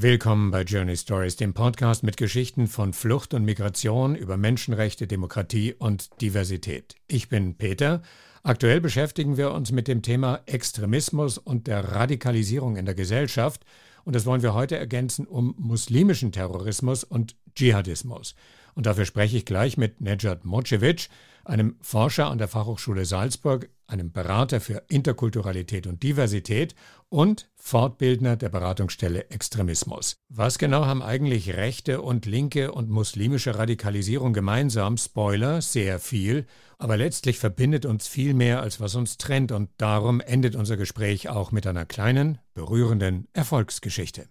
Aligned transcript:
Willkommen 0.00 0.52
bei 0.52 0.62
Journey 0.62 0.96
Stories, 0.96 1.34
dem 1.34 1.54
Podcast 1.54 2.04
mit 2.04 2.16
Geschichten 2.16 2.68
von 2.68 2.92
Flucht 2.92 3.34
und 3.34 3.44
Migration 3.44 4.14
über 4.14 4.36
Menschenrechte, 4.36 5.08
Demokratie 5.08 5.74
und 5.76 6.20
Diversität. 6.20 6.94
Ich 7.08 7.28
bin 7.28 7.56
Peter. 7.56 8.02
Aktuell 8.44 8.80
beschäftigen 8.80 9.36
wir 9.36 9.50
uns 9.50 9.72
mit 9.72 9.88
dem 9.88 10.02
Thema 10.02 10.40
Extremismus 10.46 11.36
und 11.36 11.66
der 11.66 11.96
Radikalisierung 11.96 12.76
in 12.76 12.84
der 12.84 12.94
Gesellschaft. 12.94 13.64
Und 14.04 14.14
das 14.14 14.24
wollen 14.24 14.42
wir 14.42 14.54
heute 14.54 14.78
ergänzen 14.78 15.26
um 15.26 15.56
muslimischen 15.58 16.30
Terrorismus 16.30 17.02
und 17.02 17.34
Dschihadismus. 17.56 18.36
Und 18.78 18.86
dafür 18.86 19.06
spreche 19.06 19.36
ich 19.36 19.44
gleich 19.44 19.76
mit 19.76 20.00
Nejat 20.00 20.44
Mocevic, 20.44 21.08
einem 21.44 21.74
Forscher 21.80 22.30
an 22.30 22.38
der 22.38 22.46
Fachhochschule 22.46 23.06
Salzburg, 23.06 23.70
einem 23.88 24.12
Berater 24.12 24.60
für 24.60 24.84
Interkulturalität 24.86 25.88
und 25.88 26.04
Diversität 26.04 26.76
und 27.08 27.50
Fortbildner 27.56 28.36
der 28.36 28.50
Beratungsstelle 28.50 29.30
Extremismus. 29.30 30.18
Was 30.28 30.58
genau 30.58 30.86
haben 30.86 31.02
eigentlich 31.02 31.56
rechte 31.56 32.02
und 32.02 32.24
linke 32.24 32.70
und 32.70 32.88
muslimische 32.88 33.58
Radikalisierung 33.58 34.32
gemeinsam? 34.32 34.96
Spoiler, 34.96 35.60
sehr 35.60 35.98
viel. 35.98 36.46
Aber 36.78 36.96
letztlich 36.96 37.40
verbindet 37.40 37.84
uns 37.84 38.06
viel 38.06 38.32
mehr, 38.32 38.62
als 38.62 38.78
was 38.78 38.94
uns 38.94 39.18
trennt. 39.18 39.50
Und 39.50 39.70
darum 39.78 40.20
endet 40.20 40.54
unser 40.54 40.76
Gespräch 40.76 41.28
auch 41.28 41.50
mit 41.50 41.66
einer 41.66 41.84
kleinen, 41.84 42.38
berührenden 42.54 43.26
Erfolgsgeschichte. 43.32 44.28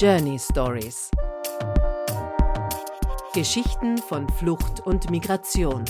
Journey 0.00 0.38
Stories 0.38 1.10
Geschichten 3.34 3.98
von 3.98 4.26
Flucht 4.30 4.80
und 4.86 5.10
Migration. 5.10 5.84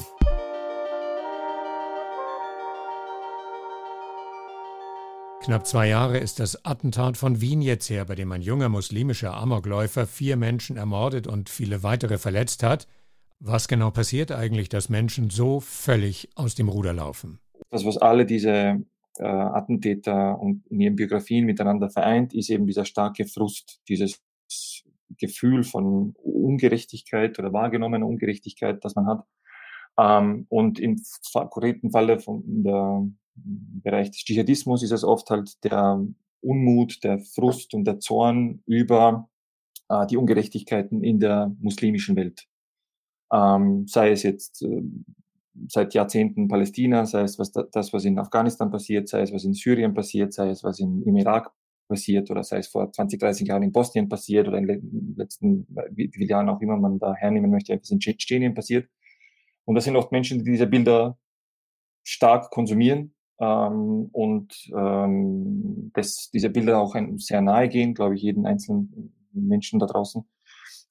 Knapp 5.45 5.65
zwei 5.65 5.87
Jahre 5.87 6.19
ist 6.19 6.41
das 6.41 6.65
Attentat 6.65 7.19
von 7.19 7.41
Wien 7.41 7.63
jetzt 7.63 7.89
her, 7.89 8.05
bei 8.05 8.17
dem 8.17 8.33
ein 8.33 8.43
junger 8.43 8.69
muslimischer 8.69 9.33
Amokläufer 9.33 10.09
vier 10.09 10.37
Menschen 10.37 10.77
ermordet 10.77 11.29
und 11.29 11.49
viele 11.49 11.85
weitere 11.85 12.19
verletzt 12.19 12.65
hat. 12.65 12.89
Was 13.39 13.69
genau 13.69 13.93
passiert 13.93 14.33
eigentlich, 14.33 14.69
dass 14.69 14.89
Menschen 14.89 15.31
so 15.31 15.61
völlig 15.61 16.31
aus 16.35 16.57
dem 16.57 16.69
Ruder 16.69 16.95
laufen? 16.95 17.39
Das, 17.71 17.85
was 17.85 17.97
alle 17.97 18.27
diese 18.27 18.81
äh, 19.21 19.27
Attentäter 19.27 20.41
und 20.41 20.67
in 20.69 20.81
ihren 20.81 20.97
Biografien 20.97 21.45
miteinander 21.45 21.91
vereint, 21.91 22.35
ist 22.35 22.51
eben 22.51 22.67
dieser 22.67 22.85
starke 22.85 23.27
Frust, 23.27 23.81
dieses 23.89 24.23
Gefühl 25.19 25.63
von 25.63 26.15
Ungerechtigkeit 26.23 27.39
oder 27.39 27.53
wahrgenommener 27.53 28.07
Ungerechtigkeit, 28.07 28.83
das 28.85 28.95
man 28.95 29.07
hat. 29.07 29.25
Ähm, 29.99 30.47
und 30.49 30.79
im 30.79 31.01
konkreten 31.33 31.91
Falle 31.91 32.19
von 32.19 32.43
der 32.47 33.07
Bereich 33.35 34.11
des 34.11 34.25
Dschihadismus 34.25 34.83
ist 34.83 34.93
es 34.93 35.05
oft 35.05 35.29
halt 35.31 35.63
der 35.65 36.03
Unmut, 36.41 37.05
der 37.05 37.19
Frust 37.19 37.75
und 37.75 37.85
der 37.85 38.01
Zorn 38.01 38.63
über 38.67 39.29
äh, 39.89 40.07
die 40.07 40.17
Ungerechtigkeiten 40.17 41.05
in 41.05 41.21
der 41.21 41.55
muslimischen 41.61 42.17
Welt. 42.17 42.47
Ähm, 43.33 43.87
sei 43.87 44.11
es 44.13 44.23
jetzt 44.23 44.63
äh, 44.63 44.83
seit 45.69 45.95
Jahrzehnten 45.95 46.49
Palästina, 46.49 47.07
sei 47.07 47.23
es 47.23 47.39
was 47.39 47.53
das, 47.53 47.93
was 47.93 48.05
in 48.05 48.19
Afghanistan 48.19 48.71
passiert, 48.71 49.09
sei 49.09 49.23
es 49.23 49.33
was 49.33 49.45
in 49.45 49.55
Syrien 49.55 49.95
passiert, 49.95 50.33
sei 50.33 50.51
es 50.51 50.65
was 50.65 50.81
in, 50.81 51.03
im 51.03 51.17
Irak 51.17 51.53
passiert 51.89 52.31
oder 52.31 52.45
sei 52.45 52.59
es 52.59 52.69
vor 52.69 52.91
20, 52.91 53.21
30 53.21 53.49
Jahren 53.49 53.63
in 53.63 53.73
Bosnien 53.73 54.09
passiert 54.09 54.49
oder 54.49 54.59
in 54.59 54.67
den 54.67 55.15
letzten 55.17 55.67
wie 55.91 56.11
viele 56.13 56.27
Jahren 56.27 56.49
auch 56.49 56.61
immer 56.61 56.77
man 56.77 56.99
da 56.99 57.15
hernehmen 57.15 57.51
möchte, 57.51 57.79
was 57.79 57.91
in 57.91 57.99
Tschetschenien 57.99 58.55
passiert. 58.55 58.89
Und 59.65 59.75
das 59.75 59.85
sind 59.85 59.97
oft 59.97 60.13
Menschen, 60.13 60.39
die 60.39 60.51
diese 60.51 60.67
Bilder 60.67 61.19
stark 62.03 62.51
konsumieren 62.51 63.15
ähm, 63.41 64.09
und 64.13 64.71
ähm, 64.75 65.91
dass 65.95 66.31
diese 66.33 66.51
Bilder 66.51 66.81
auch 66.81 66.95
sehr 67.17 67.43
nahe 67.43 67.69
gehen, 67.69 67.95
glaube 67.95 68.15
ich, 68.15 68.23
jeden 68.23 68.47
einzelnen 68.47 69.13
Menschen 69.33 69.79
da 69.79 69.87
draußen. 69.87 70.25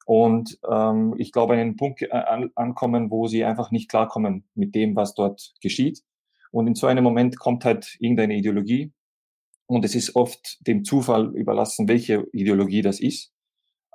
Und 0.09 0.57
ähm, 0.67 1.13
ich 1.19 1.31
glaube, 1.31 1.53
an 1.53 1.59
einen 1.59 1.75
Punkt 1.75 2.01
äh, 2.01 2.09
an, 2.09 2.49
ankommen, 2.55 3.11
wo 3.11 3.27
sie 3.27 3.45
einfach 3.45 3.69
nicht 3.69 3.91
klarkommen 3.91 4.43
mit 4.55 4.73
dem, 4.73 4.95
was 4.95 5.13
dort 5.13 5.53
geschieht. 5.61 6.01
Und 6.49 6.65
in 6.65 6.73
so 6.73 6.87
einem 6.87 7.03
Moment 7.03 7.37
kommt 7.37 7.63
halt 7.63 7.95
irgendeine 7.99 8.35
Ideologie, 8.35 8.91
und 9.67 9.85
es 9.85 9.93
ist 9.93 10.15
oft 10.15 10.65
dem 10.65 10.83
Zufall 10.83 11.35
überlassen, 11.35 11.87
welche 11.87 12.25
Ideologie 12.33 12.81
das 12.81 12.99
ist. 12.99 13.31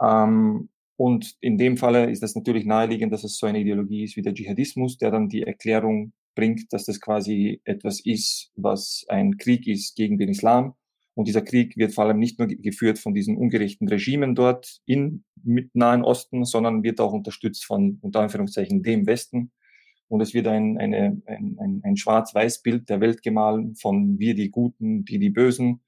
Ähm, 0.00 0.68
und 0.94 1.34
in 1.40 1.58
dem 1.58 1.76
Falle 1.76 2.08
ist 2.08 2.22
das 2.22 2.36
natürlich 2.36 2.64
naheliegend, 2.64 3.12
dass 3.12 3.24
es 3.24 3.36
so 3.36 3.48
eine 3.48 3.58
Ideologie 3.58 4.04
ist 4.04 4.16
wie 4.16 4.22
der 4.22 4.34
Dschihadismus, 4.34 4.98
der 4.98 5.10
dann 5.10 5.28
die 5.28 5.42
Erklärung 5.42 6.12
bringt, 6.36 6.72
dass 6.72 6.84
das 6.84 7.00
quasi 7.00 7.60
etwas 7.64 7.98
ist, 7.98 8.52
was 8.54 9.04
ein 9.08 9.36
Krieg 9.36 9.66
ist 9.66 9.96
gegen 9.96 10.16
den 10.16 10.28
Islam. 10.28 10.74
Und 11.14 11.28
dieser 11.28 11.42
Krieg 11.42 11.76
wird 11.76 11.94
vor 11.94 12.04
allem 12.04 12.18
nicht 12.18 12.38
nur 12.38 12.48
geführt 12.48 12.98
von 12.98 13.14
diesen 13.14 13.36
ungerechten 13.36 13.88
Regimen 13.88 14.34
dort 14.34 14.80
mit 14.86 15.74
Nahen 15.74 16.02
Osten, 16.02 16.44
sondern 16.44 16.82
wird 16.82 17.00
auch 17.00 17.12
unterstützt 17.12 17.64
von 17.64 17.98
unter 18.00 18.20
Anführungszeichen 18.20 18.82
dem 18.82 19.06
Westen, 19.06 19.52
und 20.08 20.20
es 20.20 20.34
wird 20.34 20.46
ein, 20.46 20.78
eine, 20.78 21.20
ein, 21.26 21.56
ein, 21.58 21.80
ein 21.82 21.96
Schwarz-Weiß-Bild 21.96 22.88
der 22.88 23.00
Welt 23.00 23.22
gemahlen 23.22 23.74
von 23.74 24.18
wir 24.18 24.34
die 24.34 24.50
Guten, 24.50 25.04
die 25.04 25.18
die 25.18 25.30
Bösen. 25.30 25.80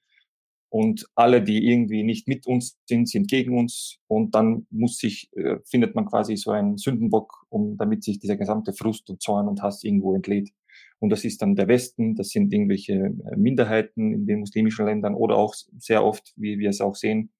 Und 0.68 1.06
alle, 1.14 1.42
die 1.42 1.64
irgendwie 1.64 2.02
nicht 2.02 2.26
mit 2.26 2.46
uns 2.46 2.76
sind, 2.86 3.08
sind 3.08 3.28
gegen 3.28 3.56
uns. 3.56 3.98
Und 4.08 4.34
dann 4.34 4.66
muss 4.70 4.98
sich, 4.98 5.30
äh, 5.36 5.58
findet 5.64 5.94
man 5.94 6.06
quasi 6.06 6.36
so 6.36 6.50
einen 6.50 6.76
Sündenbock, 6.76 7.46
um 7.48 7.76
damit 7.76 8.02
sich 8.02 8.18
dieser 8.18 8.36
gesamte 8.36 8.72
Frust 8.72 9.08
und 9.10 9.22
Zorn 9.22 9.48
und 9.48 9.62
Hass 9.62 9.84
irgendwo 9.84 10.14
entlädt. 10.14 10.50
Und 10.98 11.10
das 11.10 11.24
ist 11.24 11.42
dann 11.42 11.56
der 11.56 11.68
Westen, 11.68 12.14
das 12.14 12.30
sind 12.30 12.52
irgendwelche 12.52 12.94
äh, 12.94 13.36
Minderheiten 13.36 14.12
in 14.12 14.26
den 14.26 14.40
muslimischen 14.40 14.86
Ländern 14.86 15.14
oder 15.14 15.36
auch 15.36 15.54
sehr 15.78 16.04
oft, 16.04 16.32
wie 16.36 16.58
wir 16.58 16.70
es 16.70 16.80
auch 16.80 16.94
sehen, 16.94 17.32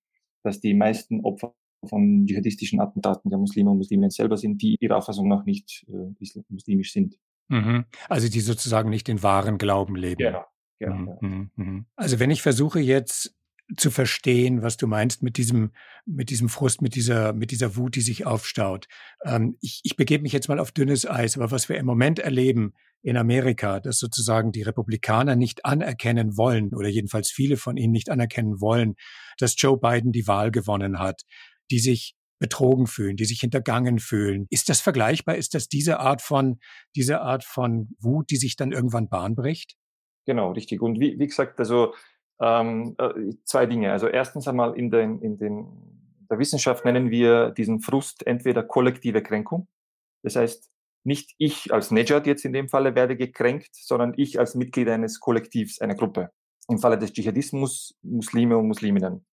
dass 0.42 0.60
die 0.60 0.74
meisten 0.74 1.20
Opfer 1.22 1.54
von 1.84 2.26
dschihadistischen 2.26 2.80
Attentaten 2.80 3.30
der 3.30 3.38
Muslime 3.38 3.70
und 3.70 3.78
Musliminnen 3.78 4.10
selber 4.10 4.36
sind, 4.36 4.60
die 4.62 4.76
ihrer 4.80 4.96
Auffassung 4.96 5.28
nach 5.28 5.44
nicht 5.44 5.86
äh, 5.88 6.42
muslimisch 6.48 6.92
sind. 6.92 7.18
Mhm. 7.48 7.84
Also 8.08 8.28
die 8.28 8.40
sozusagen 8.40 8.90
nicht 8.90 9.08
den 9.08 9.22
wahren 9.22 9.58
Glauben 9.58 9.96
leben. 9.96 10.18
Genau. 10.18 10.44
genau 10.78 10.96
mhm. 10.96 11.08
Ja. 11.08 11.28
Mhm, 11.28 11.50
mhm. 11.56 11.86
Also 11.94 12.18
wenn 12.18 12.30
ich 12.30 12.42
versuche 12.42 12.80
jetzt 12.80 13.35
zu 13.76 13.90
verstehen, 13.90 14.62
was 14.62 14.76
du 14.76 14.86
meinst 14.86 15.22
mit 15.22 15.36
diesem, 15.36 15.72
mit 16.04 16.30
diesem 16.30 16.48
Frust, 16.48 16.82
mit 16.82 16.94
dieser, 16.94 17.32
mit 17.32 17.50
dieser 17.50 17.76
Wut, 17.76 17.96
die 17.96 18.00
sich 18.00 18.24
aufstaut. 18.24 18.86
Ähm, 19.24 19.56
ich, 19.60 19.80
ich 19.82 19.96
begebe 19.96 20.22
mich 20.22 20.32
jetzt 20.32 20.48
mal 20.48 20.60
auf 20.60 20.72
dünnes 20.72 21.08
Eis, 21.08 21.36
aber 21.36 21.50
was 21.50 21.68
wir 21.68 21.76
im 21.76 21.86
Moment 21.86 22.18
erleben 22.20 22.74
in 23.02 23.16
Amerika, 23.16 23.80
dass 23.80 23.98
sozusagen 23.98 24.52
die 24.52 24.62
Republikaner 24.62 25.36
nicht 25.36 25.64
anerkennen 25.64 26.36
wollen, 26.36 26.74
oder 26.74 26.88
jedenfalls 26.88 27.30
viele 27.30 27.56
von 27.56 27.76
ihnen 27.76 27.92
nicht 27.92 28.10
anerkennen 28.10 28.60
wollen, 28.60 28.94
dass 29.38 29.60
Joe 29.60 29.78
Biden 29.78 30.12
die 30.12 30.26
Wahl 30.26 30.50
gewonnen 30.50 30.98
hat, 30.98 31.22
die 31.70 31.80
sich 31.80 32.14
betrogen 32.38 32.86
fühlen, 32.86 33.16
die 33.16 33.24
sich 33.24 33.40
hintergangen 33.40 33.98
fühlen. 33.98 34.46
Ist 34.50 34.68
das 34.68 34.80
vergleichbar? 34.80 35.36
Ist 35.36 35.54
das 35.54 35.68
diese 35.68 36.00
Art 36.00 36.22
von, 36.22 36.58
diese 36.94 37.20
Art 37.20 37.44
von 37.44 37.88
Wut, 37.98 38.30
die 38.30 38.36
sich 38.36 38.56
dann 38.56 38.72
irgendwann 38.72 39.08
Bahn 39.08 39.34
bricht? 39.34 39.74
Genau, 40.26 40.52
richtig. 40.52 40.82
Und 40.82 41.00
wie, 41.00 41.18
wie 41.18 41.26
gesagt, 41.26 41.58
also 41.58 41.94
ähm, 42.40 42.94
äh, 42.98 43.34
zwei 43.44 43.66
Dinge. 43.66 43.92
Also 43.92 44.08
erstens 44.08 44.48
einmal 44.48 44.76
in 44.76 44.90
den, 44.90 45.20
in 45.20 45.38
den 45.38 45.66
der 46.30 46.38
Wissenschaft 46.38 46.84
nennen 46.84 47.10
wir 47.10 47.50
diesen 47.50 47.80
Frust 47.80 48.26
entweder 48.26 48.62
kollektive 48.62 49.22
Kränkung. 49.22 49.68
Das 50.22 50.36
heißt, 50.36 50.70
nicht 51.04 51.34
ich 51.38 51.72
als 51.72 51.90
Nejad 51.90 52.26
jetzt 52.26 52.44
in 52.44 52.52
dem 52.52 52.68
Falle 52.68 52.94
werde 52.94 53.16
gekränkt, 53.16 53.70
sondern 53.72 54.12
ich 54.16 54.38
als 54.40 54.54
Mitglied 54.54 54.88
eines 54.88 55.20
Kollektivs, 55.20 55.80
einer 55.80 55.94
Gruppe. 55.94 56.30
Im 56.68 56.78
Falle 56.78 56.98
des 56.98 57.12
Dschihadismus 57.12 57.96
Muslime 58.02 58.58
und 58.58 58.66
Musliminnen. 58.66 59.24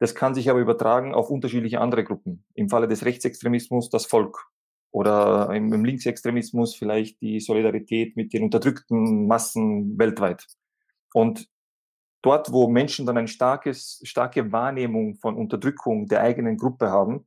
Das 0.00 0.14
kann 0.14 0.34
sich 0.34 0.50
aber 0.50 0.60
übertragen 0.60 1.14
auf 1.14 1.30
unterschiedliche 1.30 1.80
andere 1.80 2.04
Gruppen. 2.04 2.44
Im 2.54 2.68
Falle 2.68 2.88
des 2.88 3.04
Rechtsextremismus 3.04 3.88
das 3.88 4.04
Volk 4.04 4.48
oder 4.90 5.50
im, 5.54 5.72
im 5.72 5.84
Linksextremismus 5.84 6.74
vielleicht 6.74 7.20
die 7.20 7.40
Solidarität 7.40 8.16
mit 8.16 8.32
den 8.32 8.44
unterdrückten 8.44 9.26
Massen 9.26 9.98
weltweit. 9.98 10.46
Und 11.14 11.48
dort, 12.22 12.52
wo 12.52 12.68
Menschen 12.68 13.06
dann 13.06 13.16
eine 13.16 13.28
starkes, 13.28 14.00
starke 14.04 14.52
Wahrnehmung 14.52 15.16
von 15.16 15.36
Unterdrückung 15.36 16.06
der 16.06 16.22
eigenen 16.22 16.56
Gruppe 16.56 16.90
haben, 16.90 17.26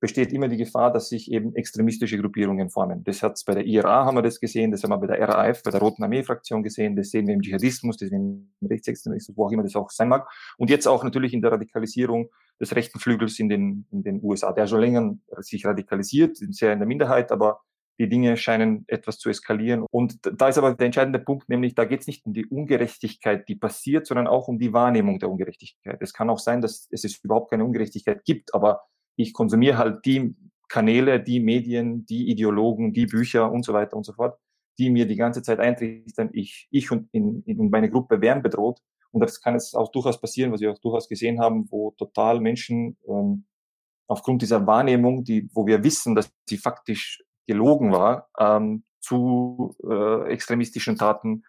besteht 0.00 0.32
immer 0.32 0.48
die 0.48 0.56
Gefahr, 0.56 0.92
dass 0.92 1.08
sich 1.08 1.30
eben 1.30 1.54
extremistische 1.56 2.18
Gruppierungen 2.18 2.70
formen. 2.70 3.02
Das 3.02 3.22
hat 3.22 3.40
bei 3.46 3.54
der 3.54 3.66
IRA 3.66 4.04
haben 4.04 4.16
wir 4.16 4.22
das 4.22 4.38
gesehen, 4.38 4.70
das 4.70 4.84
haben 4.84 4.90
wir 4.90 4.98
bei 4.98 5.08
der 5.08 5.28
RAF, 5.28 5.62
bei 5.62 5.70
der 5.70 5.80
Roten 5.80 6.04
Armee-Fraktion 6.04 6.62
gesehen, 6.62 6.94
das 6.94 7.10
sehen 7.10 7.26
wir 7.26 7.34
im 7.34 7.42
Dschihadismus, 7.42 7.96
das 7.96 8.08
sehen 8.08 8.52
wir 8.60 8.68
im 8.68 8.72
Rechtsextremismus, 8.72 9.36
wo 9.36 9.46
auch 9.46 9.52
immer 9.52 9.64
das 9.64 9.74
auch 9.74 9.90
sein 9.90 10.08
mag. 10.08 10.28
Und 10.56 10.70
jetzt 10.70 10.86
auch 10.86 11.02
natürlich 11.02 11.34
in 11.34 11.42
der 11.42 11.52
Radikalisierung 11.52 12.30
des 12.60 12.74
rechten 12.76 13.00
Flügels 13.00 13.38
in 13.38 13.48
den, 13.48 13.86
in 13.90 14.02
den 14.02 14.22
USA, 14.22 14.52
der 14.52 14.66
schon 14.66 14.80
länger 14.80 15.16
sich 15.38 15.66
radikalisiert, 15.66 16.36
sehr 16.36 16.72
in 16.72 16.78
der 16.78 16.88
Minderheit, 16.88 17.32
aber 17.32 17.60
die 17.98 18.08
Dinge 18.08 18.36
scheinen 18.36 18.84
etwas 18.86 19.18
zu 19.18 19.28
eskalieren. 19.28 19.84
Und 19.90 20.18
da 20.22 20.48
ist 20.48 20.58
aber 20.58 20.74
der 20.74 20.86
entscheidende 20.86 21.18
Punkt, 21.18 21.48
nämlich 21.48 21.74
da 21.74 21.84
geht 21.84 22.00
es 22.00 22.06
nicht 22.06 22.24
um 22.26 22.32
die 22.32 22.46
Ungerechtigkeit, 22.46 23.48
die 23.48 23.56
passiert, 23.56 24.06
sondern 24.06 24.26
auch 24.26 24.48
um 24.48 24.58
die 24.58 24.72
Wahrnehmung 24.72 25.18
der 25.18 25.30
Ungerechtigkeit. 25.30 25.98
Es 26.00 26.12
kann 26.12 26.30
auch 26.30 26.38
sein, 26.38 26.60
dass 26.60 26.88
es 26.90 27.24
überhaupt 27.24 27.50
keine 27.50 27.64
Ungerechtigkeit 27.64 28.24
gibt, 28.24 28.54
aber 28.54 28.82
ich 29.16 29.32
konsumiere 29.32 29.78
halt 29.78 30.06
die 30.06 30.36
Kanäle, 30.68 31.20
die 31.20 31.40
Medien, 31.40 32.06
die 32.06 32.30
Ideologen, 32.30 32.92
die 32.92 33.06
Bücher 33.06 33.50
und 33.50 33.64
so 33.64 33.72
weiter 33.72 33.96
und 33.96 34.04
so 34.04 34.12
fort, 34.12 34.38
die 34.78 34.90
mir 34.90 35.06
die 35.06 35.16
ganze 35.16 35.42
Zeit 35.42 35.58
eintrichtern, 35.58 36.30
ich, 36.32 36.68
ich 36.70 36.90
und, 36.92 37.08
in, 37.12 37.42
in 37.44 37.70
meine 37.70 37.90
Gruppe 37.90 38.20
wären 38.20 38.42
bedroht 38.42 38.80
Und 39.10 39.20
das 39.20 39.40
kann 39.40 39.54
jetzt 39.54 39.74
auch 39.74 39.90
durchaus 39.90 40.20
passieren, 40.20 40.52
was 40.52 40.60
wir 40.60 40.70
auch 40.70 40.78
durchaus 40.78 41.08
gesehen 41.08 41.40
haben, 41.40 41.66
wo 41.70 41.90
total 41.92 42.40
Menschen 42.40 42.96
ähm, 43.08 43.46
aufgrund 44.06 44.42
dieser 44.42 44.66
Wahrnehmung, 44.66 45.24
die, 45.24 45.50
wo 45.52 45.66
wir 45.66 45.82
wissen, 45.82 46.14
dass 46.14 46.30
sie 46.48 46.58
faktisch 46.58 47.24
gelogen 47.48 47.90
war, 47.90 48.28
ähm, 48.38 48.84
zu 49.00 49.74
äh, 49.88 50.30
extremistischen 50.30 50.96
Taten 50.96 51.42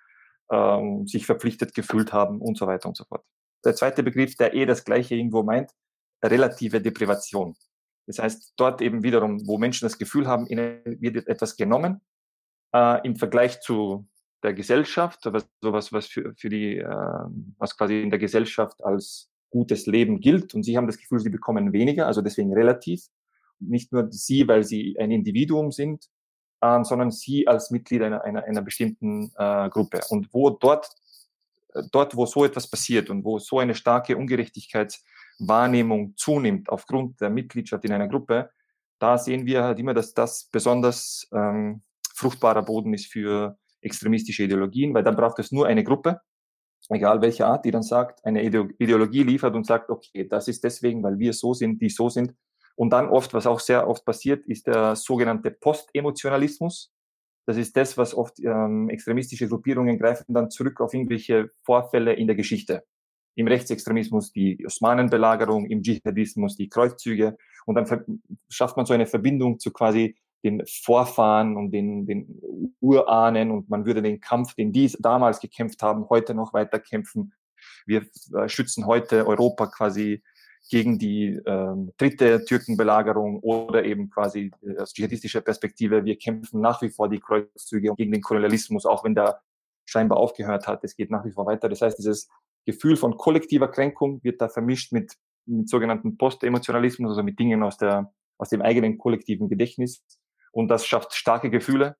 ähm, 0.51 1.06
sich 1.06 1.25
verpflichtet 1.25 1.75
gefühlt 1.75 2.13
haben 2.13 2.42
und 2.42 2.57
so 2.57 2.66
weiter 2.66 2.88
und 2.88 2.98
so 2.98 3.04
fort. 3.04 3.24
Der 3.66 3.75
zweite 3.75 4.01
Begriff, 4.01 4.36
der 4.36 4.54
eh 4.54 4.66
das 4.66 4.84
Gleiche 4.86 5.16
irgendwo 5.16 5.44
meint, 5.44 5.72
relative 6.24 6.81
Deprivation. 6.81 7.56
Das 8.07 8.19
heißt, 8.19 8.54
dort 8.57 8.81
eben 8.81 9.04
wiederum, 9.04 9.46
wo 9.46 9.57
Menschen 9.57 9.86
das 9.86 10.00
Gefühl 10.00 10.28
haben, 10.28 10.48
ihnen 10.48 10.81
wird 10.86 11.28
etwas 11.28 11.56
genommen, 11.57 12.02
äh, 12.74 13.06
im 13.06 13.16
Vergleich 13.16 13.62
zu 13.62 14.07
der 14.42 14.54
Gesellschaft, 14.54 15.28
aber 15.28 15.44
sowas, 15.62 15.92
was 15.92 16.07
für, 16.07 16.34
für 16.36 16.50
die, 16.50 16.78
äh, 16.78 17.25
was 17.57 17.78
quasi 17.78 18.02
in 18.02 18.10
der 18.10 18.19
Gesellschaft 18.19 18.84
als 18.84 19.30
gutes 19.52 19.86
Leben 19.86 20.22
gilt. 20.22 20.56
Und 20.56 20.63
sie 20.63 20.78
haben 20.78 20.88
das 20.88 20.98
Gefühl, 20.98 21.19
sie 21.19 21.30
bekommen 21.30 21.74
weniger, 21.74 22.07
also 22.07 22.22
deswegen 22.22 22.54
relativ. 22.54 23.02
Nicht 23.60 23.92
nur 23.92 24.12
sie, 24.12 24.48
weil 24.48 24.64
sie 24.64 24.96
ein 25.00 25.12
Individuum 25.12 25.72
sind, 25.72 26.06
ähm, 26.62 26.84
sondern 26.84 27.12
sie 27.12 27.48
als 27.48 27.72
Mitglied 27.72 28.02
einer, 28.02 28.24
einer, 28.24 28.44
einer 28.44 28.62
bestimmten 28.62 29.32
äh, 29.38 29.70
Gruppe. 29.70 30.02
Und 30.10 30.34
wo 30.34 30.50
dort, 30.50 30.90
äh, 31.74 31.84
dort, 31.92 32.16
wo 32.16 32.26
so 32.26 32.46
etwas 32.46 32.70
passiert 32.70 33.10
und 33.10 33.24
wo 33.24 33.40
so 33.40 33.60
eine 33.60 33.76
starke 33.76 34.18
Ungerechtigkeitswahrnehmung 34.18 36.16
zunimmt 36.18 36.70
aufgrund 36.70 37.22
der 37.22 37.30
Mitgliedschaft 37.30 37.86
in 37.86 37.94
einer 37.94 38.08
Gruppe, 38.08 38.50
da 39.00 39.18
sehen 39.18 39.46
wir 39.46 39.64
halt 39.64 39.80
immer, 39.80 39.94
dass 39.94 40.14
das 40.14 40.50
besonders 40.52 41.28
ähm, 41.34 41.82
fruchtbarer 42.14 42.64
Boden 42.64 42.94
ist 42.94 43.08
für 43.08 43.58
extremistische 43.82 44.44
Ideologien, 44.44 44.94
weil 44.94 45.04
dann 45.04 45.16
braucht 45.16 45.40
es 45.40 45.52
nur 45.54 45.68
eine 45.68 45.86
Gruppe, 45.86 46.20
egal 46.90 47.22
welche 47.22 47.46
Art, 47.46 47.66
die 47.66 47.72
dann 47.72 47.84
sagt, 47.84 48.24
eine 48.26 48.44
Ideologie 48.44 49.24
liefert 49.24 49.56
und 49.56 49.66
sagt, 49.66 49.90
okay, 49.90 50.28
das 50.28 50.48
ist 50.48 50.64
deswegen, 50.64 51.02
weil 51.04 51.18
wir 51.18 51.34
so 51.34 51.54
sind, 51.54 51.82
die 51.82 51.90
so 51.90 52.10
sind. 52.10 52.34
Und 52.80 52.92
dann 52.92 53.10
oft, 53.10 53.34
was 53.34 53.46
auch 53.46 53.60
sehr 53.60 53.90
oft 53.90 54.06
passiert, 54.06 54.48
ist 54.48 54.68
der 54.68 54.96
sogenannte 54.96 55.52
Postemotionalismus. 55.52 56.94
Das 57.46 57.58
ist 57.58 57.76
das, 57.76 57.98
was 57.98 58.16
oft 58.16 58.40
ähm, 58.40 58.88
extremistische 58.90 59.50
Gruppierungen 59.50 60.00
greifen 60.00 60.34
dann 60.34 60.50
zurück 60.50 60.80
auf 60.80 60.94
irgendwelche 60.94 61.50
Vorfälle 61.66 62.14
in 62.14 62.28
der 62.28 62.38
Geschichte. 62.38 62.86
Im 63.36 63.48
Rechtsextremismus 63.48 64.31
die 64.31 64.66
Osmanenbelagerung, 64.66 65.66
im 65.66 65.81
Dschihadismus 65.81 66.56
die 66.56 66.70
Kreuzzüge. 66.70 67.36
Und 67.66 67.76
dann 67.76 67.86
schafft 68.48 68.78
man 68.78 68.86
so 68.86 68.94
eine 68.94 69.08
Verbindung 69.08 69.60
zu 69.60 69.72
quasi 69.72 70.16
den 70.46 70.64
Vorfahren 70.66 71.58
und 71.58 71.72
den, 71.72 72.06
den 72.06 72.74
Urahnen 72.80 73.52
und 73.52 73.70
man 73.70 73.86
würde 73.86 74.02
den 74.02 74.22
Kampf, 74.22 74.56
den 74.56 74.72
die 74.72 74.90
damals 75.00 75.42
gekämpft 75.42 75.84
haben, 75.84 76.08
heute 76.10 76.34
noch 76.34 76.54
weiter 76.54 76.80
kämpfen. 76.80 77.34
Wir 77.86 78.06
äh, 78.34 78.48
schützen 78.48 78.86
heute 78.86 79.28
Europa 79.28 79.68
quasi 79.68 80.24
gegen 80.70 81.00
die 81.00 81.40
ähm, 81.46 81.92
dritte 81.98 82.46
Türkenbelagerung 82.46 83.40
oder 83.40 83.84
eben 83.86 84.10
quasi 84.10 84.52
äh, 84.62 84.78
aus 84.78 84.94
dschihadistischer 84.94 85.42
Perspektive. 85.42 86.06
Wir 86.06 86.18
kämpfen 86.18 86.62
nach 86.62 86.82
wie 86.82 86.90
vor 86.90 87.10
die 87.10 87.20
Kreuzzüge 87.20 87.94
gegen 87.96 88.12
den 88.12 88.22
Kolonialismus, 88.22 88.86
auch 88.86 89.04
wenn 89.04 89.16
der 89.16 89.42
scheinbar 89.86 90.20
aufgehört 90.20 90.68
hat. 90.68 90.84
Es 90.84 90.96
geht 90.96 91.10
nach 91.10 91.26
wie 91.26 91.32
vor 91.32 91.46
weiter. 91.46 91.70
Das 91.70 91.82
heißt, 91.82 91.98
dieses 91.98 92.30
Gefühl 92.66 92.98
von 92.98 93.18
kollektiver 93.18 93.68
Kränkung 93.68 94.24
wird 94.24 94.42
da 94.42 94.50
vermischt 94.50 94.92
mit, 94.92 95.14
mit 95.46 95.70
sogenannten 95.70 96.18
Postemotionalismus, 96.18 97.10
also 97.10 97.24
mit 97.24 97.40
Dingen 97.40 97.64
aus 97.64 97.78
der 97.78 98.12
aus 98.40 98.50
dem 98.50 98.62
eigenen 98.62 98.98
kollektiven 98.98 99.50
Gedächtnis. 99.50 100.04
Und 100.52 100.70
das 100.70 100.88
schafft 100.88 101.14
starke 101.14 101.52
Gefühle 101.52 101.96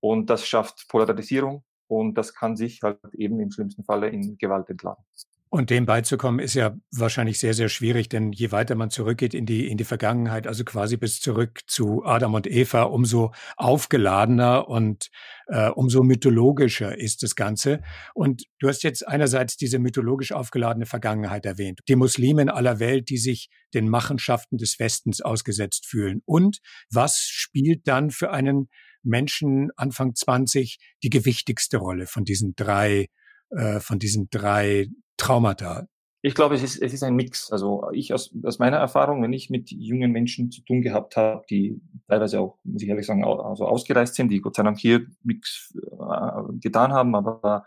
und 0.00 0.30
das 0.30 0.46
schafft 0.46 0.88
Polarisierung 0.88 1.64
und 1.88 2.14
das 2.14 2.32
kann 2.32 2.56
sich 2.56 2.82
halt 2.82 2.98
eben 3.12 3.38
im 3.40 3.50
schlimmsten 3.50 3.84
Falle 3.84 4.08
in 4.08 4.38
Gewalt 4.38 4.70
entladen. 4.70 5.04
Und 5.54 5.68
dem 5.68 5.84
beizukommen 5.84 6.40
ist 6.40 6.54
ja 6.54 6.74
wahrscheinlich 6.92 7.38
sehr, 7.38 7.52
sehr 7.52 7.68
schwierig, 7.68 8.08
denn 8.08 8.32
je 8.32 8.52
weiter 8.52 8.74
man 8.74 8.88
zurückgeht 8.88 9.34
in 9.34 9.44
die, 9.44 9.68
in 9.68 9.76
die 9.76 9.84
Vergangenheit, 9.84 10.46
also 10.46 10.64
quasi 10.64 10.96
bis 10.96 11.20
zurück 11.20 11.60
zu 11.66 12.06
Adam 12.06 12.32
und 12.32 12.46
Eva, 12.46 12.84
umso 12.84 13.34
aufgeladener 13.58 14.66
und 14.66 15.10
äh, 15.48 15.68
umso 15.68 16.04
mythologischer 16.04 16.98
ist 16.98 17.22
das 17.22 17.36
Ganze. 17.36 17.82
Und 18.14 18.44
du 18.60 18.68
hast 18.68 18.82
jetzt 18.82 19.06
einerseits 19.06 19.58
diese 19.58 19.78
mythologisch 19.78 20.32
aufgeladene 20.32 20.86
Vergangenheit 20.86 21.44
erwähnt. 21.44 21.80
Die 21.86 21.96
Muslime 21.96 22.40
in 22.40 22.48
aller 22.48 22.78
Welt, 22.78 23.10
die 23.10 23.18
sich 23.18 23.50
den 23.74 23.90
Machenschaften 23.90 24.56
des 24.56 24.78
Westens 24.78 25.20
ausgesetzt 25.20 25.84
fühlen. 25.84 26.22
Und 26.24 26.60
was 26.90 27.18
spielt 27.18 27.86
dann 27.86 28.10
für 28.10 28.30
einen 28.30 28.70
Menschen 29.02 29.68
Anfang 29.76 30.14
20 30.14 30.78
die 31.02 31.10
gewichtigste 31.10 31.76
Rolle 31.76 32.06
von 32.06 32.24
diesen 32.24 32.54
drei 32.56 33.08
äh, 33.50 33.80
von 33.80 33.98
diesen 33.98 34.28
drei 34.30 34.86
Traumata? 35.22 35.86
Ich 36.24 36.34
glaube, 36.34 36.54
es 36.54 36.62
ist, 36.62 36.80
es 36.80 36.92
ist 36.92 37.02
ein 37.02 37.14
Mix. 37.14 37.50
Also 37.50 37.88
ich 37.92 38.12
aus, 38.12 38.32
aus 38.44 38.58
meiner 38.58 38.76
Erfahrung, 38.76 39.22
wenn 39.22 39.32
ich 39.32 39.50
mit 39.50 39.70
jungen 39.70 40.12
Menschen 40.12 40.50
zu 40.50 40.62
tun 40.62 40.82
gehabt 40.82 41.16
habe, 41.16 41.44
die 41.48 41.80
teilweise 42.08 42.40
auch, 42.40 42.58
muss 42.64 42.82
ich 42.82 42.88
ehrlich 42.88 43.06
sagen, 43.06 43.24
also 43.24 43.66
ausgereist 43.66 44.14
sind, 44.14 44.28
die 44.28 44.40
Gott 44.40 44.56
sei 44.56 44.62
Dank 44.62 44.78
hier 44.78 45.06
nichts 45.22 45.74
äh, 45.76 46.58
getan 46.60 46.92
haben, 46.92 47.14
aber 47.14 47.64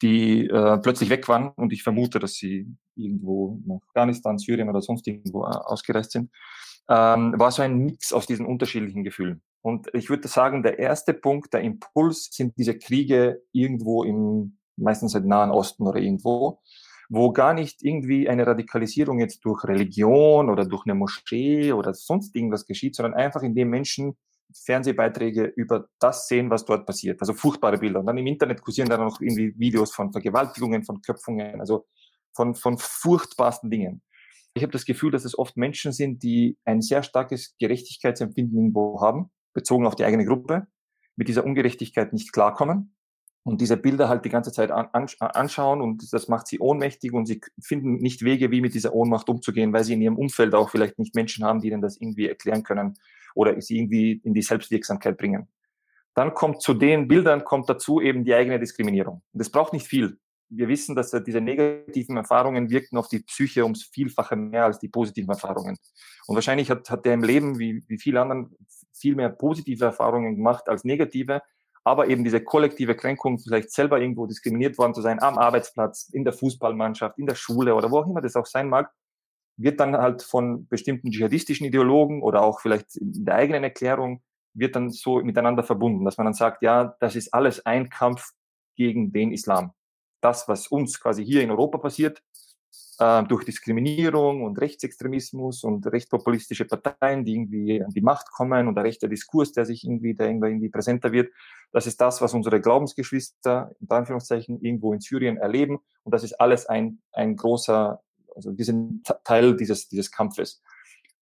die 0.00 0.46
äh, 0.48 0.78
plötzlich 0.78 1.10
weg 1.10 1.28
waren 1.28 1.50
und 1.50 1.72
ich 1.72 1.82
vermute, 1.82 2.18
dass 2.18 2.34
sie 2.34 2.66
irgendwo 2.96 3.60
nach 3.64 3.80
Afghanistan, 3.88 4.38
Syrien 4.38 4.68
oder 4.68 4.82
sonst 4.82 5.06
irgendwo 5.06 5.44
äh, 5.44 5.50
ausgereist 5.50 6.12
sind, 6.12 6.30
ähm, 6.88 7.34
war 7.38 7.52
so 7.52 7.62
ein 7.62 7.78
Mix 7.78 8.12
aus 8.12 8.26
diesen 8.26 8.46
unterschiedlichen 8.46 9.04
Gefühlen. 9.04 9.42
Und 9.60 9.88
ich 9.94 10.10
würde 10.10 10.26
sagen, 10.26 10.64
der 10.64 10.80
erste 10.80 11.14
Punkt, 11.14 11.54
der 11.54 11.60
Impuls 11.60 12.28
sind 12.32 12.56
diese 12.58 12.76
Kriege 12.76 13.42
irgendwo 13.52 14.02
im 14.02 14.58
meistens 14.82 15.14
halt 15.14 15.24
Nahen 15.24 15.50
Osten 15.50 15.86
oder 15.86 16.00
irgendwo, 16.00 16.60
wo 17.08 17.32
gar 17.32 17.54
nicht 17.54 17.82
irgendwie 17.82 18.28
eine 18.28 18.46
Radikalisierung 18.46 19.20
jetzt 19.20 19.44
durch 19.44 19.64
Religion 19.64 20.50
oder 20.50 20.64
durch 20.64 20.86
eine 20.86 20.94
Moschee 20.94 21.72
oder 21.72 21.94
sonst 21.94 22.34
irgendwas 22.34 22.66
geschieht, 22.66 22.96
sondern 22.96 23.14
einfach 23.14 23.42
indem 23.42 23.68
Menschen 23.68 24.16
Fernsehbeiträge 24.54 25.44
über 25.44 25.88
das 25.98 26.28
sehen, 26.28 26.50
was 26.50 26.64
dort 26.64 26.86
passiert. 26.86 27.20
Also 27.20 27.32
furchtbare 27.34 27.78
Bilder. 27.78 28.00
Und 28.00 28.06
dann 28.06 28.18
im 28.18 28.26
Internet 28.26 28.62
kursieren 28.62 28.88
dann 28.88 29.00
noch 29.00 29.20
irgendwie 29.20 29.54
Videos 29.58 29.92
von 29.94 30.12
Vergewaltigungen, 30.12 30.84
von 30.84 31.00
Köpfungen, 31.00 31.60
also 31.60 31.86
von, 32.34 32.54
von 32.54 32.78
furchtbarsten 32.78 33.70
Dingen. 33.70 34.02
Ich 34.54 34.62
habe 34.62 34.72
das 34.72 34.84
Gefühl, 34.84 35.10
dass 35.10 35.24
es 35.24 35.38
oft 35.38 35.56
Menschen 35.56 35.92
sind, 35.92 36.22
die 36.22 36.58
ein 36.64 36.82
sehr 36.82 37.02
starkes 37.02 37.56
Gerechtigkeitsempfinden 37.58 38.58
irgendwo 38.58 39.00
haben, 39.00 39.30
bezogen 39.54 39.86
auf 39.86 39.96
die 39.96 40.04
eigene 40.04 40.26
Gruppe, 40.26 40.66
mit 41.16 41.28
dieser 41.28 41.44
Ungerechtigkeit 41.44 42.12
nicht 42.12 42.32
klarkommen 42.32 42.94
und 43.44 43.60
diese 43.60 43.76
Bilder 43.76 44.08
halt 44.08 44.24
die 44.24 44.28
ganze 44.28 44.52
Zeit 44.52 44.70
an, 44.70 44.88
an, 44.92 45.06
anschauen 45.18 45.80
und 45.80 46.12
das 46.12 46.28
macht 46.28 46.46
sie 46.46 46.60
ohnmächtig 46.60 47.12
und 47.12 47.26
sie 47.26 47.40
finden 47.60 47.94
nicht 47.96 48.24
Wege, 48.24 48.50
wie 48.50 48.60
mit 48.60 48.74
dieser 48.74 48.94
Ohnmacht 48.94 49.28
umzugehen, 49.28 49.72
weil 49.72 49.84
sie 49.84 49.94
in 49.94 50.02
ihrem 50.02 50.16
Umfeld 50.16 50.54
auch 50.54 50.70
vielleicht 50.70 50.98
nicht 50.98 51.14
Menschen 51.14 51.44
haben, 51.44 51.60
die 51.60 51.68
ihnen 51.68 51.82
das 51.82 52.00
irgendwie 52.00 52.28
erklären 52.28 52.62
können 52.62 52.94
oder 53.34 53.60
sie 53.60 53.78
irgendwie 53.78 54.20
in 54.24 54.34
die 54.34 54.42
Selbstwirksamkeit 54.42 55.16
bringen. 55.16 55.48
Dann 56.14 56.34
kommt 56.34 56.62
zu 56.62 56.74
den 56.74 57.08
Bildern 57.08 57.42
kommt 57.44 57.68
dazu 57.68 58.00
eben 58.00 58.24
die 58.24 58.34
eigene 58.34 58.60
Diskriminierung. 58.60 59.22
Und 59.32 59.38
das 59.38 59.50
braucht 59.50 59.72
nicht 59.72 59.86
viel. 59.86 60.18
Wir 60.50 60.68
wissen, 60.68 60.94
dass 60.94 61.10
diese 61.10 61.40
negativen 61.40 62.18
Erfahrungen 62.18 62.68
wirken 62.68 62.98
auf 62.98 63.08
die 63.08 63.20
Psyche 63.20 63.62
ums 63.62 63.84
Vielfache 63.84 64.36
mehr 64.36 64.66
als 64.66 64.78
die 64.78 64.88
positiven 64.88 65.30
Erfahrungen. 65.30 65.78
Und 66.26 66.34
wahrscheinlich 66.34 66.70
hat, 66.70 66.90
hat 66.90 67.06
der 67.06 67.14
im 67.14 67.22
Leben, 67.22 67.58
wie, 67.58 67.82
wie 67.88 67.98
viele 67.98 68.20
anderen, 68.20 68.54
viel 68.92 69.14
mehr 69.16 69.30
positive 69.30 69.86
Erfahrungen 69.86 70.36
gemacht 70.36 70.68
als 70.68 70.84
negative 70.84 71.40
aber 71.84 72.08
eben 72.08 72.24
diese 72.24 72.42
kollektive 72.42 72.94
Kränkung, 72.94 73.38
vielleicht 73.38 73.70
selber 73.72 74.00
irgendwo 74.00 74.26
diskriminiert 74.26 74.78
worden 74.78 74.94
zu 74.94 75.00
sein, 75.00 75.20
am 75.20 75.38
Arbeitsplatz, 75.38 76.08
in 76.12 76.24
der 76.24 76.32
Fußballmannschaft, 76.32 77.18
in 77.18 77.26
der 77.26 77.34
Schule 77.34 77.74
oder 77.74 77.90
wo 77.90 77.98
auch 77.98 78.06
immer 78.06 78.20
das 78.20 78.36
auch 78.36 78.46
sein 78.46 78.68
mag, 78.68 78.92
wird 79.56 79.80
dann 79.80 79.96
halt 79.96 80.22
von 80.22 80.66
bestimmten 80.68 81.10
dschihadistischen 81.10 81.66
Ideologen 81.66 82.22
oder 82.22 82.42
auch 82.42 82.60
vielleicht 82.60 82.96
in 82.96 83.24
der 83.24 83.34
eigenen 83.34 83.64
Erklärung, 83.64 84.22
wird 84.54 84.76
dann 84.76 84.90
so 84.90 85.20
miteinander 85.22 85.62
verbunden, 85.62 86.04
dass 86.04 86.16
man 86.18 86.26
dann 86.26 86.34
sagt, 86.34 86.62
ja, 86.62 86.96
das 87.00 87.16
ist 87.16 87.32
alles 87.34 87.64
ein 87.66 87.88
Kampf 87.88 88.30
gegen 88.76 89.12
den 89.12 89.32
Islam. 89.32 89.72
Das, 90.20 90.48
was 90.48 90.68
uns 90.68 91.00
quasi 91.00 91.24
hier 91.24 91.42
in 91.42 91.50
Europa 91.50 91.78
passiert, 91.78 92.22
äh, 93.02 93.24
durch 93.24 93.44
Diskriminierung 93.44 94.44
und 94.44 94.60
Rechtsextremismus 94.60 95.64
und 95.64 95.84
rechtspopulistische 95.86 96.66
Parteien, 96.66 97.24
die 97.24 97.32
irgendwie 97.32 97.82
an 97.82 97.90
die 97.90 98.00
Macht 98.00 98.30
kommen 98.30 98.68
und 98.68 98.76
der 98.76 98.84
rechte 98.84 99.08
Diskurs, 99.08 99.52
der 99.52 99.66
sich 99.66 99.84
irgendwie, 99.84 100.14
der 100.14 100.28
irgendwie 100.28 100.68
präsenter 100.68 101.10
wird. 101.10 101.32
Das 101.72 101.86
ist 101.88 102.00
das, 102.00 102.20
was 102.20 102.32
unsere 102.32 102.60
Glaubensgeschwister, 102.60 103.72
in 103.80 103.90
Anführungszeichen, 103.90 104.60
irgendwo 104.60 104.92
in 104.92 105.00
Syrien 105.00 105.36
erleben. 105.36 105.78
Und 106.04 106.14
das 106.14 106.22
ist 106.22 106.34
alles 106.34 106.66
ein, 106.66 107.00
ein 107.12 107.34
großer, 107.34 108.00
also 108.36 108.56
wir 108.56 108.64
sind 108.64 109.02
Teil 109.24 109.56
dieses, 109.56 109.88
dieses 109.88 110.12
Kampfes. 110.12 110.62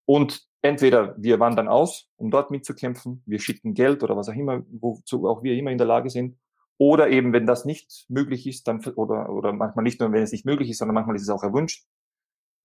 Und 0.05 0.45
entweder 0.61 1.15
wir 1.17 1.39
wandern 1.39 1.67
aus, 1.67 2.09
um 2.17 2.29
dort 2.29 2.51
mitzukämpfen, 2.51 3.23
wir 3.25 3.39
schicken 3.39 3.73
Geld 3.73 4.03
oder 4.03 4.15
was 4.15 4.29
auch 4.29 4.35
immer, 4.35 4.61
wozu 4.69 5.27
auch 5.27 5.41
wir 5.41 5.55
immer 5.55 5.71
in 5.71 5.79
der 5.79 5.87
Lage 5.87 6.11
sind, 6.11 6.37
oder 6.81 7.09
eben, 7.09 7.31
wenn 7.31 7.45
das 7.45 7.63
nicht 7.63 8.07
möglich 8.09 8.47
ist, 8.47 8.67
dann, 8.67 8.83
oder, 8.95 9.29
oder 9.29 9.53
manchmal 9.53 9.83
nicht 9.83 9.99
nur, 9.99 10.11
wenn 10.11 10.23
es 10.23 10.31
nicht 10.31 10.47
möglich 10.47 10.67
ist, 10.71 10.79
sondern 10.79 10.95
manchmal 10.95 11.15
ist 11.15 11.21
es 11.21 11.29
auch 11.29 11.43
erwünscht, 11.43 11.85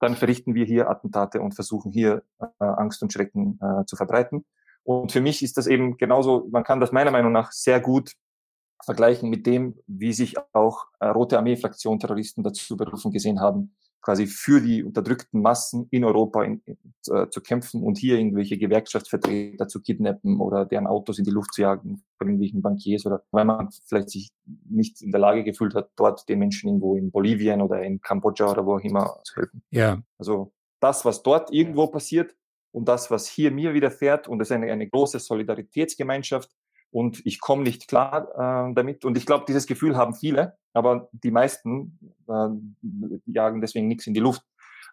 dann 0.01 0.17
verrichten 0.17 0.55
wir 0.55 0.65
hier 0.65 0.89
Attentate 0.89 1.43
und 1.43 1.55
versuchen 1.55 1.93
hier 1.93 2.23
äh, 2.41 2.47
Angst 2.65 3.03
und 3.03 3.13
Schrecken 3.13 3.61
äh, 3.61 3.85
zu 3.85 3.95
verbreiten. 3.95 4.47
Und 4.85 5.13
für 5.13 5.21
mich 5.21 5.43
ist 5.43 5.59
das 5.59 5.67
eben 5.67 5.99
genauso, 5.99 6.49
man 6.51 6.65
kann 6.65 6.81
das 6.81 6.93
meiner 6.93 7.11
Meinung 7.11 7.31
nach 7.31 7.53
sehr 7.53 7.79
gut 7.79 8.15
vergleichen 8.83 9.29
mit 9.29 9.45
dem, 9.45 9.79
wie 9.87 10.15
sich 10.15 10.37
auch 10.55 10.87
äh, 10.99 11.09
Rote 11.09 11.37
Armee-Fraktion 11.37 12.01
Terroristen 12.01 12.43
dazu 12.43 12.75
berufen 12.75 13.13
gesehen 13.13 13.43
haben, 13.43 13.77
quasi 14.07 14.29
für 14.29 14.61
die 14.61 14.85
unterdrückten 14.85 15.43
Massen 15.43 15.89
in 15.91 16.05
Europa 16.05 16.45
in, 16.45 16.63
äh, 17.09 17.29
zu 17.29 17.41
kämpfen 17.41 17.83
und 17.83 17.99
hier 17.99 18.17
irgendwelche 18.17 18.57
Gewerkschaftsvertreter 18.57 19.67
zu 19.67 19.83
kidnappen 19.83 20.41
oder 20.41 20.65
deren 20.65 20.87
Autos 20.87 21.19
in 21.19 21.25
die 21.25 21.33
Luft 21.33 21.53
zu 21.53 21.63
jagen 21.63 22.05
von 22.17 22.29
irgendwelchen 22.29 22.63
Bankiers 22.63 23.05
oder 23.05 23.25
weil 23.33 23.45
man 23.45 23.69
vielleicht 23.89 24.11
sich 24.11 24.31
nicht 24.71 25.03
in 25.03 25.11
der 25.11 25.19
Lage 25.19 25.43
gefühlt 25.43 25.75
hat, 25.75 25.91
dort 25.97 26.29
den 26.29 26.39
Menschen 26.39 26.69
irgendwo 26.69 26.95
in 26.95 27.11
Bolivien 27.11 27.61
oder 27.61 27.83
in 27.83 28.01
Kambodscha 28.01 28.49
oder 28.49 28.65
wo 28.65 28.77
auch 28.77 28.81
immer 28.81 29.19
zu 29.25 29.35
helfen. 29.41 29.63
Ja. 29.73 30.01
Also 30.19 30.53
das, 30.79 31.05
was 31.05 31.25
dort 31.25 31.53
irgendwo 31.53 31.89
passiert 31.89 32.37
und 32.71 32.87
das, 32.87 33.11
was 33.11 33.27
hier 33.27 33.51
mir 33.51 33.75
widerfährt 33.75 34.29
und 34.29 34.39
das 34.39 34.51
ist 34.51 34.53
eine, 34.53 34.71
eine 34.71 34.89
große 34.89 35.19
Solidaritätsgemeinschaft, 35.19 36.53
und 36.91 37.25
ich 37.25 37.41
komme 37.41 37.63
nicht 37.63 37.89
klar 37.89 38.69
äh, 38.71 38.75
damit. 38.75 39.05
Und 39.05 39.19
ich 39.19 39.27
glaube, 39.27 39.45
dieses 39.47 39.67
Gefühl 39.67 39.97
haben 39.97 40.15
viele, 40.15 40.57
aber 40.73 41.09
die 41.13 41.31
meisten 41.31 41.99
äh, 42.29 42.49
jagen 43.27 43.61
deswegen 43.61 43.89
nichts 43.89 44.07
in 44.07 44.15
die 44.15 44.21
Luft. 44.21 44.43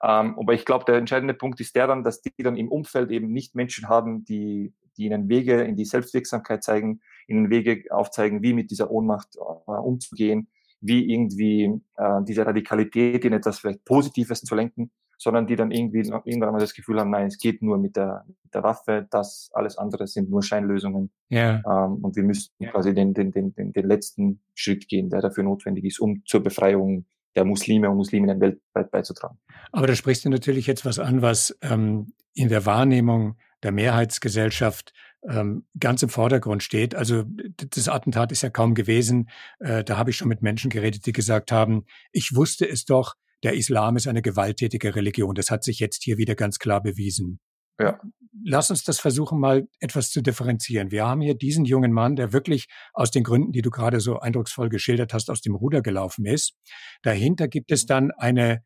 Ähm, 0.01 0.37
aber 0.37 0.53
ich 0.53 0.65
glaube, 0.65 0.85
der 0.85 0.95
entscheidende 0.95 1.33
Punkt 1.33 1.59
ist 1.61 1.75
der 1.75 1.87
dann, 1.87 2.03
dass 2.03 2.21
die 2.21 2.31
dann 2.37 2.57
im 2.57 2.69
Umfeld 2.69 3.11
eben 3.11 3.31
nicht 3.31 3.55
Menschen 3.55 3.87
haben, 3.87 4.25
die, 4.25 4.73
die 4.97 5.05
ihnen 5.05 5.29
Wege 5.29 5.61
in 5.61 5.75
die 5.75 5.85
Selbstwirksamkeit 5.85 6.63
zeigen, 6.63 7.01
ihnen 7.27 7.49
Wege 7.49 7.85
aufzeigen, 7.89 8.41
wie 8.43 8.53
mit 8.53 8.71
dieser 8.71 8.91
Ohnmacht 8.91 9.37
äh, 9.37 9.71
umzugehen, 9.71 10.49
wie 10.81 11.09
irgendwie 11.09 11.81
äh, 11.95 12.21
diese 12.27 12.45
Radikalität 12.45 13.23
in 13.23 13.33
etwas 13.33 13.59
vielleicht 13.59 13.85
Positives 13.85 14.41
zu 14.41 14.55
lenken 14.55 14.91
sondern 15.17 15.47
die 15.47 15.55
dann 15.55 15.71
irgendwie 15.71 15.99
irgendwann 15.99 16.51
mal 16.51 16.59
das 16.59 16.73
Gefühl 16.73 16.99
haben, 16.99 17.11
nein, 17.11 17.27
es 17.27 17.37
geht 17.37 17.61
nur 17.61 17.77
mit 17.77 17.95
der, 17.95 18.25
mit 18.43 18.53
der 18.53 18.63
Waffe, 18.63 19.07
das 19.09 19.49
alles 19.53 19.77
andere 19.77 20.07
sind 20.07 20.29
nur 20.29 20.43
Scheinlösungen. 20.43 21.11
Ja. 21.29 21.61
Ähm, 21.65 22.03
und 22.03 22.15
wir 22.15 22.23
müssen 22.23 22.51
quasi 22.71 22.93
den, 22.93 23.13
den, 23.13 23.31
den, 23.31 23.53
den, 23.53 23.73
den 23.73 23.87
letzten 23.87 24.41
Schritt 24.53 24.87
gehen, 24.87 25.09
der 25.09 25.21
dafür 25.21 25.43
notwendig 25.43 25.85
ist, 25.85 25.99
um 25.99 26.23
zur 26.25 26.43
Befreiung 26.43 27.05
der 27.35 27.45
Muslime 27.45 27.89
und 27.89 27.97
Musliminnen 27.97 28.39
weltweit 28.39 28.91
beizutragen. 28.91 29.39
Aber 29.71 29.87
da 29.87 29.95
sprichst 29.95 30.25
du 30.25 30.29
natürlich 30.29 30.67
jetzt 30.67 30.85
was 30.85 30.99
an, 30.99 31.21
was 31.21 31.57
ähm, 31.61 32.13
in 32.35 32.49
der 32.49 32.65
Wahrnehmung 32.65 33.37
der 33.63 33.71
Mehrheitsgesellschaft 33.71 34.93
ähm, 35.27 35.65
ganz 35.79 36.03
im 36.03 36.09
Vordergrund 36.09 36.63
steht. 36.63 36.95
Also 36.95 37.23
das 37.55 37.87
Attentat 37.87 38.31
ist 38.31 38.41
ja 38.41 38.49
kaum 38.49 38.75
gewesen. 38.75 39.29
Äh, 39.59 39.83
da 39.83 39.97
habe 39.97 40.09
ich 40.09 40.17
schon 40.17 40.27
mit 40.27 40.41
Menschen 40.41 40.69
geredet, 40.69 41.05
die 41.05 41.13
gesagt 41.13 41.51
haben, 41.51 41.85
ich 42.11 42.35
wusste 42.35 42.67
es 42.67 42.85
doch, 42.85 43.15
der 43.43 43.53
Islam 43.53 43.97
ist 43.97 44.07
eine 44.07 44.21
gewalttätige 44.21 44.95
Religion. 44.95 45.35
Das 45.35 45.51
hat 45.51 45.63
sich 45.63 45.79
jetzt 45.79 46.03
hier 46.03 46.17
wieder 46.17 46.35
ganz 46.35 46.59
klar 46.59 46.81
bewiesen. 46.81 47.39
Ja. 47.79 47.99
Lass 48.45 48.69
uns 48.69 48.83
das 48.83 48.99
versuchen, 48.99 49.39
mal 49.39 49.67
etwas 49.79 50.09
zu 50.11 50.21
differenzieren. 50.21 50.91
Wir 50.91 51.05
haben 51.05 51.21
hier 51.21 51.35
diesen 51.35 51.65
jungen 51.65 51.91
Mann, 51.91 52.15
der 52.15 52.33
wirklich 52.33 52.67
aus 52.93 53.11
den 53.11 53.23
Gründen, 53.23 53.51
die 53.51 53.61
du 53.61 53.69
gerade 53.69 53.99
so 53.99 54.19
eindrucksvoll 54.19 54.69
geschildert 54.69 55.13
hast, 55.13 55.29
aus 55.29 55.41
dem 55.41 55.55
Ruder 55.55 55.81
gelaufen 55.81 56.25
ist. 56.25 56.55
Dahinter 57.01 57.47
gibt 57.47 57.71
es 57.71 57.85
dann 57.85 58.11
eine, 58.11 58.63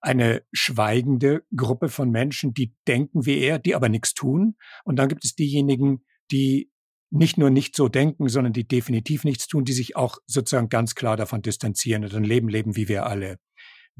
eine 0.00 0.42
schweigende 0.52 1.42
Gruppe 1.54 1.88
von 1.88 2.10
Menschen, 2.10 2.54
die 2.54 2.74
denken 2.86 3.26
wie 3.26 3.38
er, 3.38 3.58
die 3.58 3.74
aber 3.74 3.88
nichts 3.88 4.14
tun. 4.14 4.56
Und 4.84 4.96
dann 4.96 5.08
gibt 5.08 5.24
es 5.24 5.34
diejenigen, 5.34 6.04
die 6.30 6.70
nicht 7.10 7.38
nur 7.38 7.50
nicht 7.50 7.74
so 7.74 7.88
denken, 7.88 8.28
sondern 8.28 8.52
die 8.52 8.66
definitiv 8.66 9.24
nichts 9.24 9.46
tun, 9.46 9.64
die 9.64 9.72
sich 9.72 9.96
auch 9.96 10.18
sozusagen 10.26 10.68
ganz 10.68 10.94
klar 10.94 11.16
davon 11.16 11.42
distanzieren 11.42 12.04
und 12.04 12.14
ein 12.14 12.24
Leben 12.24 12.48
leben 12.48 12.76
wie 12.76 12.88
wir 12.88 13.06
alle. 13.06 13.38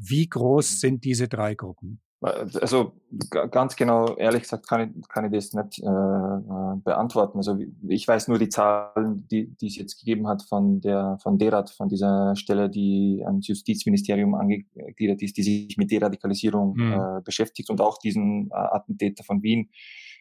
Wie 0.01 0.27
groß 0.27 0.71
mhm. 0.71 0.77
sind 0.77 1.03
diese 1.03 1.27
drei 1.27 1.55
Gruppen? 1.55 2.01
Also 2.21 2.91
ganz 3.31 3.77
genau, 3.77 4.17
ehrlich 4.17 4.41
gesagt, 4.41 4.67
kann 4.67 4.93
ich, 4.93 5.07
kann 5.07 5.23
ich 5.25 5.31
das 5.31 5.53
nicht 5.53 5.79
äh, 5.81 5.85
äh, 5.87 6.75
beantworten. 6.83 7.37
Also 7.37 7.57
ich 7.87 8.05
weiß 8.05 8.27
nur 8.27 8.37
die 8.37 8.49
Zahlen, 8.49 9.25
die, 9.29 9.55
die 9.55 9.67
es 9.67 9.77
jetzt 9.77 9.99
gegeben 9.99 10.27
hat 10.27 10.43
von 10.43 10.81
der 10.81 11.17
von 11.23 11.37
Derat, 11.37 11.69
von 11.69 11.87
dieser 11.87 12.35
Stelle, 12.35 12.69
die 12.69 13.23
ans 13.25 13.47
Justizministerium 13.47 14.35
angegliedert 14.35 15.21
ist, 15.21 15.37
die 15.37 15.43
sich 15.43 15.77
mit 15.77 15.91
Deradikalisierung 15.91 16.75
hm. 16.77 16.93
äh, 16.93 17.21
beschäftigt 17.23 17.69
und 17.69 17.79
auch 17.79 17.97
diesen 17.99 18.49
äh, 18.51 18.53
Attentäter 18.53 19.23
von 19.23 19.41
Wien 19.41 19.69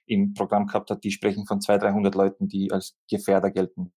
im 0.06 0.34
Programm 0.34 0.66
gehabt 0.66 0.90
hat. 0.90 1.02
Die 1.02 1.10
sprechen 1.10 1.46
von 1.46 1.60
200, 1.60 1.90
300 1.90 2.14
Leuten, 2.14 2.46
die 2.46 2.70
als 2.70 2.96
Gefährder 3.10 3.50
gelten. 3.50 3.92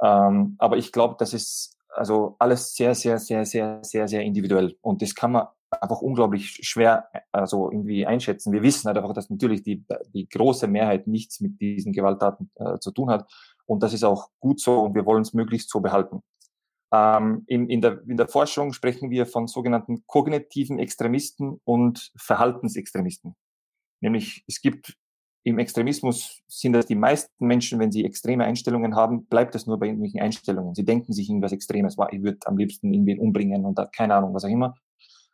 Ähm, 0.00 0.54
aber 0.58 0.76
ich 0.76 0.92
glaube, 0.92 1.16
das 1.18 1.34
ist 1.34 1.78
also 1.92 2.36
alles 2.38 2.74
sehr, 2.74 2.94
sehr, 2.94 3.18
sehr, 3.18 3.44
sehr, 3.44 3.80
sehr, 3.82 4.08
sehr 4.08 4.22
individuell. 4.22 4.76
Und 4.80 5.02
das 5.02 5.14
kann 5.14 5.32
man 5.32 5.46
einfach 5.70 6.02
unglaublich 6.02 6.58
schwer 6.62 7.08
also 7.30 7.70
irgendwie 7.70 8.06
einschätzen. 8.06 8.52
Wir 8.52 8.62
wissen 8.62 8.86
halt 8.86 8.98
einfach, 8.98 9.14
dass 9.14 9.30
natürlich 9.30 9.62
die, 9.62 9.84
die 10.12 10.28
große 10.28 10.66
Mehrheit 10.66 11.06
nichts 11.06 11.40
mit 11.40 11.60
diesen 11.60 11.92
Gewalttaten 11.92 12.50
äh, 12.56 12.78
zu 12.78 12.90
tun 12.90 13.10
hat. 13.10 13.30
Und 13.64 13.82
das 13.82 13.94
ist 13.94 14.04
auch 14.04 14.30
gut 14.40 14.60
so 14.60 14.80
und 14.80 14.94
wir 14.94 15.06
wollen 15.06 15.22
es 15.22 15.32
möglichst 15.32 15.70
so 15.70 15.80
behalten. 15.80 16.22
Ähm, 16.92 17.44
in, 17.46 17.70
in, 17.70 17.80
der, 17.80 18.02
in 18.06 18.18
der 18.18 18.28
Forschung 18.28 18.74
sprechen 18.74 19.10
wir 19.10 19.24
von 19.26 19.46
sogenannten 19.46 20.06
kognitiven 20.06 20.78
Extremisten 20.78 21.60
und 21.64 22.12
Verhaltensextremisten. 22.16 23.34
Nämlich 24.00 24.44
es 24.46 24.60
gibt 24.60 24.98
im 25.44 25.58
Extremismus 25.58 26.42
sind 26.46 26.72
das 26.72 26.86
die 26.86 26.94
meisten 26.94 27.46
Menschen, 27.46 27.78
wenn 27.80 27.90
sie 27.90 28.04
extreme 28.04 28.44
Einstellungen 28.44 28.94
haben, 28.94 29.26
bleibt 29.26 29.54
es 29.54 29.66
nur 29.66 29.78
bei 29.78 29.86
irgendwelchen 29.86 30.20
Einstellungen. 30.20 30.74
Sie 30.74 30.84
denken 30.84 31.12
sich 31.12 31.28
irgendwas 31.28 31.52
Extremes, 31.52 31.96
ich 32.10 32.22
würde 32.22 32.38
am 32.44 32.56
liebsten 32.56 32.92
irgendwen 32.92 33.18
umbringen 33.18 33.64
und 33.64 33.78
da, 33.78 33.86
keine 33.86 34.14
Ahnung, 34.14 34.34
was 34.34 34.44
auch 34.44 34.48
immer. 34.48 34.76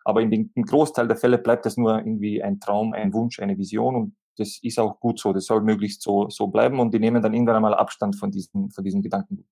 Aber 0.04 0.22
im 0.22 0.50
Großteil 0.54 1.06
der 1.06 1.18
Fälle 1.18 1.36
bleibt 1.36 1.66
das 1.66 1.76
nur 1.76 1.98
irgendwie 1.98 2.42
ein 2.42 2.60
Traum, 2.60 2.94
ein 2.94 3.12
Wunsch, 3.12 3.40
eine 3.40 3.58
Vision 3.58 3.94
und 3.94 4.16
das 4.38 4.58
ist 4.62 4.78
auch 4.78 4.98
gut 5.00 5.18
so. 5.18 5.32
Das 5.32 5.44
soll 5.44 5.60
möglichst 5.60 6.00
so, 6.00 6.30
so 6.30 6.46
bleiben 6.46 6.80
und 6.80 6.94
die 6.94 6.98
nehmen 6.98 7.22
dann 7.22 7.34
irgendwann 7.34 7.56
einmal 7.56 7.74
Abstand 7.74 8.16
von 8.16 8.30
diesen, 8.30 8.70
von 8.70 8.84
diesen 8.84 9.02
Gedanken. 9.02 9.46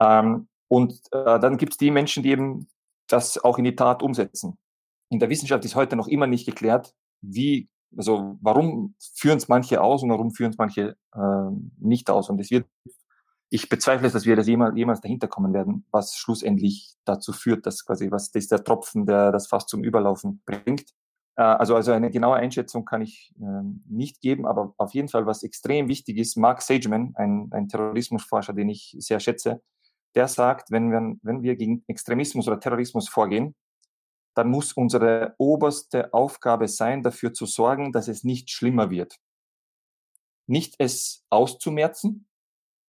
Ähm, 0.00 0.48
und 0.68 0.94
äh, 1.12 1.38
dann 1.38 1.58
gibt 1.58 1.72
es 1.72 1.76
die 1.76 1.90
Menschen, 1.90 2.22
die 2.22 2.30
eben 2.30 2.68
das 3.08 3.36
auch 3.36 3.58
in 3.58 3.64
die 3.64 3.76
Tat 3.76 4.02
umsetzen. 4.02 4.56
In 5.10 5.18
der 5.18 5.28
Wissenschaft 5.28 5.64
ist 5.64 5.76
heute 5.76 5.96
noch 5.96 6.08
immer 6.08 6.26
nicht 6.26 6.46
geklärt, 6.46 6.94
wie 7.20 7.68
also 7.96 8.38
warum 8.40 8.94
führen 9.14 9.38
es 9.38 9.48
manche 9.48 9.80
aus 9.80 10.02
und 10.02 10.10
warum 10.10 10.30
führen 10.30 10.50
es 10.50 10.58
manche 10.58 10.96
äh, 11.14 11.50
nicht 11.78 12.10
aus? 12.10 12.30
Und 12.30 12.40
es 12.40 12.50
wird, 12.50 12.66
ich 13.50 13.68
bezweifle, 13.68 14.10
dass 14.10 14.26
wir 14.26 14.36
das 14.36 14.46
jemals, 14.46 14.76
jemals 14.76 15.00
dahinter 15.00 15.28
kommen 15.28 15.52
werden, 15.52 15.86
was 15.90 16.16
schlussendlich 16.16 16.96
dazu 17.04 17.32
führt, 17.32 17.66
dass 17.66 17.84
quasi, 17.84 18.10
was 18.10 18.30
das 18.30 18.44
ist 18.44 18.52
der 18.52 18.64
Tropfen, 18.64 19.06
der 19.06 19.32
das 19.32 19.46
fast 19.46 19.68
zum 19.68 19.84
Überlaufen 19.84 20.42
bringt. 20.44 20.94
Äh, 21.36 21.42
also, 21.42 21.76
also 21.76 21.92
eine 21.92 22.10
genaue 22.10 22.36
Einschätzung 22.36 22.84
kann 22.84 23.02
ich 23.02 23.32
äh, 23.40 23.62
nicht 23.88 24.20
geben, 24.20 24.46
aber 24.46 24.74
auf 24.78 24.94
jeden 24.94 25.08
Fall, 25.08 25.26
was 25.26 25.42
extrem 25.42 25.88
wichtig 25.88 26.18
ist, 26.18 26.36
Mark 26.36 26.62
Sageman, 26.62 27.12
ein, 27.16 27.48
ein 27.52 27.68
Terrorismusforscher, 27.68 28.52
den 28.52 28.68
ich 28.68 28.96
sehr 28.98 29.20
schätze, 29.20 29.62
der 30.14 30.28
sagt, 30.28 30.70
wenn 30.70 30.90
wir, 30.90 31.16
wenn 31.22 31.42
wir 31.42 31.56
gegen 31.56 31.84
Extremismus 31.86 32.48
oder 32.48 32.58
Terrorismus 32.58 33.08
vorgehen, 33.08 33.54
dann 34.36 34.50
muss 34.50 34.74
unsere 34.74 35.34
oberste 35.38 36.12
Aufgabe 36.12 36.68
sein, 36.68 37.02
dafür 37.02 37.32
zu 37.32 37.46
sorgen, 37.46 37.90
dass 37.90 38.06
es 38.06 38.22
nicht 38.22 38.50
schlimmer 38.50 38.90
wird. 38.90 39.18
Nicht 40.46 40.74
es 40.78 41.24
auszumerzen, 41.30 42.28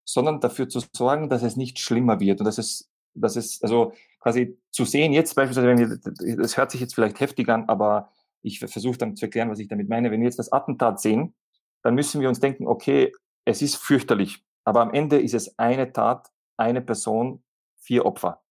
sondern 0.03 0.41
dafür 0.41 0.67
zu 0.67 0.81
sorgen, 0.93 1.29
dass 1.29 1.43
es 1.43 1.55
nicht 1.55 1.79
schlimmer 1.79 2.19
wird 2.19 2.41
und 2.41 2.45
dass 2.45 2.57
es, 2.57 2.91
dass 3.13 3.37
es, 3.37 3.61
also 3.63 3.93
quasi 4.19 4.59
zu 4.71 4.83
sehen, 4.83 5.13
jetzt 5.13 5.35
beispielsweise, 5.35 5.67
wenn 5.67 6.37
das 6.37 6.57
hört 6.57 6.71
sich 6.71 6.81
jetzt 6.81 6.95
vielleicht 6.95 7.21
heftig 7.21 7.47
an, 7.47 7.69
aber 7.69 8.11
ich 8.41 8.59
versuche 8.59 8.97
dann 8.97 9.15
zu 9.15 9.25
erklären, 9.25 9.49
was 9.49 9.59
ich 9.59 9.69
damit 9.69 9.87
meine. 9.87 10.11
Wenn 10.11 10.19
wir 10.19 10.27
jetzt 10.27 10.39
das 10.39 10.51
Attentat 10.51 10.99
sehen, 10.99 11.33
dann 11.81 11.95
müssen 11.95 12.19
wir 12.19 12.27
uns 12.27 12.41
denken, 12.41 12.67
okay, 12.67 13.13
es 13.45 13.61
ist 13.61 13.77
fürchterlich, 13.77 14.43
aber 14.65 14.81
am 14.81 14.93
Ende 14.93 15.17
ist 15.21 15.33
es 15.33 15.57
eine 15.57 15.93
Tat, 15.93 16.29
eine 16.57 16.81
Person, 16.81 17.41
vier 17.77 18.05
Opfer 18.05 18.43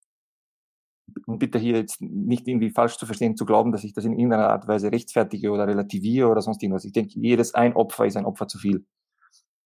und 1.26 1.38
bitte 1.38 1.58
hier 1.58 1.76
jetzt 1.76 2.00
nicht 2.00 2.46
irgendwie 2.48 2.70
falsch 2.70 2.96
zu 2.96 3.06
verstehen, 3.06 3.36
zu 3.36 3.46
glauben, 3.46 3.72
dass 3.72 3.84
ich 3.84 3.92
das 3.92 4.04
in 4.04 4.12
irgendeiner 4.12 4.48
Art 4.48 4.64
und 4.64 4.68
Weise 4.68 4.92
rechtfertige 4.92 5.50
oder 5.50 5.66
relativiere 5.66 6.28
oder 6.28 6.42
sonst 6.42 6.62
irgendwas. 6.62 6.84
Ich 6.84 6.92
denke, 6.92 7.18
jedes 7.18 7.54
ein 7.54 7.74
Opfer 7.74 8.06
ist 8.06 8.16
ein 8.16 8.26
Opfer 8.26 8.48
zu 8.48 8.58
viel. 8.58 8.84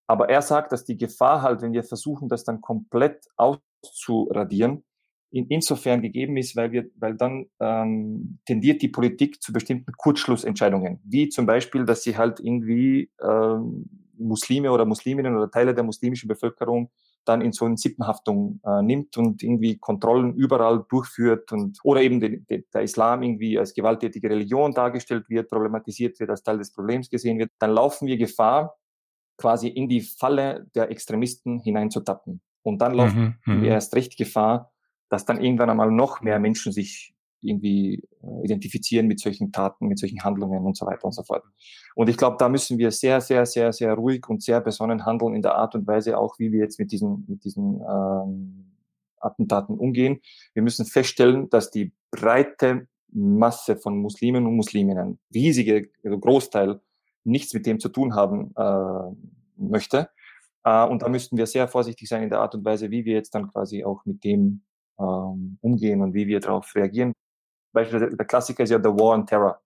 Aber 0.06 0.28
er 0.28 0.42
sagt, 0.42 0.72
dass 0.72 0.84
die 0.84 0.96
Gefahr 0.96 1.42
halt, 1.42 1.62
wenn 1.62 1.72
wir 1.72 1.84
versuchen, 1.84 2.28
das 2.28 2.44
dann 2.44 2.60
komplett 2.60 3.26
auszuradieren, 3.36 4.84
in, 5.30 5.46
insofern 5.46 6.02
gegeben 6.02 6.36
ist, 6.36 6.56
weil 6.56 6.72
wir, 6.72 6.90
weil 6.96 7.16
dann 7.16 7.46
ähm, 7.60 8.40
tendiert 8.46 8.82
die 8.82 8.88
Politik 8.88 9.40
zu 9.40 9.52
bestimmten 9.52 9.92
Kurzschlussentscheidungen, 9.92 11.00
wie 11.04 11.28
zum 11.28 11.46
Beispiel, 11.46 11.84
dass 11.84 12.02
sie 12.02 12.16
halt 12.16 12.40
irgendwie 12.40 13.10
ähm, 13.22 13.88
Muslime 14.18 14.72
oder 14.72 14.84
Musliminnen 14.84 15.36
oder 15.36 15.50
Teile 15.50 15.74
der 15.74 15.84
muslimischen 15.84 16.28
Bevölkerung 16.28 16.90
dann 17.24 17.40
in 17.40 17.52
so 17.52 17.64
eine 17.64 17.76
Sippenhaftung 17.76 18.60
äh, 18.64 18.82
nimmt 18.82 19.16
und 19.16 19.42
irgendwie 19.42 19.78
Kontrollen 19.78 20.34
überall 20.34 20.84
durchführt 20.88 21.52
und 21.52 21.78
oder 21.84 22.02
eben 22.02 22.20
de, 22.20 22.40
de, 22.40 22.64
der 22.72 22.82
Islam 22.82 23.22
irgendwie 23.22 23.58
als 23.58 23.74
gewalttätige 23.74 24.30
Religion 24.30 24.72
dargestellt 24.72 25.28
wird, 25.28 25.50
problematisiert 25.50 26.18
wird, 26.18 26.30
als 26.30 26.42
Teil 26.42 26.58
des 26.58 26.72
Problems 26.72 27.10
gesehen 27.10 27.38
wird, 27.38 27.50
dann 27.58 27.72
laufen 27.72 28.06
wir 28.06 28.16
Gefahr, 28.16 28.76
quasi 29.36 29.68
in 29.68 29.88
die 29.88 30.00
Falle 30.00 30.66
der 30.74 30.90
Extremisten 30.90 31.60
hineinzutappen. 31.60 32.42
Und 32.62 32.82
dann 32.82 32.94
laufen 32.94 33.38
mhm, 33.46 33.52
wir 33.52 33.56
mhm. 33.56 33.64
erst 33.64 33.94
recht 33.94 34.16
Gefahr, 34.16 34.72
dass 35.08 35.24
dann 35.24 35.40
irgendwann 35.40 35.70
einmal 35.70 35.90
noch 35.90 36.20
mehr 36.20 36.38
Menschen 36.38 36.72
sich 36.72 37.14
irgendwie 37.42 38.02
äh, 38.22 38.44
identifizieren 38.44 39.06
mit 39.06 39.20
solchen 39.20 39.52
Taten, 39.52 39.86
mit 39.86 39.98
solchen 39.98 40.22
Handlungen 40.22 40.64
und 40.64 40.76
so 40.76 40.86
weiter 40.86 41.04
und 41.04 41.12
so 41.12 41.22
fort. 41.22 41.44
Und 41.94 42.08
ich 42.08 42.16
glaube, 42.16 42.36
da 42.38 42.48
müssen 42.48 42.78
wir 42.78 42.90
sehr, 42.90 43.20
sehr, 43.20 43.46
sehr, 43.46 43.72
sehr 43.72 43.94
ruhig 43.94 44.28
und 44.28 44.42
sehr 44.42 44.60
besonnen 44.60 45.04
handeln 45.04 45.34
in 45.34 45.42
der 45.42 45.54
Art 45.54 45.74
und 45.74 45.86
Weise 45.86 46.18
auch, 46.18 46.38
wie 46.38 46.52
wir 46.52 46.60
jetzt 46.60 46.78
mit 46.78 46.92
diesen, 46.92 47.24
mit 47.28 47.44
diesen 47.44 47.80
ähm, 47.80 48.72
Attentaten 49.20 49.78
umgehen. 49.78 50.20
Wir 50.54 50.62
müssen 50.62 50.86
feststellen, 50.86 51.48
dass 51.50 51.70
die 51.70 51.92
breite 52.10 52.88
Masse 53.12 53.76
von 53.76 53.98
Muslimen 53.98 54.46
und 54.46 54.56
Musliminnen, 54.56 55.18
riesige 55.34 55.90
also 56.04 56.18
Großteil, 56.18 56.80
nichts 57.24 57.52
mit 57.52 57.66
dem 57.66 57.80
zu 57.80 57.88
tun 57.88 58.14
haben 58.14 58.52
äh, 58.56 59.14
möchte. 59.56 60.10
Äh, 60.64 60.86
und 60.86 61.02
da 61.02 61.08
müssten 61.08 61.36
wir 61.36 61.46
sehr 61.46 61.68
vorsichtig 61.68 62.08
sein 62.08 62.22
in 62.22 62.30
der 62.30 62.40
Art 62.40 62.54
und 62.54 62.64
Weise, 62.64 62.90
wie 62.90 63.04
wir 63.04 63.14
jetzt 63.14 63.34
dann 63.34 63.48
quasi 63.48 63.84
auch 63.84 64.04
mit 64.04 64.24
dem 64.24 64.62
ähm, 64.98 65.58
umgehen 65.60 66.02
und 66.02 66.14
wie 66.14 66.26
wir 66.26 66.40
darauf 66.40 66.74
reagieren. 66.74 67.12
Beispielsweise 67.72 68.16
der 68.16 68.26
Klassiker 68.26 68.62
ist 68.62 68.70
ja 68.70 68.78
The 68.78 68.88
War 68.88 69.14
on 69.14 69.26
Terror. 69.26 69.60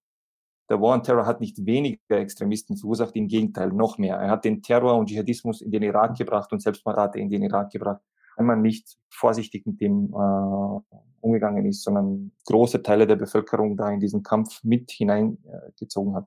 Der 0.69 0.81
War 0.81 0.95
on 0.95 1.03
Terror 1.03 1.27
hat 1.27 1.41
nicht 1.41 1.65
weniger 1.67 2.19
Extremisten 2.19 2.77
verursacht, 2.77 3.15
im 3.17 3.29
Gegenteil, 3.29 3.69
noch 3.69 3.99
mehr. 3.99 4.17
Er 4.17 4.31
hat 4.31 4.45
den 4.45 4.63
Terror 4.63 4.97
und 4.97 5.09
Dschihadismus 5.09 5.61
in 5.61 5.71
den 5.71 5.83
Irak 5.83 6.17
gebracht 6.17 6.53
und 6.53 6.61
Selbstmordate 6.61 7.19
in 7.19 7.29
den 7.29 7.43
Irak 7.43 7.71
gebracht, 7.71 8.01
wenn 8.37 8.47
man 8.47 8.63
nicht 8.63 8.97
vorsichtig 9.11 9.67
mit 9.67 9.81
dem 9.81 10.15
äh, 10.15 10.97
umgegangen 11.21 11.67
ist, 11.67 11.83
sondern 11.83 12.33
große 12.47 12.83
Teile 12.83 13.07
der 13.07 13.17
Bevölkerung 13.17 13.77
da 13.77 13.91
in 13.91 14.01
diesen 14.01 14.23
Kampf 14.23 14.63
mit 14.63 14.91
hineingezogen 14.91 16.13
äh, 16.13 16.17
hat. 16.17 16.27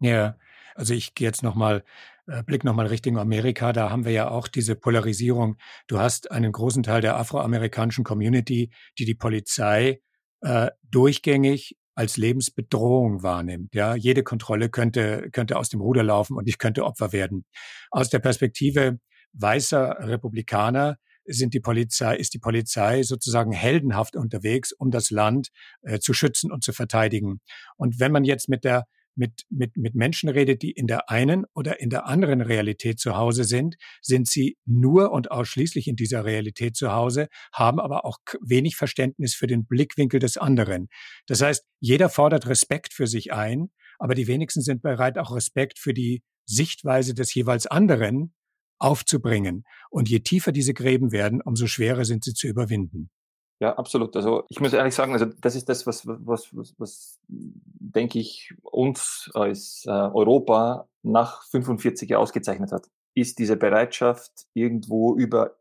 Ja, 0.00 0.36
also 0.74 0.94
ich 0.94 1.14
gehe 1.14 1.26
jetzt 1.26 1.42
nochmal, 1.42 1.82
äh, 2.26 2.42
blick 2.42 2.62
nochmal 2.62 2.86
Richtung 2.86 3.18
Amerika. 3.18 3.72
Da 3.72 3.90
haben 3.90 4.04
wir 4.04 4.12
ja 4.12 4.30
auch 4.30 4.46
diese 4.46 4.76
Polarisierung. 4.76 5.56
Du 5.86 5.98
hast 5.98 6.30
einen 6.30 6.52
großen 6.52 6.82
Teil 6.82 7.00
der 7.00 7.16
afroamerikanischen 7.16 8.04
Community, 8.04 8.70
die 8.98 9.04
die 9.04 9.14
Polizei 9.14 10.02
äh, 10.46 10.70
durchgängig 10.88 11.76
als 11.96 12.16
Lebensbedrohung 12.16 13.24
wahrnimmt. 13.24 13.74
Ja, 13.74 13.96
jede 13.96 14.22
Kontrolle 14.22 14.68
könnte, 14.68 15.28
könnte 15.32 15.56
aus 15.56 15.70
dem 15.70 15.80
Ruder 15.80 16.04
laufen 16.04 16.36
und 16.36 16.48
ich 16.48 16.58
könnte 16.58 16.84
Opfer 16.84 17.12
werden. 17.12 17.44
Aus 17.90 18.10
der 18.10 18.20
Perspektive 18.20 19.00
weißer 19.32 19.96
Republikaner 20.00 20.98
sind 21.24 21.52
die 21.52 21.60
Polizei, 21.60 22.16
ist 22.16 22.32
die 22.32 22.38
Polizei 22.38 23.02
sozusagen 23.02 23.50
heldenhaft 23.50 24.14
unterwegs, 24.14 24.70
um 24.70 24.92
das 24.92 25.10
Land 25.10 25.48
äh, 25.82 25.98
zu 25.98 26.12
schützen 26.12 26.52
und 26.52 26.62
zu 26.62 26.72
verteidigen. 26.72 27.40
Und 27.76 27.98
wenn 27.98 28.12
man 28.12 28.22
jetzt 28.22 28.48
mit 28.48 28.62
der 28.62 28.84
mit, 29.16 29.42
mit, 29.50 29.76
mit 29.76 29.94
Menschen 29.94 30.28
redet, 30.28 30.62
die 30.62 30.70
in 30.70 30.86
der 30.86 31.10
einen 31.10 31.44
oder 31.54 31.80
in 31.80 31.90
der 31.90 32.06
anderen 32.06 32.40
Realität 32.40 33.00
zu 33.00 33.16
Hause 33.16 33.44
sind, 33.44 33.76
sind 34.02 34.28
sie 34.28 34.56
nur 34.64 35.12
und 35.12 35.30
ausschließlich 35.30 35.88
in 35.88 35.96
dieser 35.96 36.24
Realität 36.24 36.76
zu 36.76 36.92
Hause, 36.92 37.28
haben 37.52 37.80
aber 37.80 38.04
auch 38.04 38.18
wenig 38.40 38.76
Verständnis 38.76 39.34
für 39.34 39.46
den 39.46 39.66
Blickwinkel 39.66 40.20
des 40.20 40.36
anderen. 40.36 40.88
Das 41.26 41.40
heißt, 41.42 41.64
jeder 41.80 42.08
fordert 42.08 42.46
Respekt 42.46 42.92
für 42.92 43.06
sich 43.06 43.32
ein, 43.32 43.70
aber 43.98 44.14
die 44.14 44.26
wenigsten 44.26 44.60
sind 44.62 44.82
bereit, 44.82 45.18
auch 45.18 45.34
Respekt 45.34 45.78
für 45.78 45.94
die 45.94 46.22
Sichtweise 46.44 47.14
des 47.14 47.34
jeweils 47.34 47.66
anderen 47.66 48.34
aufzubringen. 48.78 49.64
Und 49.90 50.08
je 50.08 50.20
tiefer 50.20 50.52
diese 50.52 50.74
Gräben 50.74 51.12
werden, 51.12 51.40
umso 51.40 51.66
schwerer 51.66 52.04
sind 52.04 52.24
sie 52.24 52.34
zu 52.34 52.46
überwinden. 52.46 53.10
Ja, 53.58 53.74
absolut. 53.74 54.14
Also 54.16 54.44
ich 54.48 54.60
muss 54.60 54.74
ehrlich 54.74 54.94
sagen, 54.94 55.12
also 55.12 55.24
das 55.24 55.56
ist 55.56 55.68
das, 55.68 55.86
was, 55.86 56.06
was, 56.06 56.54
was, 56.54 56.74
was 56.78 57.18
denke 57.26 58.18
ich, 58.18 58.54
uns 58.62 59.30
als 59.32 59.84
äh, 59.86 59.90
Europa 59.90 60.88
nach 61.02 61.42
45 61.44 62.10
Jahren 62.10 62.22
ausgezeichnet 62.22 62.70
hat, 62.72 62.86
ist 63.14 63.38
diese 63.38 63.56
Bereitschaft, 63.56 64.30
irgendwo 64.52 65.16
über, 65.16 65.56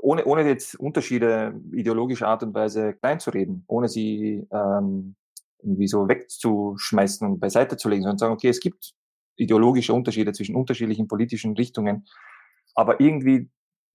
ohne, 0.00 0.26
ohne 0.26 0.46
jetzt 0.46 0.74
Unterschiede 0.78 1.58
ideologischer 1.72 2.28
Art 2.28 2.42
und 2.42 2.54
Weise 2.54 2.92
kleinzureden, 2.92 3.64
ohne 3.68 3.88
sie 3.88 4.46
ähm, 4.50 5.16
irgendwie 5.62 5.88
so 5.88 6.08
wegzuschmeißen 6.08 7.26
und 7.26 7.40
beiseite 7.40 7.78
zu 7.78 7.88
legen, 7.88 8.02
sondern 8.02 8.18
sagen, 8.18 8.34
okay, 8.34 8.48
es 8.48 8.60
gibt 8.60 8.92
ideologische 9.36 9.94
Unterschiede 9.94 10.32
zwischen 10.32 10.56
unterschiedlichen 10.56 11.08
politischen 11.08 11.56
Richtungen, 11.56 12.06
aber 12.74 13.00
irgendwie 13.00 13.48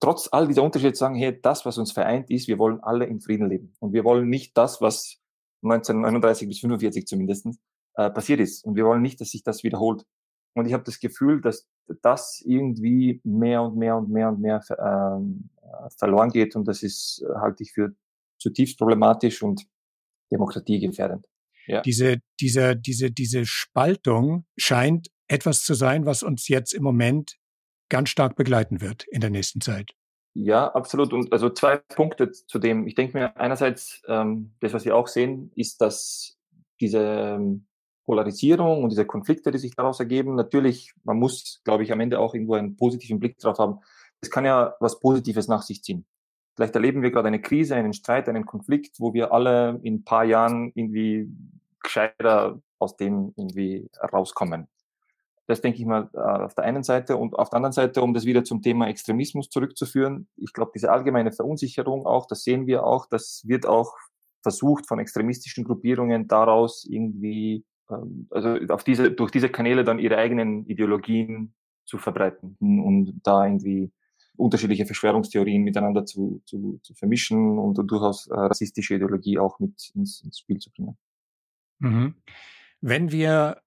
trotz 0.03 0.27
all 0.33 0.49
dieser 0.49 0.63
Unterschiede 0.63 0.95
sagen, 0.95 1.15
hey, 1.15 1.39
das, 1.41 1.65
was 1.65 1.77
uns 1.77 1.93
vereint, 1.93 2.29
ist, 2.29 2.49
wir 2.49 2.59
wollen 2.59 2.81
alle 2.81 3.05
in 3.05 3.21
Frieden 3.21 3.47
leben. 3.47 3.73
Und 3.79 3.93
wir 3.93 4.03
wollen 4.03 4.27
nicht 4.27 4.57
das, 4.57 4.81
was 4.81 5.21
1939 5.61 6.49
bis 6.49 6.59
45 6.59 7.07
zumindest 7.07 7.47
äh, 7.95 8.09
passiert 8.09 8.41
ist. 8.41 8.65
Und 8.65 8.75
wir 8.75 8.83
wollen 8.83 9.01
nicht, 9.01 9.21
dass 9.21 9.29
sich 9.29 9.43
das 9.43 9.63
wiederholt. 9.63 10.03
Und 10.55 10.65
ich 10.65 10.73
habe 10.73 10.83
das 10.83 10.99
Gefühl, 10.99 11.39
dass 11.39 11.69
das 12.01 12.43
irgendwie 12.45 13.21
mehr 13.23 13.63
und 13.63 13.77
mehr 13.77 13.95
und 13.95 14.09
mehr 14.09 14.27
und 14.27 14.41
mehr 14.41 14.61
äh, 14.67 15.89
verloren 15.97 16.31
geht. 16.31 16.57
Und 16.57 16.67
das 16.67 16.83
ist, 16.83 17.23
äh, 17.25 17.39
halte 17.39 17.63
ich 17.63 17.71
für 17.71 17.95
zutiefst 18.39 18.77
problematisch 18.77 19.41
und 19.41 19.65
demokratiegefährdend. 20.33 21.27
Ja. 21.65 21.81
Diese, 21.81 22.17
diese, 22.41 22.75
diese, 22.75 23.09
diese 23.09 23.45
Spaltung 23.45 24.45
scheint 24.57 25.07
etwas 25.29 25.63
zu 25.63 25.75
sein, 25.75 26.05
was 26.05 26.23
uns 26.23 26.49
jetzt 26.49 26.73
im 26.73 26.83
Moment 26.83 27.37
ganz 27.89 28.09
stark 28.09 28.35
begleiten 28.35 28.81
wird 28.81 29.05
in 29.09 29.21
der 29.21 29.29
nächsten 29.29 29.61
Zeit. 29.61 29.91
Ja, 30.35 30.67
absolut. 30.73 31.13
Und 31.13 31.31
also 31.31 31.49
zwei 31.49 31.77
Punkte 31.77 32.31
zu 32.31 32.57
dem. 32.57 32.87
Ich 32.87 32.95
denke 32.95 33.17
mir 33.17 33.37
einerseits, 33.37 34.01
ähm, 34.07 34.53
das, 34.61 34.73
was 34.73 34.83
wir 34.85 34.95
auch 34.95 35.07
sehen, 35.07 35.51
ist, 35.55 35.79
dass 35.81 36.37
diese 36.79 36.99
ähm, 36.99 37.67
Polarisierung 38.05 38.83
und 38.83 38.89
diese 38.89 39.05
Konflikte, 39.05 39.51
die 39.51 39.59
sich 39.59 39.75
daraus 39.75 39.99
ergeben, 39.99 40.35
natürlich, 40.35 40.93
man 41.03 41.19
muss, 41.19 41.61
glaube 41.63 41.83
ich, 41.83 41.91
am 41.91 41.99
Ende 41.99 42.19
auch 42.19 42.33
irgendwo 42.33 42.55
einen 42.55 42.75
positiven 42.75 43.19
Blick 43.19 43.37
drauf 43.37 43.59
haben. 43.59 43.79
Es 44.21 44.31
kann 44.31 44.45
ja 44.45 44.75
was 44.79 44.99
Positives 44.99 45.47
nach 45.47 45.61
sich 45.61 45.83
ziehen. 45.83 46.05
Vielleicht 46.55 46.75
erleben 46.75 47.01
wir 47.01 47.11
gerade 47.11 47.27
eine 47.27 47.41
Krise, 47.41 47.75
einen 47.75 47.93
Streit, 47.93 48.27
einen 48.27 48.45
Konflikt, 48.45 48.99
wo 48.99 49.13
wir 49.13 49.31
alle 49.33 49.79
in 49.83 49.95
ein 49.95 50.03
paar 50.03 50.23
Jahren 50.23 50.71
irgendwie 50.75 51.29
gescheiter 51.81 52.61
aus 52.79 52.95
dem 52.97 53.33
irgendwie 53.35 53.89
rauskommen. 54.11 54.67
Das 55.47 55.61
denke 55.61 55.79
ich 55.79 55.85
mal 55.85 56.09
äh, 56.13 56.17
auf 56.17 56.55
der 56.55 56.63
einen 56.63 56.83
Seite. 56.83 57.17
Und 57.17 57.35
auf 57.35 57.49
der 57.49 57.57
anderen 57.57 57.73
Seite, 57.73 58.01
um 58.01 58.13
das 58.13 58.25
wieder 58.25 58.43
zum 58.43 58.61
Thema 58.61 58.87
Extremismus 58.87 59.49
zurückzuführen, 59.49 60.27
ich 60.37 60.53
glaube, 60.53 60.71
diese 60.73 60.91
allgemeine 60.91 61.31
Verunsicherung 61.31 62.05
auch, 62.05 62.27
das 62.27 62.43
sehen 62.43 62.65
wir 62.65 62.85
auch, 62.85 63.07
das 63.07 63.43
wird 63.45 63.65
auch 63.65 63.93
versucht 64.41 64.87
von 64.87 64.99
extremistischen 64.99 65.63
Gruppierungen 65.63 66.27
daraus 66.27 66.85
irgendwie, 66.89 67.65
ähm, 67.89 68.27
also 68.29 68.57
auf 68.69 68.83
diese, 68.83 69.11
durch 69.11 69.31
diese 69.31 69.49
Kanäle 69.49 69.83
dann 69.83 69.99
ihre 69.99 70.17
eigenen 70.17 70.65
Ideologien 70.65 71.53
zu 71.85 71.97
verbreiten 71.97 72.57
und 72.59 73.19
da 73.23 73.45
irgendwie 73.45 73.91
unterschiedliche 74.35 74.85
Verschwörungstheorien 74.85 75.63
miteinander 75.63 76.05
zu, 76.05 76.41
zu, 76.45 76.79
zu 76.81 76.93
vermischen 76.93 77.59
und 77.59 77.77
durchaus 77.89 78.27
äh, 78.27 78.33
rassistische 78.33 78.95
Ideologie 78.95 79.37
auch 79.37 79.59
mit 79.59 79.91
ins, 79.93 80.21
ins 80.23 80.39
Spiel 80.39 80.57
zu 80.57 80.71
bringen. 80.71 80.97
Mhm. 81.79 82.15
Wenn 82.81 83.11
wir 83.11 83.61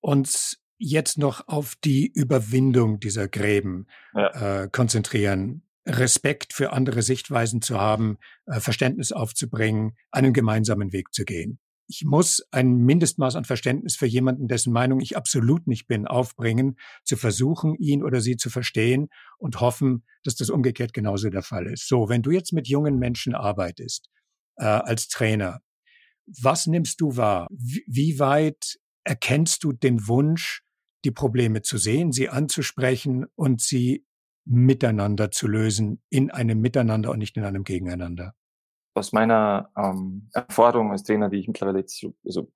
uns 0.00 0.62
jetzt 0.78 1.18
noch 1.18 1.48
auf 1.48 1.74
die 1.84 2.06
Überwindung 2.06 3.00
dieser 3.00 3.28
Gräben 3.28 3.86
ja. 4.14 4.62
äh, 4.62 4.68
konzentrieren, 4.68 5.62
Respekt 5.86 6.52
für 6.52 6.72
andere 6.72 7.02
Sichtweisen 7.02 7.62
zu 7.62 7.80
haben, 7.80 8.18
äh, 8.46 8.60
Verständnis 8.60 9.12
aufzubringen, 9.12 9.96
einen 10.10 10.32
gemeinsamen 10.32 10.92
Weg 10.92 11.12
zu 11.12 11.24
gehen. 11.24 11.58
Ich 11.90 12.04
muss 12.04 12.46
ein 12.50 12.76
Mindestmaß 12.76 13.34
an 13.34 13.46
Verständnis 13.46 13.96
für 13.96 14.06
jemanden, 14.06 14.46
dessen 14.46 14.74
Meinung 14.74 15.00
ich 15.00 15.16
absolut 15.16 15.66
nicht 15.66 15.86
bin, 15.86 16.06
aufbringen, 16.06 16.76
zu 17.02 17.16
versuchen, 17.16 17.74
ihn 17.76 18.02
oder 18.02 18.20
sie 18.20 18.36
zu 18.36 18.50
verstehen 18.50 19.08
und 19.38 19.60
hoffen, 19.60 20.04
dass 20.22 20.36
das 20.36 20.50
umgekehrt 20.50 20.92
genauso 20.92 21.30
der 21.30 21.42
Fall 21.42 21.66
ist. 21.66 21.88
So, 21.88 22.10
wenn 22.10 22.20
du 22.20 22.30
jetzt 22.30 22.52
mit 22.52 22.68
jungen 22.68 22.98
Menschen 22.98 23.34
arbeitest, 23.34 24.10
äh, 24.56 24.64
als 24.64 25.08
Trainer, 25.08 25.60
was 26.26 26.66
nimmst 26.66 27.00
du 27.00 27.16
wahr? 27.16 27.46
Wie, 27.50 27.84
wie 27.86 28.18
weit 28.18 28.78
erkennst 29.04 29.64
du 29.64 29.72
den 29.72 30.06
Wunsch, 30.06 30.62
die 31.04 31.10
Probleme 31.10 31.62
zu 31.62 31.78
sehen, 31.78 32.12
sie 32.12 32.28
anzusprechen 32.28 33.26
und 33.34 33.60
sie 33.60 34.04
miteinander 34.44 35.30
zu 35.30 35.46
lösen, 35.46 36.02
in 36.08 36.30
einem 36.30 36.60
Miteinander 36.60 37.10
und 37.10 37.18
nicht 37.18 37.36
in 37.36 37.44
einem 37.44 37.64
Gegeneinander. 37.64 38.34
Aus 38.94 39.12
meiner 39.12 39.70
ähm, 39.76 40.28
Erfahrung 40.32 40.90
als 40.90 41.04
Trainer, 41.04 41.28
die 41.28 41.38
ich 41.38 41.46
mittlerweile 41.46 41.80
jetzt 41.80 42.04
also 42.24 42.50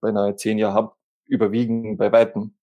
beinahe 0.00 0.34
zehn 0.36 0.58
Jahre 0.58 0.74
habe, 0.74 0.92
überwiegen 1.26 1.96
bei 1.96 2.10
Weitem 2.10 2.54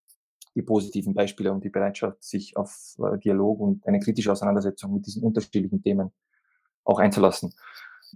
die 0.55 0.61
positiven 0.63 1.13
Beispiele 1.13 1.51
und 1.51 1.63
die 1.63 1.69
Bereitschaft, 1.69 2.23
sich 2.23 2.57
auf 2.57 2.95
äh, 2.99 3.17
Dialog 3.19 3.59
und 3.59 3.87
eine 3.87 3.99
kritische 3.99 4.31
Auseinandersetzung 4.31 4.93
mit 4.93 5.05
diesen 5.05 5.23
unterschiedlichen 5.23 5.81
Themen 5.81 6.11
auch 6.83 6.99
einzulassen. 6.99 7.53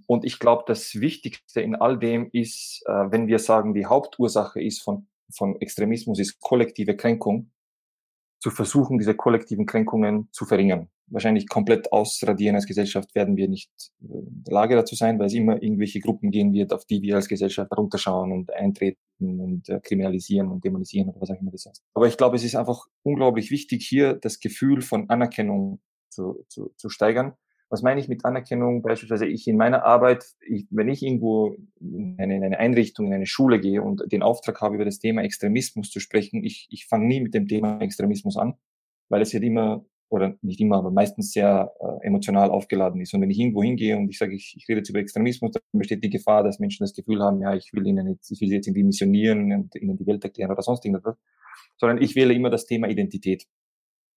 Und 0.08 0.25
ich 0.25 0.39
glaube, 0.39 0.63
das 0.67 0.95
Wichtigste 0.95 1.62
in 1.62 1.75
all 1.75 1.97
dem 1.97 2.30
ist, 2.34 2.84
äh, 2.88 3.12
wenn 3.12 3.28
wir 3.28 3.39
sagen, 3.39 3.73
die 3.73 3.86
Hauptursache 3.86 4.62
ist 4.62 4.82
von 4.82 5.08
von 5.34 5.60
Extremismus 5.62 6.20
ist 6.20 6.40
kollektive 6.40 6.96
Kränkung, 6.96 7.52
zu 8.46 8.52
versuchen, 8.52 9.00
diese 9.00 9.16
kollektiven 9.16 9.66
Kränkungen 9.66 10.30
zu 10.32 10.46
verringern. 10.46 10.90
Wahrscheinlich 11.08 11.48
komplett 11.48 11.92
ausradieren 11.92 12.56
als 12.56 12.68
Gesellschaft 12.68 13.16
werden 13.16 13.38
wir 13.38 13.48
nicht 13.48 13.72
äh, 14.02 14.20
in 14.20 14.44
der 14.44 14.54
Lage 14.54 14.76
dazu 14.76 14.96
sein, 14.96 15.18
weil 15.18 15.28
es 15.28 15.34
immer 15.34 15.62
irgendwelche 15.62 16.00
Gruppen 16.00 16.30
gehen 16.30 16.54
wird, 16.54 16.72
auf 16.72 16.86
die 16.86 17.02
wir 17.02 17.16
als 17.16 17.28
Gesellschaft 17.28 17.76
runterschauen 17.76 18.32
und 18.32 18.54
eintreten 18.54 19.00
und 19.20 19.68
äh, 19.70 19.80
kriminalisieren 19.80 20.50
und 20.50 20.64
dämonisieren 20.64 21.10
oder 21.10 21.22
was 21.22 21.32
auch 21.32 21.40
immer 21.42 21.52
das 21.52 21.66
heißt. 21.66 21.84
Aber 21.96 22.08
ich 22.08 22.18
glaube, 22.18 22.36
es 22.36 22.44
ist 22.44 22.56
einfach 22.56 22.86
unglaublich 23.04 23.50
wichtig, 23.50 23.84
hier 23.84 24.14
das 24.14 24.40
Gefühl 24.40 24.82
von 24.82 25.10
Anerkennung 25.10 25.80
zu, 26.10 26.46
zu, 26.48 26.72
zu 26.78 26.90
steigern 26.90 27.34
Was 27.69 27.82
meine 27.82 27.99
ich 27.99 28.08
mit 28.08 28.23
Anerkennung? 28.25 28.82
Beispielsweise 28.82 29.25
ich 29.25 29.47
in 29.47 29.58
meiner 29.58 29.84
Arbeit, 29.84 30.23
ich, 30.47 30.67
wenn 30.69 30.88
ich 30.88 31.01
irgendwo 31.01 31.56
in 31.80 32.15
eine, 32.19 32.36
in 32.36 32.43
eine, 32.43 32.60
Einrichtung, 32.60 33.08
in 33.08 33.13
eine 33.13 33.25
Schule 33.25 33.60
gehe 33.60 33.82
und 33.82 34.04
den 34.12 34.21
Auftrag 34.21 34.62
habe, 34.62 34.75
über 34.75 34.86
das 34.86 34.99
Thema 34.99 35.23
Extremismus 35.23 35.89
zu 35.89 35.99
sprechen, 35.99 36.43
ich, 36.43 36.67
ich 36.69 36.86
fange 36.86 37.08
nie 37.08 37.21
mit 37.21 37.34
dem 37.34 37.47
Thema 37.47 37.82
Extremismus 37.82 38.38
an, 38.38 38.54
weil 39.10 39.21
es 39.21 39.34
wird 39.34 39.43
immer, 39.43 39.84
oder 40.10 40.38
nicht 40.41 40.62
immer, 40.62 40.78
aber 40.78 40.91
meistens 40.91 41.32
sehr 41.32 41.73
äh, 41.80 42.08
emotional 42.08 42.51
aufgeladen 42.51 43.01
ist. 43.01 43.13
Und 43.13 43.21
wenn 43.21 43.32
ich 43.32 43.39
irgendwo 43.39 43.63
hingehe 43.63 43.97
und 43.97 44.10
ich 44.10 44.19
sage, 44.19 44.36
ich, 44.36 44.56
ich 44.56 44.67
rede 44.69 44.80
jetzt 44.80 44.89
über 44.89 44.99
Extremismus, 44.99 45.51
dann 45.51 45.62
besteht 45.73 46.04
die 46.04 46.12
Gefahr, 46.12 46.43
dass 46.43 46.60
Menschen 46.60 46.84
das 46.84 46.93
Gefühl 46.93 47.21
haben, 47.21 47.41
ja, 47.41 47.56
ich 47.56 47.71
will 47.73 47.86
ihnen 47.88 48.08
jetzt, 48.08 48.32
ich 48.32 48.39
will 48.41 48.49
sie 48.49 48.56
jetzt 48.56 48.67
irgendwie 48.67 48.84
missionieren 48.84 49.51
und 49.51 49.75
ihnen 49.75 49.97
die 49.97 50.06
Welt 50.06 50.23
erklären 50.23 50.51
oder 50.51 50.62
sonst 50.62 50.86
irgendwas. 50.86 51.17
Sondern 51.78 52.01
ich 52.01 52.15
wähle 52.15 52.34
immer 52.34 52.51
das 52.51 52.65
Thema 52.65 52.88
Identität 52.88 53.47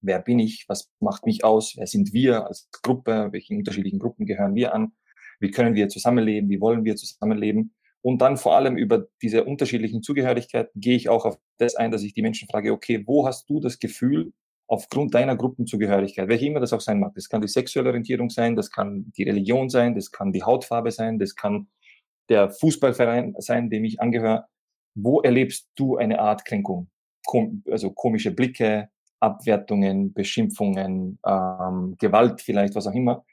wer 0.00 0.20
bin 0.20 0.38
ich, 0.38 0.64
was 0.68 0.90
macht 1.00 1.26
mich 1.26 1.44
aus, 1.44 1.74
wer 1.76 1.86
sind 1.86 2.12
wir 2.12 2.46
als 2.46 2.68
Gruppe, 2.82 3.28
welchen 3.32 3.56
unterschiedlichen 3.58 3.98
Gruppen 3.98 4.26
gehören 4.26 4.54
wir 4.54 4.74
an, 4.74 4.92
wie 5.40 5.50
können 5.50 5.74
wir 5.74 5.88
zusammenleben, 5.88 6.50
wie 6.50 6.60
wollen 6.60 6.84
wir 6.84 6.96
zusammenleben. 6.96 7.74
Und 8.00 8.22
dann 8.22 8.36
vor 8.36 8.56
allem 8.56 8.76
über 8.76 9.06
diese 9.22 9.44
unterschiedlichen 9.44 10.02
Zugehörigkeiten 10.02 10.80
gehe 10.80 10.96
ich 10.96 11.08
auch 11.08 11.24
auf 11.24 11.38
das 11.58 11.74
ein, 11.74 11.90
dass 11.90 12.02
ich 12.02 12.14
die 12.14 12.22
Menschen 12.22 12.48
frage, 12.48 12.72
okay, 12.72 13.02
wo 13.06 13.26
hast 13.26 13.50
du 13.50 13.60
das 13.60 13.78
Gefühl, 13.78 14.32
aufgrund 14.68 15.14
deiner 15.14 15.34
Gruppenzugehörigkeit, 15.34 16.28
welche 16.28 16.46
immer 16.46 16.60
das 16.60 16.72
auch 16.72 16.80
sein 16.80 17.00
mag, 17.00 17.14
das 17.14 17.28
kann 17.28 17.40
die 17.40 17.48
sexuelle 17.48 17.88
Orientierung 17.88 18.28
sein, 18.30 18.54
das 18.54 18.70
kann 18.70 19.10
die 19.16 19.24
Religion 19.24 19.70
sein, 19.70 19.94
das 19.94 20.12
kann 20.12 20.30
die 20.30 20.42
Hautfarbe 20.42 20.90
sein, 20.92 21.18
das 21.18 21.34
kann 21.34 21.68
der 22.28 22.50
Fußballverein 22.50 23.34
sein, 23.38 23.70
dem 23.70 23.84
ich 23.84 24.00
angehöre, 24.00 24.46
wo 24.94 25.20
erlebst 25.22 25.70
du 25.74 25.96
eine 25.96 26.20
Art 26.20 26.44
Kränkung? 26.44 26.90
Also 27.70 27.90
komische 27.90 28.30
Blicke, 28.30 28.90
Abwertungen, 29.20 30.12
Beschimpfungen, 30.12 31.18
ähm, 31.26 31.96
Gewalt 31.98 32.40
vielleicht, 32.40 32.74
was 32.74 32.86
auch 32.86 32.94
immer. 32.94 33.24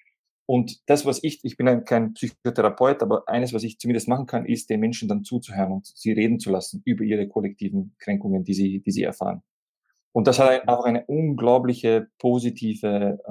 Und 0.48 0.88
das, 0.90 1.06
was 1.06 1.24
ich, 1.24 1.40
ich 1.44 1.58
bin 1.58 1.68
ein, 1.68 1.86
kein 1.86 2.14
Psychotherapeut, 2.14 3.02
aber 3.02 3.28
eines, 3.28 3.54
was 3.54 3.64
ich 3.64 3.80
zumindest 3.80 4.08
machen 4.08 4.28
kann, 4.28 4.46
ist, 4.46 4.70
den 4.70 4.80
Menschen 4.80 5.08
dann 5.08 5.24
zuzuhören 5.24 5.72
und 5.72 5.88
sie 5.88 6.12
reden 6.12 6.40
zu 6.40 6.52
lassen 6.52 6.82
über 6.86 7.04
ihre 7.04 7.28
kollektiven 7.28 7.96
Kränkungen, 7.98 8.44
die 8.44 8.54
sie, 8.54 8.80
die 8.82 8.92
sie 8.92 9.04
erfahren. 9.04 9.42
Und 10.16 10.28
das 10.28 10.40
hat 10.40 10.68
auch 10.70 10.86
eine 10.86 11.06
unglaubliche 11.08 12.08
positive 12.20 13.20
äh, 13.26 13.30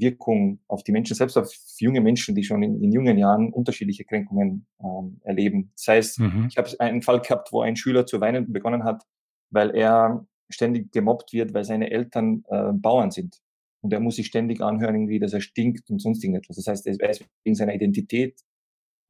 Wirkung 0.00 0.58
auf 0.66 0.82
die 0.82 0.90
Menschen, 0.90 1.14
selbst 1.14 1.36
auf 1.36 1.48
junge 1.78 2.00
Menschen, 2.00 2.34
die 2.34 2.42
schon 2.42 2.62
in, 2.64 2.82
in 2.82 2.90
jungen 2.90 3.18
Jahren 3.18 3.52
unterschiedliche 3.52 4.04
Kränkungen 4.04 4.66
ähm, 4.82 5.20
erleben. 5.22 5.70
Sei 5.76 5.98
es, 5.98 6.18
mhm. 6.18 6.46
ich 6.48 6.56
habe 6.56 6.68
einen 6.80 7.02
Fall 7.02 7.20
gehabt, 7.20 7.52
wo 7.52 7.60
ein 7.60 7.76
Schüler 7.76 8.04
zu 8.04 8.20
weinen 8.20 8.52
begonnen 8.52 8.82
hat, 8.82 9.04
weil 9.50 9.76
er 9.76 10.26
ständig 10.54 10.92
gemobbt 10.92 11.32
wird, 11.32 11.54
weil 11.54 11.64
seine 11.64 11.90
Eltern 11.90 12.44
äh, 12.48 12.72
Bauern 12.72 13.10
sind. 13.10 13.40
Und 13.82 13.92
er 13.92 14.00
muss 14.00 14.16
sich 14.16 14.26
ständig 14.26 14.62
anhören, 14.62 14.94
irgendwie, 14.94 15.18
dass 15.18 15.34
er 15.34 15.42
stinkt 15.42 15.90
und 15.90 16.00
sonst 16.00 16.24
irgendetwas. 16.24 16.56
Das 16.56 16.66
heißt, 16.66 16.86
er 16.86 17.10
ist 17.10 17.24
wegen 17.44 17.54
seiner 17.54 17.74
Identität, 17.74 18.40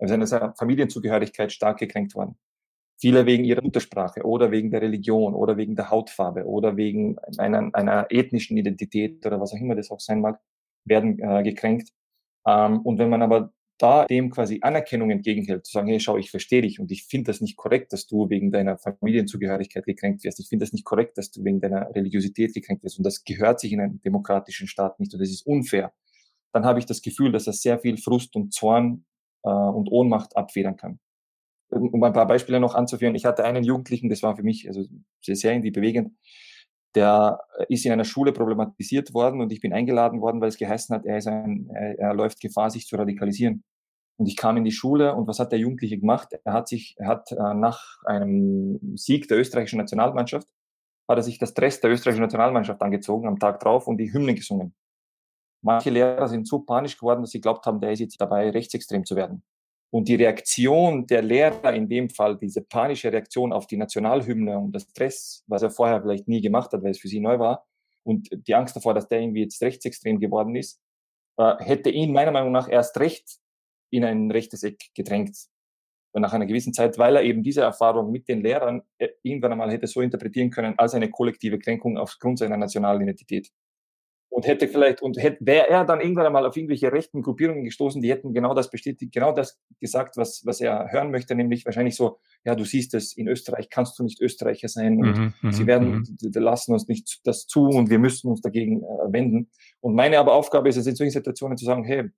also 0.00 0.20
seiner 0.20 0.54
Familienzugehörigkeit 0.57 1.52
stark 1.52 1.78
gekränkt 1.78 2.14
worden. 2.16 2.37
Viele 3.00 3.26
wegen 3.26 3.44
ihrer 3.44 3.62
Muttersprache 3.62 4.22
oder 4.24 4.50
wegen 4.50 4.70
der 4.70 4.83
Religion 4.83 5.35
oder 5.35 5.57
wegen 5.57 5.76
der 5.76 5.90
Hautfarbe 5.90 6.44
oder 6.44 6.76
wegen 6.76 7.18
einer, 7.38 7.70
einer 7.72 8.07
ethnischen 8.11 8.57
Identität 8.57 9.24
oder 9.26 9.40
was 9.40 9.52
auch 9.52 9.59
immer 9.59 9.74
das 9.74 9.90
auch 9.90 10.00
sein 10.00 10.20
mag, 10.20 10.40
werden 10.85 11.18
äh, 11.20 11.42
gekränkt. 11.42 11.90
Ähm, 12.46 12.80
und 12.80 12.98
wenn 12.98 13.11
man 13.11 13.22
aber 13.22 13.52
da 13.78 14.04
dem 14.06 14.30
quasi 14.30 14.60
Anerkennung 14.62 15.10
entgegenhält, 15.10 15.66
zu 15.66 15.72
sagen, 15.72 15.88
hey, 15.88 15.98
schau, 15.98 16.16
ich 16.16 16.30
verstehe 16.30 16.62
dich 16.62 16.78
und 16.78 16.92
ich 16.92 17.04
finde 17.04 17.30
das 17.30 17.40
nicht 17.40 17.56
korrekt, 17.56 17.92
dass 17.92 18.06
du 18.06 18.30
wegen 18.30 18.50
deiner 18.50 18.78
Familienzugehörigkeit 18.78 19.84
gekränkt 19.84 20.22
wirst. 20.24 20.38
Ich 20.38 20.48
finde 20.48 20.64
das 20.64 20.72
nicht 20.72 20.84
korrekt, 20.84 21.18
dass 21.18 21.30
du 21.30 21.44
wegen 21.44 21.60
deiner 21.60 21.92
Religiosität 21.94 22.54
gekränkt 22.54 22.84
wirst 22.84 22.98
und 22.98 23.04
das 23.04 23.24
gehört 23.24 23.60
sich 23.60 23.72
in 23.72 23.80
einem 23.80 24.00
demokratischen 24.02 24.68
Staat 24.68 25.00
nicht 25.00 25.12
und 25.12 25.20
das 25.20 25.30
ist 25.30 25.46
unfair. 25.46 25.92
Dann 26.52 26.64
habe 26.64 26.78
ich 26.78 26.87
das 26.87 27.02
Gefühl, 27.02 27.32
dass 27.32 27.44
das 27.44 27.62
sehr 27.62 27.80
viel 27.80 27.96
Frust 27.96 28.37
und 28.37 28.54
Zorn 28.54 29.04
äh, 29.42 29.50
und 29.50 29.90
Ohnmacht 29.90 30.37
abfedern 30.37 30.76
kann. 30.76 31.00
Um 31.70 32.02
ein 32.04 32.12
paar 32.12 32.28
Beispiele 32.28 32.60
noch 32.60 32.76
anzuführen, 32.76 33.16
ich 33.16 33.24
hatte 33.24 33.44
einen 33.44 33.64
Jugendlichen, 33.64 34.08
das 34.08 34.22
war 34.22 34.37
für 34.37 34.44
mich 34.44 34.68
also 34.68 34.84
sehr, 35.20 35.34
sehr 35.34 35.52
irgendwie 35.52 35.72
bewegend, 35.72 36.12
der 36.94 37.40
ist 37.68 37.85
in 37.85 37.92
einer 37.92 38.04
Schule 38.04 38.33
problematisiert 38.33 39.14
worden 39.14 39.40
und 39.40 39.52
ich 39.52 39.61
bin 39.61 39.72
eingeladen 39.72 40.20
worden, 40.20 40.40
weil 40.40 40.48
es 40.48 40.59
geheißen 40.59 40.94
hat, 40.94 41.07
er, 41.07 41.18
ist 41.18 41.26
ein, 41.26 41.68
er, 41.72 41.98
er 41.98 42.14
läuft 42.14 42.40
Gefahr, 42.40 42.70
sich 42.70 42.87
zu 42.87 42.96
radikalisieren. 42.96 43.64
Und 44.16 44.26
ich 44.26 44.37
kam 44.37 44.57
in 44.57 44.64
die 44.64 44.72
Schule 44.72 45.14
und 45.14 45.26
was 45.26 45.40
hat 45.40 45.50
der 45.50 45.59
Jugendliche 45.59 45.98
gemacht? 45.98 46.28
Er 46.44 46.52
hat 46.52 46.68
sich, 46.68 46.94
er 46.98 47.09
hat 47.09 47.33
äh, 47.33 47.54
nach 47.54 47.98
einem 48.04 48.78
Sieg 48.96 49.26
der 49.26 49.38
österreichischen 49.38 49.78
Nationalmannschaft, 49.78 50.48
hat 51.09 51.18
er 51.18 51.22
sich 51.22 51.38
das 51.38 51.54
Dress 51.54 51.80
der 51.80 51.90
österreichischen 51.90 52.22
Nationalmannschaft 52.22 52.80
angezogen 52.80 53.26
am 53.26 53.38
Tag 53.38 53.61
drauf 53.61 53.88
und 53.88 53.98
die 53.98 54.12
Hymne 54.12 54.35
gesungen. 54.35 54.74
Manche 55.62 55.90
Lehrer 55.90 56.28
sind 56.28 56.46
so 56.46 56.61
panisch 56.61 56.96
geworden, 56.96 57.22
dass 57.22 57.30
sie 57.30 57.40
glaubt 57.40 57.66
haben, 57.66 57.80
der 57.80 57.92
ist 57.92 58.00
jetzt 58.00 58.20
dabei, 58.20 58.50
rechtsextrem 58.50 59.04
zu 59.04 59.16
werden. 59.16 59.42
Und 59.94 60.09
die 60.09 60.16
Reaktion 60.16 61.07
der 61.07 61.22
Lehrer 61.22 61.72
in 61.72 61.88
dem 61.88 62.11
Fall, 62.11 62.37
diese 62.37 62.62
panische 62.62 63.12
Reaktion 63.12 63.52
auf 63.52 63.68
die 63.68 63.76
Nationalhymne 63.76 64.59
und 64.59 64.72
das 64.72 64.83
Stress, 64.90 65.44
was 65.46 65.62
er 65.62 65.70
vorher 65.70 66.02
vielleicht 66.02 66.26
nie 66.26 66.40
gemacht 66.40 66.72
hat, 66.72 66.83
weil 66.83 66.90
es 66.90 66.98
für 66.98 67.07
sie 67.07 67.20
neu 67.20 67.38
war, 67.38 67.64
und 68.02 68.28
die 68.33 68.57
Angst 68.57 68.74
davor, 68.74 68.92
dass 68.94 69.07
der 69.07 69.20
irgendwie 69.20 69.42
jetzt 69.42 69.62
rechtsextrem 69.62 70.18
geworden 70.18 70.57
ist, 70.57 70.83
äh, 71.38 71.54
hätte 71.61 71.90
ihn 71.90 72.12
meiner 72.12 72.33
Meinung 72.33 72.50
nach 72.50 72.68
erst 72.68 72.98
recht 72.98 73.38
in 73.92 74.04
ein 74.04 74.33
rechtes 74.33 74.64
Eck 74.64 74.90
gedrängt. 74.96 75.37
Und 76.12 76.22
nach 76.22 76.33
einer 76.33 76.46
gewissen 76.46 76.74
Zeit, 76.74 76.98
weil 76.98 77.14
er 77.14 77.22
eben 77.22 77.44
diese 77.44 77.61
Erfahrung 77.61 78.11
mit 78.11 78.26
den 78.26 78.40
Lehrern 78.40 78.83
äh, 78.98 79.11
irgendwann 79.22 79.52
einmal 79.52 79.70
hätte 79.70 79.87
so 79.87 80.00
interpretieren 80.00 80.50
können 80.50 80.76
als 80.76 80.94
eine 80.94 81.09
kollektive 81.09 81.61
Kränkung 81.61 81.98
aufgrund 81.98 82.40
seiner 82.40 82.57
nationalen 82.57 83.02
Identität 83.02 83.48
und 84.35 84.49
hätte 84.49 84.66
vielleicht, 84.66 85.01
und 85.01 85.16
hätte, 85.16 85.38
wäre 85.47 85.70
er 85.70 85.85
dann 85.85 86.01
irgendwann 86.01 86.27
einmal 86.27 86.44
auf 86.44 86.57
irgendwelche 86.57 86.90
rechten 86.90 87.23
Gruppierungen 87.23 87.64
gestoßen, 87.64 88.03
die 88.03 88.11
hätten 88.11 88.35
genau 88.35 88.53
das 88.53 88.68
bestätigt, 88.68 89.12
genau 89.12 89.31
das 89.31 89.61
gesagt, 89.79 90.16
was, 90.16 90.42
was 90.44 90.61
er 90.61 90.90
hören 90.90 91.12
möchte, 91.12 91.37
nämlich 91.37 91.64
wahrscheinlich 91.64 91.94
so, 91.94 92.18
ja, 92.44 92.57
du 92.57 92.64
siehst 92.64 92.94
es, 92.94 93.16
in 93.16 93.29
Österreich 93.29 93.70
kannst 93.70 93.97
du 93.97 94.03
nicht 94.03 94.20
Österreicher 94.20 94.66
sein 94.66 94.99
und 94.99 95.16
mhm, 95.16 95.35
mhm 95.40 95.53
sie 95.53 95.66
werden, 95.68 96.05
mhm. 96.20 96.33
lassen 96.42 96.73
uns 96.73 96.88
nicht 96.88 97.20
das 97.23 97.47
zu 97.47 97.68
und 97.68 97.90
wir 97.90 98.01
müssen 98.01 98.29
uns 98.29 98.40
dagegen 98.40 98.83
äh, 98.83 99.12
wenden. 99.12 99.51
Und 99.79 99.94
meine 99.94 100.18
aber 100.18 100.33
Aufgabe 100.33 100.68
ist 100.68 100.79
es 100.79 100.87
in 100.88 100.97
solchen 100.97 101.12
Situationen 101.12 101.57
zu 101.57 101.64
sagen, 101.64 101.85
hey, 101.85 102.11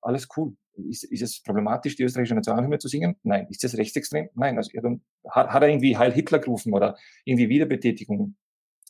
alles 0.00 0.26
cool. 0.36 0.56
Ist, 0.88 1.04
ist 1.04 1.22
es 1.22 1.42
problematisch, 1.44 1.94
die 1.94 2.02
österreichische 2.02 2.34
Nationalhymne 2.34 2.78
zu 2.78 2.88
singen? 2.88 3.14
Nein. 3.22 3.46
Ist 3.50 3.62
es 3.62 3.78
rechtsextrem? 3.78 4.30
Nein. 4.34 4.56
Also, 4.56 4.70
ja, 4.72 4.80
dann 4.80 5.02
hat, 5.30 5.50
hat 5.50 5.62
er 5.62 5.68
irgendwie 5.68 5.96
Heil 5.96 6.12
Hitler 6.12 6.40
gerufen 6.40 6.72
oder 6.72 6.96
irgendwie 7.24 7.48
Wiederbetätigung 7.48 8.34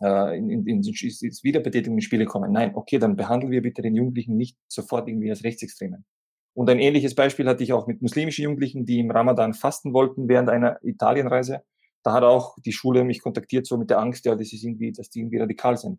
äh, 0.03 0.37
in, 0.37 0.51
in, 0.51 0.67
in, 0.67 0.83
in 0.83 1.33
Wiederbetätigung 1.43 1.97
in 1.97 2.03
Spiele 2.03 2.25
kommen. 2.25 2.53
Nein, 2.53 2.75
okay, 2.75 2.99
dann 2.99 3.17
behandeln 3.17 3.53
wir 3.53 3.62
bitte 3.62 3.83
den 3.83 3.95
Jugendlichen 3.95 4.37
nicht 4.37 4.57
sofort 4.69 5.09
irgendwie 5.09 5.31
als 5.31 5.45
Rechtsextremen. 5.45 6.05
Und 6.55 6.69
ein 6.69 6.79
ähnliches 6.79 7.15
Beispiel 7.15 7.49
hatte 7.49 7.65
ich 7.65 7.73
auch 7.73 7.87
mit 7.87 8.03
muslimischen 8.03 8.45
Jugendlichen, 8.45 8.85
die 8.85 8.99
im 8.99 9.11
Ramadan 9.11 9.55
fasten 9.55 9.95
wollten 9.95 10.29
während 10.29 10.51
einer 10.51 10.79
Italienreise. 10.83 11.62
Da 12.03 12.12
hat 12.12 12.25
auch 12.25 12.57
die 12.65 12.73
Schule 12.73 13.05
mich 13.05 13.23
kontaktiert, 13.23 13.67
so 13.67 13.79
mit 13.79 13.88
der 13.91 14.01
Angst, 14.01 14.27
ja, 14.27 14.35
das 14.35 14.53
ist 14.53 14.65
irgendwie, 14.65 14.93
dass 14.93 15.09
die 15.09 15.21
irgendwie 15.21 15.38
radikal 15.38 15.79
sind. 15.79 15.99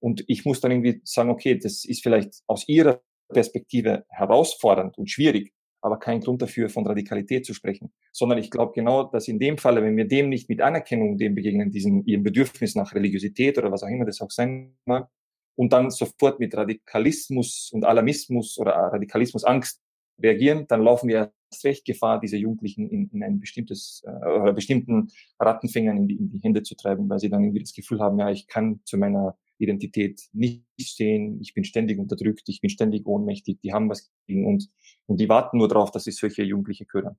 Und 0.00 0.24
ich 0.26 0.44
muss 0.44 0.60
dann 0.60 0.72
irgendwie 0.72 1.00
sagen, 1.04 1.30
okay, 1.30 1.58
das 1.58 1.84
ist 1.84 2.02
vielleicht 2.02 2.42
aus 2.46 2.68
ihrer 2.68 3.00
Perspektive 3.32 4.04
herausfordernd 4.08 4.98
und 4.98 5.10
schwierig, 5.10 5.54
aber 5.84 5.98
kein 5.98 6.20
Grund 6.20 6.40
dafür, 6.40 6.70
von 6.70 6.86
Radikalität 6.86 7.44
zu 7.44 7.52
sprechen. 7.52 7.92
Sondern 8.10 8.38
ich 8.38 8.50
glaube 8.50 8.72
genau, 8.74 9.04
dass 9.04 9.28
in 9.28 9.38
dem 9.38 9.58
Falle, 9.58 9.82
wenn 9.82 9.98
wir 9.98 10.08
dem 10.08 10.30
nicht 10.30 10.48
mit 10.48 10.62
Anerkennung 10.62 11.18
dem 11.18 11.34
begegnen, 11.34 11.70
diesem 11.70 12.02
ihrem 12.06 12.22
Bedürfnis 12.22 12.74
nach 12.74 12.94
Religiosität 12.94 13.58
oder 13.58 13.70
was 13.70 13.82
auch 13.82 13.88
immer 13.88 14.06
das 14.06 14.22
auch 14.22 14.30
sein 14.30 14.76
mag, 14.86 15.10
und 15.56 15.74
dann 15.74 15.90
sofort 15.90 16.40
mit 16.40 16.56
Radikalismus 16.56 17.70
und 17.72 17.84
Alarmismus 17.84 18.58
oder 18.58 18.72
Radikalismusangst 18.72 19.80
reagieren, 20.22 20.66
dann 20.68 20.82
laufen 20.82 21.08
wir 21.08 21.32
erst 21.50 21.64
recht 21.64 21.84
Gefahr, 21.84 22.18
diese 22.18 22.38
Jugendlichen 22.38 22.88
in, 22.88 23.10
in 23.10 23.22
ein 23.22 23.38
bestimmtes 23.38 24.02
äh, 24.06 24.26
oder 24.26 24.54
bestimmten 24.54 25.08
Rattenfängern 25.38 25.98
in 25.98 26.08
die, 26.08 26.16
in 26.16 26.30
die 26.30 26.40
Hände 26.42 26.62
zu 26.62 26.76
treiben, 26.76 27.10
weil 27.10 27.18
sie 27.18 27.28
dann 27.28 27.44
irgendwie 27.44 27.60
das 27.60 27.74
Gefühl 27.74 28.00
haben, 28.00 28.18
ja, 28.18 28.30
ich 28.30 28.46
kann 28.46 28.80
zu 28.84 28.96
meiner 28.96 29.36
Identität 29.58 30.20
nicht 30.32 30.64
stehen, 30.80 31.40
ich 31.40 31.54
bin 31.54 31.64
ständig 31.64 31.98
unterdrückt, 31.98 32.48
ich 32.48 32.60
bin 32.60 32.70
ständig 32.70 33.06
ohnmächtig, 33.06 33.60
die 33.62 33.72
haben 33.72 33.88
was 33.88 34.12
gegen 34.26 34.46
uns 34.46 34.70
und 35.06 35.20
die 35.20 35.28
warten 35.28 35.58
nur 35.58 35.68
darauf, 35.68 35.90
dass 35.90 36.04
sie 36.04 36.12
solche 36.12 36.42
Jugendliche 36.42 36.86
ködern. 36.86 37.16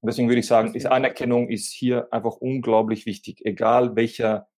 Und 0.00 0.08
deswegen 0.10 0.28
würde 0.28 0.40
ich 0.40 0.46
sagen, 0.46 0.74
ist 0.74 0.86
Anerkennung 0.86 1.48
ist 1.48 1.72
hier 1.72 2.12
einfach 2.12 2.36
unglaublich 2.36 3.06
wichtig, 3.06 3.40
egal 3.44 3.96
welcher, 3.96 4.48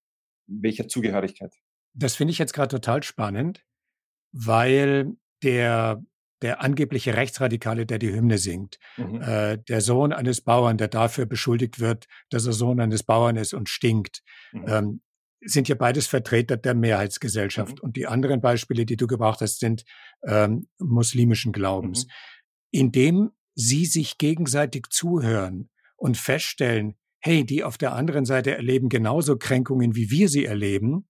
welcher 0.46 0.88
Zugehörigkeit. 0.88 1.54
Das 1.94 2.16
finde 2.16 2.32
ich 2.32 2.38
jetzt 2.38 2.52
gerade 2.52 2.68
total 2.68 3.02
spannend, 3.02 3.64
weil 4.32 5.16
der 5.42 6.02
der 6.42 6.62
angebliche 6.62 7.16
Rechtsradikale, 7.16 7.86
der 7.86 7.98
die 7.98 8.12
Hymne 8.12 8.38
singt, 8.38 8.78
mhm. 8.96 9.20
äh, 9.20 9.58
der 9.58 9.80
Sohn 9.80 10.12
eines 10.12 10.40
Bauern, 10.40 10.78
der 10.78 10.88
dafür 10.88 11.26
beschuldigt 11.26 11.80
wird, 11.80 12.06
dass 12.30 12.46
er 12.46 12.52
Sohn 12.52 12.80
eines 12.80 13.02
Bauern 13.02 13.36
ist 13.36 13.54
und 13.54 13.68
stinkt, 13.68 14.22
mhm. 14.52 14.64
ähm, 14.68 15.00
sind 15.40 15.68
ja 15.68 15.74
beides 15.74 16.06
Vertreter 16.06 16.56
der 16.56 16.74
Mehrheitsgesellschaft. 16.74 17.78
Mhm. 17.78 17.82
Und 17.82 17.96
die 17.96 18.06
anderen 18.06 18.40
Beispiele, 18.40 18.84
die 18.84 18.96
du 18.96 19.06
gebracht 19.06 19.40
hast, 19.40 19.60
sind 19.60 19.84
ähm, 20.26 20.68
muslimischen 20.78 21.52
Glaubens. 21.52 22.06
Mhm. 22.06 22.10
Indem 22.70 23.30
sie 23.54 23.86
sich 23.86 24.18
gegenseitig 24.18 24.86
zuhören 24.90 25.70
und 25.96 26.16
feststellen, 26.16 26.96
hey, 27.20 27.44
die 27.44 27.64
auf 27.64 27.78
der 27.78 27.92
anderen 27.92 28.24
Seite 28.24 28.56
erleben 28.56 28.88
genauso 28.88 29.36
Kränkungen, 29.36 29.96
wie 29.96 30.10
wir 30.10 30.28
sie 30.28 30.44
erleben, 30.44 31.08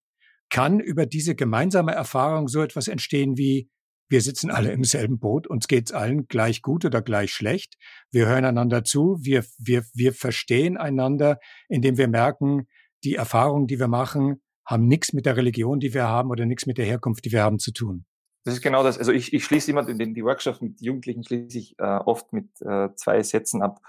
kann 0.51 0.81
über 0.81 1.07
diese 1.07 1.35
gemeinsame 1.35 1.93
Erfahrung 1.93 2.49
so 2.49 2.63
etwas 2.63 2.89
entstehen 2.89 3.37
wie, 3.37 3.71
wir 4.09 4.23
sitzen 4.23 4.51
alle 4.51 4.73
im 4.73 4.85
selben 4.85 5.19
Boot, 5.19 5.47
uns 5.47 5.69
geht's 5.69 5.93
allen 5.93 6.27
gleich 6.29 6.63
gut 6.63 6.87
oder 6.87 7.03
gleich 7.03 7.31
schlecht. 7.31 7.77
Wir 8.11 8.27
hören 8.27 8.47
einander 8.47 8.83
zu, 8.83 9.19
wir, 9.21 9.45
wir, 9.59 9.85
wir 9.93 10.15
verstehen 10.15 10.79
einander, 10.79 11.39
indem 11.69 11.99
wir 11.99 12.09
merken, 12.09 12.67
die 13.09 13.15
Erfahrungen, 13.15 13.67
die 13.67 13.79
wir 13.79 13.89
machen, 13.89 14.43
haben 14.67 14.87
nichts 14.87 15.15
mit 15.15 15.25
der 15.25 15.37
Religion, 15.37 15.81
die 15.81 15.95
wir 15.95 16.07
haben 16.09 16.31
oder 16.31 16.45
nichts 16.45 16.67
mit 16.67 16.77
der 16.77 16.85
Herkunft, 16.85 17.25
die 17.25 17.33
wir 17.33 17.43
haben, 17.43 17.59
zu 17.59 17.73
tun. 17.73 18.05
Das 18.45 18.55
ist 18.55 18.61
genau 18.61 18.83
das. 18.83 18.99
Also 18.99 19.13
ich, 19.13 19.33
ich 19.33 19.45
schließe 19.45 19.71
immer 19.71 19.83
den, 19.83 20.15
die 20.15 20.25
Workshops 20.25 20.61
mit 20.61 20.81
Jugendlichen 20.81 21.25
schließe 21.25 21.59
ich 21.59 21.79
äh, 21.79 21.85
oft 21.85 22.33
mit 22.35 22.49
äh, 22.61 22.89
zwei 22.95 23.23
Sätzen 23.23 23.63
ab, 23.63 23.81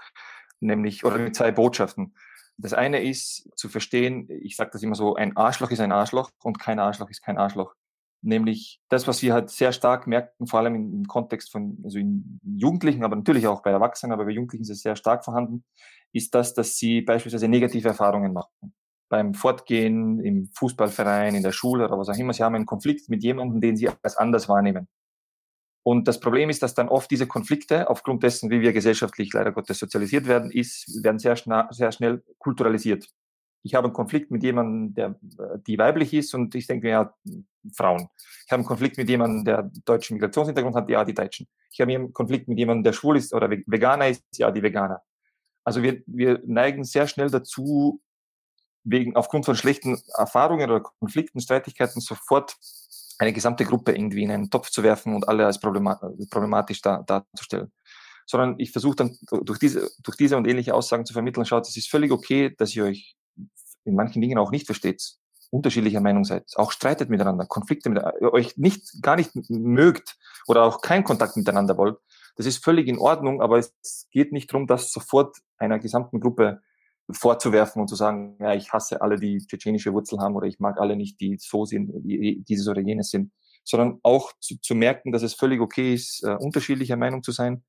nämlich 0.58 1.04
oder 1.04 1.18
mit 1.18 1.36
zwei 1.36 1.52
Botschaften. 1.52 2.14
Das 2.56 2.72
eine 2.72 3.02
ist 3.02 3.48
zu 3.56 3.68
verstehen, 3.68 4.28
ich 4.42 4.56
sage 4.56 4.70
das 4.72 4.82
immer 4.82 4.94
so, 4.94 5.14
ein 5.14 5.36
Arschloch 5.36 5.70
ist 5.70 5.80
ein 5.80 5.92
Arschloch 5.92 6.30
und 6.42 6.58
kein 6.58 6.78
Arschloch 6.78 7.10
ist 7.10 7.22
kein 7.22 7.38
Arschloch. 7.38 7.74
Nämlich 8.22 8.80
das, 8.88 9.06
was 9.06 9.22
wir 9.22 9.32
halt 9.32 9.50
sehr 9.50 9.72
stark 9.72 10.06
merken, 10.06 10.46
vor 10.46 10.60
allem 10.60 10.74
im 10.74 11.06
Kontext 11.06 11.52
von 11.52 11.78
also 11.84 11.98
in 11.98 12.40
Jugendlichen, 12.42 13.04
aber 13.04 13.16
natürlich 13.16 13.46
auch 13.46 13.62
bei 13.62 13.70
Erwachsenen, 13.70 14.12
aber 14.12 14.24
bei 14.24 14.32
Jugendlichen 14.32 14.62
ist 14.62 14.70
es 14.70 14.82
sehr 14.82 14.96
stark 14.96 15.24
vorhanden, 15.24 15.64
ist 16.12 16.34
das, 16.34 16.54
dass 16.54 16.76
sie 16.76 17.02
beispielsweise 17.02 17.48
negative 17.48 17.88
Erfahrungen 17.88 18.32
machen. 18.32 18.74
Beim 19.10 19.34
Fortgehen, 19.34 20.20
im 20.20 20.48
Fußballverein, 20.54 21.34
in 21.34 21.42
der 21.42 21.52
Schule 21.52 21.84
oder 21.84 21.98
was 21.98 22.08
auch 22.08 22.16
immer. 22.16 22.32
Sie 22.32 22.42
haben 22.42 22.54
einen 22.54 22.64
Konflikt 22.64 23.10
mit 23.10 23.22
jemandem, 23.22 23.60
den 23.60 23.76
sie 23.76 23.90
als 24.02 24.16
anders 24.16 24.48
wahrnehmen. 24.48 24.88
Und 25.82 26.08
das 26.08 26.20
Problem 26.20 26.50
ist, 26.50 26.62
dass 26.62 26.74
dann 26.74 26.88
oft 26.88 27.10
diese 27.10 27.26
Konflikte, 27.26 27.88
aufgrund 27.90 28.22
dessen, 28.22 28.50
wie 28.50 28.60
wir 28.60 28.72
gesellschaftlich 28.72 29.32
leider 29.32 29.52
Gottes 29.52 29.78
sozialisiert 29.78 30.26
werden, 30.26 30.50
ist, 30.50 31.02
werden 31.02 31.18
sehr, 31.18 31.36
schnell, 31.36 31.66
sehr 31.70 31.90
schnell 31.92 32.22
kulturalisiert. 32.38 33.08
Ich 33.62 33.74
habe 33.74 33.86
einen 33.86 33.94
Konflikt 33.94 34.30
mit 34.30 34.42
jemandem, 34.42 34.94
der 34.94 35.18
die 35.66 35.78
weiblich 35.78 36.14
ist 36.14 36.34
und 36.34 36.54
ich 36.54 36.66
denke, 36.66 36.88
ja, 36.88 37.14
Frauen. 37.74 38.08
Ich 38.46 38.52
habe 38.52 38.60
einen 38.60 38.66
Konflikt 38.66 38.96
mit 38.96 39.08
jemandem, 39.08 39.44
der 39.44 39.70
deutschen 39.84 40.14
Migrationshintergrund 40.14 40.76
hat, 40.76 40.88
ja, 40.88 41.04
die 41.04 41.14
Deutschen. 41.14 41.46
Ich 41.70 41.80
habe 41.80 41.92
einen 41.92 42.12
Konflikt 42.12 42.48
mit 42.48 42.58
jemandem, 42.58 42.84
der 42.84 42.92
schwul 42.92 43.16
ist 43.16 43.34
oder 43.34 43.50
Veganer 43.50 44.08
ist, 44.08 44.24
ja, 44.36 44.50
die 44.50 44.62
Veganer. 44.62 45.02
Also 45.64 45.82
wir, 45.82 46.02
wir 46.06 46.40
neigen 46.46 46.84
sehr 46.84 47.06
schnell 47.06 47.30
dazu, 47.30 48.00
wegen, 48.84 49.16
aufgrund 49.16 49.44
von 49.44 49.56
schlechten 49.56 50.00
Erfahrungen 50.16 50.70
oder 50.70 50.80
Konflikten, 50.80 51.40
Streitigkeiten 51.40 52.00
sofort 52.00 52.56
eine 53.18 53.32
gesamte 53.32 53.64
Gruppe 53.64 53.92
irgendwie 53.92 54.22
in 54.22 54.30
einen 54.30 54.50
Topf 54.50 54.70
zu 54.70 54.82
werfen 54.82 55.14
und 55.14 55.28
alle 55.28 55.44
als 55.44 55.60
problematisch 55.60 56.80
dar, 56.80 57.04
darzustellen. 57.04 57.70
Sondern 58.26 58.54
ich 58.58 58.72
versuche 58.72 58.96
dann 58.96 59.18
durch 59.42 59.58
diese, 59.58 59.90
durch 60.02 60.16
diese 60.16 60.36
und 60.36 60.46
ähnliche 60.46 60.74
Aussagen 60.74 61.04
zu 61.04 61.12
vermitteln, 61.12 61.44
schaut, 61.44 61.68
es 61.68 61.76
ist 61.76 61.90
völlig 61.90 62.12
okay, 62.12 62.54
dass 62.56 62.74
ihr 62.74 62.84
euch 62.84 63.16
in 63.84 63.94
manchen 63.94 64.22
Dingen 64.22 64.38
auch 64.38 64.50
nicht 64.50 64.66
versteht, 64.66 65.16
unterschiedlicher 65.50 66.00
Meinung 66.00 66.24
seid, 66.24 66.44
auch 66.56 66.72
streitet 66.72 67.10
miteinander, 67.10 67.44
Konflikte 67.44 67.90
mit 67.90 68.02
euch 68.22 68.56
nicht, 68.56 69.02
gar 69.02 69.16
nicht 69.16 69.32
mögt 69.50 70.16
oder 70.46 70.62
auch 70.62 70.80
keinen 70.80 71.04
Kontakt 71.04 71.36
miteinander 71.36 71.76
wollt. 71.76 71.98
Das 72.36 72.46
ist 72.46 72.64
völlig 72.64 72.86
in 72.88 72.98
Ordnung, 72.98 73.42
aber 73.42 73.58
es 73.58 74.08
geht 74.12 74.32
nicht 74.32 74.50
darum, 74.52 74.66
das 74.66 74.92
sofort 74.92 75.36
einer 75.58 75.78
gesamten 75.78 76.20
Gruppe 76.20 76.62
vorzuwerfen 77.12 77.80
und 77.80 77.88
zu 77.88 77.96
sagen, 77.96 78.36
ja, 78.40 78.54
ich 78.54 78.72
hasse 78.72 79.00
alle, 79.02 79.16
die 79.16 79.38
tschetschenische 79.38 79.92
Wurzel 79.92 80.18
haben 80.20 80.34
oder 80.34 80.46
ich 80.46 80.58
mag 80.58 80.78
alle 80.78 80.96
nicht, 80.96 81.20
die 81.20 81.36
so 81.38 81.64
sind, 81.64 81.90
die 82.04 82.42
dieses 82.48 82.68
oder 82.68 82.80
jenes 82.80 83.10
sind, 83.10 83.32
sondern 83.64 83.98
auch 84.02 84.32
zu, 84.40 84.60
zu 84.60 84.74
merken, 84.74 85.12
dass 85.12 85.22
es 85.22 85.34
völlig 85.34 85.60
okay 85.60 85.94
ist, 85.94 86.22
äh, 86.24 86.34
unterschiedlicher 86.34 86.96
Meinung 86.96 87.22
zu 87.22 87.32
sein, 87.32 87.62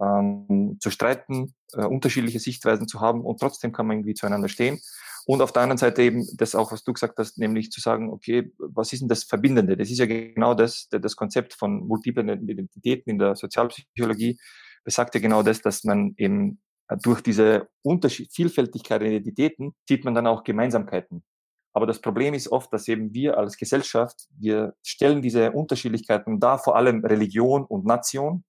ähm, 0.00 0.78
zu 0.80 0.90
streiten, 0.90 1.54
äh, 1.72 1.84
unterschiedliche 1.84 2.40
Sichtweisen 2.40 2.88
zu 2.88 3.00
haben 3.00 3.22
und 3.22 3.40
trotzdem 3.40 3.72
kann 3.72 3.86
man 3.86 3.98
irgendwie 3.98 4.14
zueinander 4.14 4.48
stehen. 4.48 4.78
Und 5.26 5.42
auf 5.42 5.52
der 5.52 5.62
anderen 5.62 5.78
Seite 5.78 6.02
eben 6.02 6.24
das 6.36 6.54
auch, 6.54 6.70
was 6.70 6.84
du 6.84 6.92
gesagt 6.92 7.18
hast, 7.18 7.36
nämlich 7.38 7.72
zu 7.72 7.80
sagen, 7.80 8.10
okay, 8.10 8.52
was 8.58 8.92
ist 8.92 9.00
denn 9.00 9.08
das 9.08 9.24
Verbindende? 9.24 9.76
Das 9.76 9.90
ist 9.90 9.98
ja 9.98 10.06
genau 10.06 10.54
das, 10.54 10.88
das 10.88 11.16
Konzept 11.16 11.54
von 11.54 11.86
multiplen 11.86 12.28
Identitäten 12.48 13.10
in 13.10 13.18
der 13.18 13.34
Sozialpsychologie 13.34 14.38
besagt 14.84 15.16
ja 15.16 15.20
genau 15.20 15.42
das, 15.42 15.60
dass 15.60 15.82
man 15.82 16.14
eben 16.16 16.60
durch 17.02 17.20
diese 17.20 17.68
Unterschied 17.82 18.32
Vielfältigkeit 18.32 19.00
der 19.00 19.08
Identitäten 19.08 19.74
sieht 19.88 20.04
man 20.04 20.14
dann 20.14 20.26
auch 20.26 20.44
Gemeinsamkeiten. 20.44 21.24
Aber 21.72 21.86
das 21.86 22.00
Problem 22.00 22.32
ist 22.32 22.50
oft, 22.50 22.72
dass 22.72 22.88
eben 22.88 23.12
wir 23.12 23.36
als 23.36 23.56
Gesellschaft, 23.58 24.28
wir 24.38 24.74
stellen 24.82 25.20
diese 25.20 25.52
Unterschiedlichkeiten 25.52 26.40
dar, 26.40 26.58
vor 26.58 26.76
allem 26.76 27.04
Religion 27.04 27.64
und 27.64 27.84
Nation, 27.84 28.44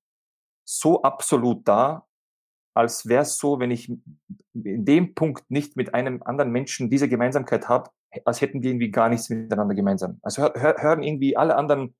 so 0.64 1.02
absolut 1.02 1.68
dar, 1.68 2.08
als 2.74 3.08
wäre 3.08 3.24
es 3.24 3.38
so, 3.38 3.60
wenn 3.60 3.72
ich 3.72 3.90
in 4.54 4.86
dem 4.86 5.16
Punkt 5.16 5.50
nicht 5.50 5.76
mit 5.76 5.94
einem 5.94 6.22
anderen 6.24 6.52
Menschen 6.52 6.90
diese 6.90 7.10
Gemeinsamkeit 7.10 7.68
habe, 7.68 7.90
als 8.24 8.40
hätten 8.40 8.62
die 8.62 8.70
irgendwie 8.70 8.92
gar 8.92 9.10
nichts 9.10 9.30
miteinander 9.30 9.76
gemeinsam. 9.76 10.20
Also 10.22 10.44
hör, 10.44 10.76
hören 10.78 11.04
irgendwie 11.04 11.36
alle 11.36 11.56
anderen 11.56 11.96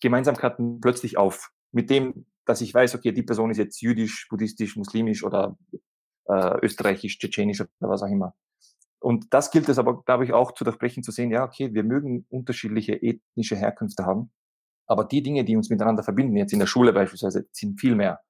Gemeinsamkeiten 0.00 0.80
plötzlich 0.80 1.16
auf. 1.16 1.50
Mit 1.72 1.90
dem, 1.90 2.26
dass 2.46 2.60
ich 2.60 2.72
weiß, 2.74 2.94
okay, 2.94 3.12
die 3.12 3.22
Person 3.22 3.50
ist 3.50 3.58
jetzt 3.58 3.80
jüdisch, 3.80 4.28
buddhistisch, 4.28 4.76
muslimisch 4.76 5.24
oder 5.24 5.56
äh, 6.26 6.58
österreichisch, 6.62 7.18
tschetschenisch 7.18 7.60
oder 7.60 7.90
was 7.90 8.02
auch 8.02 8.08
immer. 8.08 8.34
Und 9.00 9.34
das 9.34 9.50
gilt 9.50 9.68
es 9.68 9.78
aber, 9.78 10.02
glaube 10.02 10.24
ich, 10.24 10.32
auch 10.32 10.52
zu 10.52 10.64
durchbrechen, 10.64 11.02
zu 11.02 11.12
sehen, 11.12 11.30
ja, 11.30 11.44
okay, 11.44 11.74
wir 11.74 11.84
mögen 11.84 12.26
unterschiedliche 12.30 12.94
ethnische 13.02 13.56
Herkünfte 13.56 14.06
haben, 14.06 14.32
aber 14.86 15.04
die 15.04 15.22
Dinge, 15.22 15.44
die 15.44 15.56
uns 15.56 15.70
miteinander 15.70 16.02
verbinden, 16.02 16.36
jetzt 16.36 16.52
in 16.52 16.58
der 16.58 16.66
Schule 16.66 16.92
beispielsweise, 16.92 17.46
sind 17.52 17.80
viel 17.80 17.94
mehr 17.94 18.20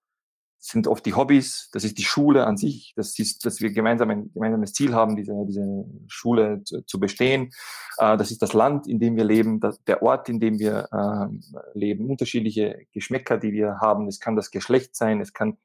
sind 0.66 0.86
oft 0.86 1.04
die 1.04 1.12
Hobbys, 1.12 1.68
das 1.72 1.84
ist 1.84 1.98
die 1.98 2.04
Schule 2.04 2.46
an 2.46 2.56
sich, 2.56 2.94
das 2.96 3.18
ist, 3.18 3.44
dass 3.44 3.60
wir 3.60 3.70
gemeinsam 3.70 4.08
ein 4.08 4.32
gemeinsames 4.32 4.72
Ziel 4.72 4.94
haben, 4.94 5.14
diese, 5.14 5.34
diese 5.46 5.84
Schule 6.06 6.62
zu, 6.64 6.80
zu 6.86 6.98
bestehen. 6.98 7.50
Äh, 7.98 8.16
das 8.16 8.30
ist 8.30 8.40
das 8.40 8.54
Land, 8.54 8.86
in 8.86 8.98
dem 8.98 9.14
wir 9.14 9.24
leben, 9.24 9.60
das, 9.60 9.84
der 9.84 10.02
Ort, 10.02 10.30
in 10.30 10.40
dem 10.40 10.58
wir 10.58 10.88
äh, 10.90 11.78
leben, 11.78 12.08
unterschiedliche 12.08 12.86
Geschmäcker, 12.92 13.36
die 13.36 13.52
wir 13.52 13.76
haben. 13.82 14.08
Es 14.08 14.20
kann 14.20 14.36
das 14.36 14.50
Geschlecht 14.50 14.96
sein, 14.96 15.20
es 15.20 15.34
kann 15.34 15.58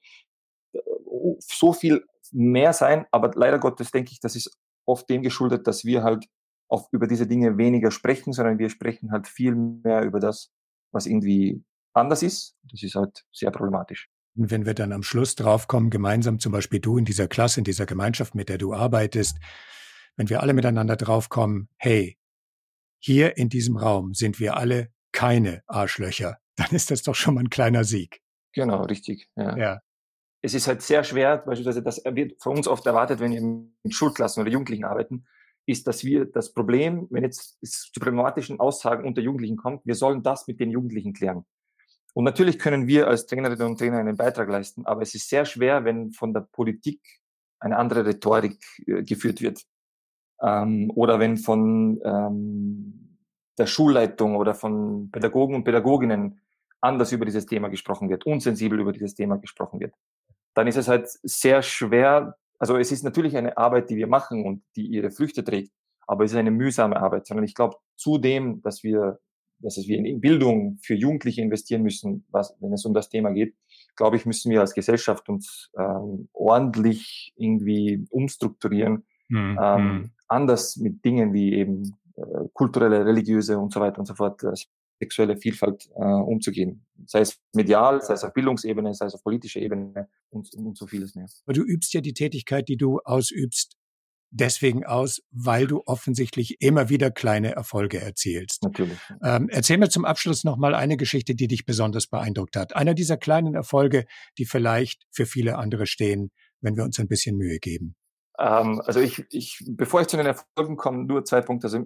äh, 0.73 0.79
so 1.39 1.71
viel 1.71 2.03
mehr 2.33 2.73
sein, 2.73 3.05
aber 3.11 3.31
leider 3.35 3.57
Gottes 3.57 3.91
denke 3.91 4.11
ich, 4.11 4.19
das 4.19 4.35
ist 4.35 4.51
oft 4.85 5.09
dem 5.09 5.21
geschuldet, 5.21 5.65
dass 5.65 5.85
wir 5.85 6.03
halt 6.03 6.25
auch 6.67 6.89
über 6.91 7.07
diese 7.07 7.25
Dinge 7.25 7.57
weniger 7.57 7.91
sprechen, 7.91 8.33
sondern 8.33 8.59
wir 8.59 8.69
sprechen 8.69 9.13
halt 9.13 9.27
viel 9.29 9.55
mehr 9.55 10.03
über 10.03 10.19
das, 10.19 10.51
was 10.91 11.05
irgendwie 11.05 11.63
anders 11.93 12.21
ist. 12.21 12.57
Das 12.69 12.83
ist 12.83 12.95
halt 12.95 13.25
sehr 13.31 13.51
problematisch. 13.51 14.09
Und 14.39 14.51
wenn 14.51 14.65
wir 14.65 14.73
dann 14.73 14.93
am 14.93 15.03
Schluss 15.03 15.35
draufkommen, 15.35 15.89
gemeinsam 15.89 16.39
zum 16.39 16.53
Beispiel 16.53 16.79
du 16.79 16.97
in 16.97 17.03
dieser 17.03 17.27
Klasse, 17.27 17.59
in 17.59 17.65
dieser 17.65 17.85
Gemeinschaft, 17.85 18.35
mit 18.35 18.47
der 18.47 18.57
du 18.57 18.73
arbeitest, 18.73 19.37
wenn 20.15 20.29
wir 20.29 20.41
alle 20.41 20.53
miteinander 20.53 20.95
draufkommen, 20.95 21.67
hey, 21.75 22.17
hier 22.99 23.35
in 23.35 23.49
diesem 23.49 23.75
Raum 23.75 24.13
sind 24.13 24.39
wir 24.39 24.55
alle 24.55 24.93
keine 25.11 25.61
Arschlöcher, 25.67 26.37
dann 26.55 26.69
ist 26.71 26.89
das 26.89 27.03
doch 27.03 27.15
schon 27.15 27.33
mal 27.33 27.41
ein 27.41 27.49
kleiner 27.49 27.83
Sieg. 27.83 28.21
Genau, 28.53 28.83
richtig. 28.83 29.27
Ja. 29.35 29.57
ja. 29.57 29.79
Es 30.41 30.53
ist 30.53 30.69
halt 30.69 30.81
sehr 30.83 31.03
schwer, 31.03 31.39
beispielsweise, 31.39 31.83
das 31.83 32.01
wird 32.05 32.41
von 32.41 32.55
uns 32.55 32.69
oft 32.69 32.85
erwartet, 32.85 33.19
wenn 33.19 33.31
wir 33.31 33.39
in 33.39 33.91
Schulklassen 33.91 34.39
oder 34.41 34.51
Jugendlichen 34.51 34.85
arbeiten, 34.85 35.25
ist, 35.65 35.85
dass 35.85 36.05
wir 36.05 36.23
das 36.23 36.53
Problem, 36.53 37.07
wenn 37.09 37.23
jetzt 37.23 37.57
es 37.61 37.91
zu 37.93 37.99
problematischen 37.99 38.61
Aussagen 38.61 39.05
unter 39.05 39.21
Jugendlichen 39.21 39.57
kommt, 39.57 39.85
wir 39.85 39.95
sollen 39.95 40.23
das 40.23 40.47
mit 40.47 40.61
den 40.61 40.71
Jugendlichen 40.71 41.11
klären. 41.11 41.43
Und 42.13 42.23
natürlich 42.23 42.59
können 42.59 42.87
wir 42.87 43.07
als 43.07 43.25
Trainerinnen 43.25 43.67
und 43.67 43.77
Trainer 43.77 43.99
einen 43.99 44.17
Beitrag 44.17 44.49
leisten, 44.49 44.85
aber 44.85 45.01
es 45.01 45.13
ist 45.13 45.29
sehr 45.29 45.45
schwer, 45.45 45.85
wenn 45.85 46.11
von 46.11 46.33
der 46.33 46.41
Politik 46.41 46.99
eine 47.59 47.77
andere 47.77 48.05
Rhetorik 48.05 48.57
äh, 48.85 49.03
geführt 49.03 49.41
wird. 49.41 49.63
Ähm, 50.41 50.91
oder 50.95 51.19
wenn 51.19 51.37
von 51.37 51.99
ähm, 52.03 53.17
der 53.57 53.67
Schulleitung 53.67 54.37
oder 54.37 54.55
von 54.55 55.11
Pädagogen 55.11 55.55
und 55.55 55.63
Pädagoginnen 55.65 56.41
anders 56.81 57.11
über 57.11 57.25
dieses 57.25 57.45
Thema 57.45 57.67
gesprochen 57.67 58.09
wird, 58.09 58.25
unsensibel 58.25 58.79
über 58.79 58.93
dieses 58.93 59.13
Thema 59.15 59.37
gesprochen 59.37 59.81
wird. 59.81 59.93
Dann 60.53 60.67
ist 60.67 60.77
es 60.77 60.87
halt 60.87 61.09
sehr 61.23 61.61
schwer, 61.61 62.35
also 62.57 62.77
es 62.77 62.91
ist 62.91 63.03
natürlich 63.03 63.35
eine 63.35 63.57
Arbeit, 63.57 63.89
die 63.89 63.97
wir 63.97 64.07
machen 64.07 64.45
und 64.45 64.63
die 64.75 64.87
ihre 64.87 65.11
Früchte 65.11 65.43
trägt, 65.43 65.71
aber 66.07 66.23
es 66.23 66.31
ist 66.31 66.37
eine 66.37 66.51
mühsame 66.51 66.97
Arbeit, 66.97 67.27
sondern 67.27 67.43
ich 67.43 67.53
glaube, 67.53 67.75
zudem, 67.97 68.61
dass 68.61 68.81
wir 68.83 69.19
dass 69.61 69.77
wir 69.77 69.97
in 69.97 70.21
Bildung 70.21 70.77
für 70.81 70.95
Jugendliche 70.95 71.41
investieren 71.41 71.83
müssen, 71.83 72.25
was, 72.29 72.55
wenn 72.59 72.73
es 72.73 72.85
um 72.85 72.93
das 72.93 73.09
Thema 73.09 73.31
geht, 73.31 73.55
glaube 73.95 74.15
ich, 74.15 74.25
müssen 74.25 74.51
wir 74.51 74.61
als 74.61 74.73
Gesellschaft 74.73 75.29
uns 75.29 75.69
ähm, 75.77 76.29
ordentlich 76.33 77.33
irgendwie 77.35 78.05
umstrukturieren, 78.09 79.03
mhm. 79.27 79.59
ähm, 79.61 79.77
hm. 79.77 80.11
anders 80.27 80.77
mit 80.77 81.03
Dingen 81.03 81.33
wie 81.33 81.53
eben 81.53 81.95
äh, 82.15 82.21
kulturelle, 82.53 83.05
religiöse 83.05 83.57
und 83.59 83.73
so 83.73 83.79
weiter 83.79 83.99
und 83.99 84.05
so 84.05 84.15
fort, 84.15 84.43
äh, 84.43 84.53
sexuelle 84.99 85.37
Vielfalt 85.37 85.89
äh, 85.95 86.03
umzugehen. 86.03 86.85
Sei 87.05 87.21
es 87.21 87.39
medial, 87.53 88.01
sei 88.01 88.13
es 88.13 88.23
auf 88.23 88.33
Bildungsebene, 88.33 88.93
sei 88.93 89.05
es 89.05 89.15
auf 89.15 89.23
politischer 89.23 89.61
Ebene 89.61 90.09
und, 90.29 90.53
und 90.55 90.77
so 90.77 90.87
vieles 90.87 91.15
mehr. 91.15 91.27
Aber 91.45 91.53
du 91.53 91.63
übst 91.63 91.93
ja 91.93 92.01
die 92.01 92.13
Tätigkeit, 92.13 92.67
die 92.67 92.77
du 92.77 92.99
ausübst, 92.99 93.77
deswegen 94.31 94.85
aus, 94.85 95.21
weil 95.31 95.67
du 95.67 95.81
offensichtlich 95.85 96.61
immer 96.61 96.89
wieder 96.89 97.11
kleine 97.11 97.55
Erfolge 97.55 97.99
erzielst. 97.99 98.63
Natürlich. 98.63 98.97
Ähm, 99.23 99.49
erzähl 99.49 99.77
mir 99.77 99.89
zum 99.89 100.05
Abschluss 100.05 100.43
noch 100.43 100.57
mal 100.57 100.75
eine 100.75 100.97
Geschichte, 100.97 101.35
die 101.35 101.47
dich 101.47 101.65
besonders 101.65 102.07
beeindruckt 102.07 102.55
hat. 102.55 102.75
Einer 102.75 102.93
dieser 102.93 103.17
kleinen 103.17 103.55
Erfolge, 103.55 104.05
die 104.37 104.45
vielleicht 104.45 105.03
für 105.11 105.25
viele 105.25 105.57
andere 105.57 105.87
stehen, 105.87 106.31
wenn 106.61 106.75
wir 106.75 106.83
uns 106.83 106.99
ein 106.99 107.07
bisschen 107.07 107.37
Mühe 107.37 107.59
geben. 107.59 107.95
Ähm, 108.39 108.81
also 108.85 109.01
ich, 109.01 109.25
ich, 109.31 109.61
bevor 109.67 109.99
ich 109.99 110.07
zu 110.07 110.15
den 110.15 110.25
Erfolgen 110.25 110.77
komme, 110.77 111.03
nur 111.03 111.25
zwei 111.25 111.41
Punkte. 111.41 111.67
Also 111.67 111.85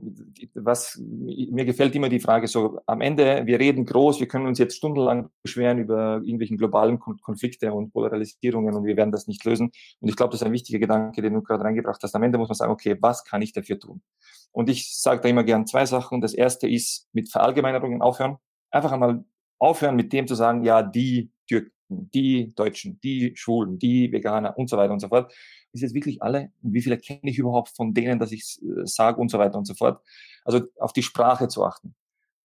was 0.53 1.01
mir 1.01 1.65
gefällt 1.65 1.95
immer 1.95 2.09
die 2.09 2.19
Frage 2.19 2.47
so: 2.47 2.79
Am 2.85 3.01
Ende, 3.01 3.45
wir 3.45 3.59
reden 3.59 3.85
groß, 3.85 4.19
wir 4.19 4.27
können 4.27 4.45
uns 4.45 4.59
jetzt 4.59 4.77
stundenlang 4.77 5.29
beschweren 5.41 5.79
über 5.79 6.21
irgendwelchen 6.23 6.57
globalen 6.57 6.99
Konflikte 6.99 7.73
und 7.73 7.91
Polarisierungen 7.91 8.75
und 8.75 8.85
wir 8.85 8.95
werden 8.95 9.11
das 9.11 9.25
nicht 9.25 9.43
lösen. 9.45 9.71
Und 9.99 10.09
ich 10.09 10.15
glaube, 10.15 10.31
das 10.31 10.41
ist 10.41 10.45
ein 10.45 10.53
wichtiger 10.53 10.77
Gedanke, 10.77 11.23
den 11.23 11.33
du 11.33 11.41
gerade 11.41 11.63
reingebracht 11.63 12.01
hast. 12.03 12.15
Am 12.15 12.21
Ende 12.21 12.37
muss 12.37 12.49
man 12.49 12.55
sagen: 12.55 12.71
Okay, 12.71 12.97
was 13.01 13.23
kann 13.23 13.41
ich 13.41 13.51
dafür 13.53 13.79
tun? 13.79 14.03
Und 14.51 14.69
ich 14.69 14.95
sage 14.95 15.21
da 15.21 15.29
immer 15.29 15.43
gern 15.43 15.65
zwei 15.65 15.87
Sachen. 15.87 16.21
Das 16.21 16.35
erste 16.35 16.69
ist 16.69 17.07
mit 17.13 17.31
Verallgemeinerungen 17.31 18.03
aufhören. 18.03 18.37
Einfach 18.69 18.91
einmal 18.91 19.25
aufhören 19.57 19.95
mit 19.95 20.13
dem 20.13 20.27
zu 20.27 20.35
sagen: 20.35 20.63
Ja, 20.63 20.83
die 20.83 21.31
Türken, 21.47 21.71
die 22.13 22.53
Deutschen, 22.55 22.99
die 23.01 23.33
Schwulen, 23.35 23.79
die 23.79 24.11
Veganer 24.11 24.57
und 24.57 24.69
so 24.69 24.77
weiter 24.77 24.93
und 24.93 24.99
so 24.99 25.07
fort 25.07 25.33
ist 25.73 25.81
jetzt 25.81 25.93
wirklich 25.93 26.21
alle 26.21 26.51
wie 26.61 26.81
viele 26.81 26.97
kenne 26.97 27.19
ich 27.23 27.37
überhaupt 27.37 27.69
von 27.69 27.93
denen, 27.93 28.19
dass 28.19 28.31
ich 28.31 28.59
äh, 28.61 28.85
sage 28.85 29.19
und 29.19 29.29
so 29.29 29.39
weiter 29.39 29.57
und 29.57 29.65
so 29.65 29.73
fort. 29.73 30.01
Also 30.45 30.61
auf 30.79 30.93
die 30.93 31.03
Sprache 31.03 31.47
zu 31.47 31.63
achten. 31.65 31.95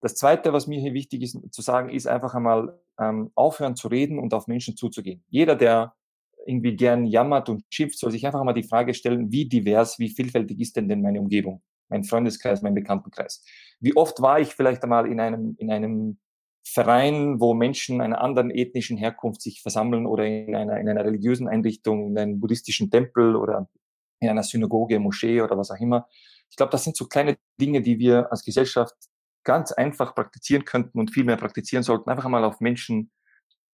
Das 0.01 0.15
Zweite, 0.15 0.53
was 0.53 0.67
mir 0.67 0.79
hier 0.79 0.93
wichtig 0.93 1.21
ist 1.21 1.37
zu 1.51 1.61
sagen, 1.61 1.89
ist 1.89 2.07
einfach 2.07 2.33
einmal 2.33 2.79
ähm, 2.99 3.31
aufhören 3.35 3.75
zu 3.75 3.89
reden 3.89 4.17
und 4.17 4.33
auf 4.33 4.47
Menschen 4.47 4.77
zuzugehen. 4.77 5.23
Jeder, 5.29 5.55
der 5.55 5.93
irgendwie 6.45 6.75
gern 6.75 7.05
jammert 7.05 7.49
und 7.49 7.63
schimpft, 7.69 7.99
soll 7.99 8.11
sich 8.11 8.25
einfach 8.25 8.43
mal 8.43 8.53
die 8.53 8.63
Frage 8.63 8.93
stellen, 8.93 9.31
wie 9.31 9.47
divers, 9.47 9.99
wie 9.99 10.09
vielfältig 10.09 10.59
ist 10.59 10.77
denn 10.77 10.87
denn 10.87 11.01
meine 11.01 11.19
Umgebung, 11.19 11.61
mein 11.89 12.05
Freundeskreis, 12.05 12.61
mein 12.61 12.73
Bekanntenkreis? 12.73 13.43
Wie 13.81 13.95
oft 13.95 14.21
war 14.21 14.39
ich 14.39 14.55
vielleicht 14.55 14.83
einmal 14.83 15.05
in 15.11 15.19
einem, 15.19 15.55
in 15.59 15.69
einem 15.69 16.17
Verein, 16.71 17.39
wo 17.39 17.53
Menschen 17.53 18.01
einer 18.01 18.21
anderen 18.21 18.51
ethnischen 18.51 18.97
Herkunft 18.97 19.41
sich 19.41 19.61
versammeln 19.61 20.05
oder 20.05 20.25
in 20.25 20.55
einer, 20.55 20.79
in 20.79 20.87
einer 20.87 21.03
religiösen 21.03 21.47
Einrichtung, 21.47 22.09
in 22.09 22.17
einem 22.17 22.39
buddhistischen 22.39 22.91
Tempel 22.91 23.35
oder 23.35 23.69
in 24.19 24.29
einer 24.29 24.43
Synagoge, 24.43 24.99
Moschee 24.99 25.41
oder 25.41 25.57
was 25.57 25.71
auch 25.71 25.79
immer. 25.79 26.07
Ich 26.49 26.57
glaube, 26.57 26.71
das 26.71 26.83
sind 26.83 26.95
so 26.95 27.05
kleine 27.05 27.37
Dinge, 27.59 27.81
die 27.81 27.99
wir 27.99 28.31
als 28.31 28.43
Gesellschaft 28.43 28.95
ganz 29.43 29.71
einfach 29.71 30.13
praktizieren 30.13 30.65
könnten 30.65 30.99
und 30.99 31.11
viel 31.11 31.23
mehr 31.23 31.37
praktizieren 31.37 31.83
sollten. 31.83 32.09
Einfach 32.09 32.25
einmal 32.25 32.43
auf 32.43 32.59
Menschen 32.59 33.11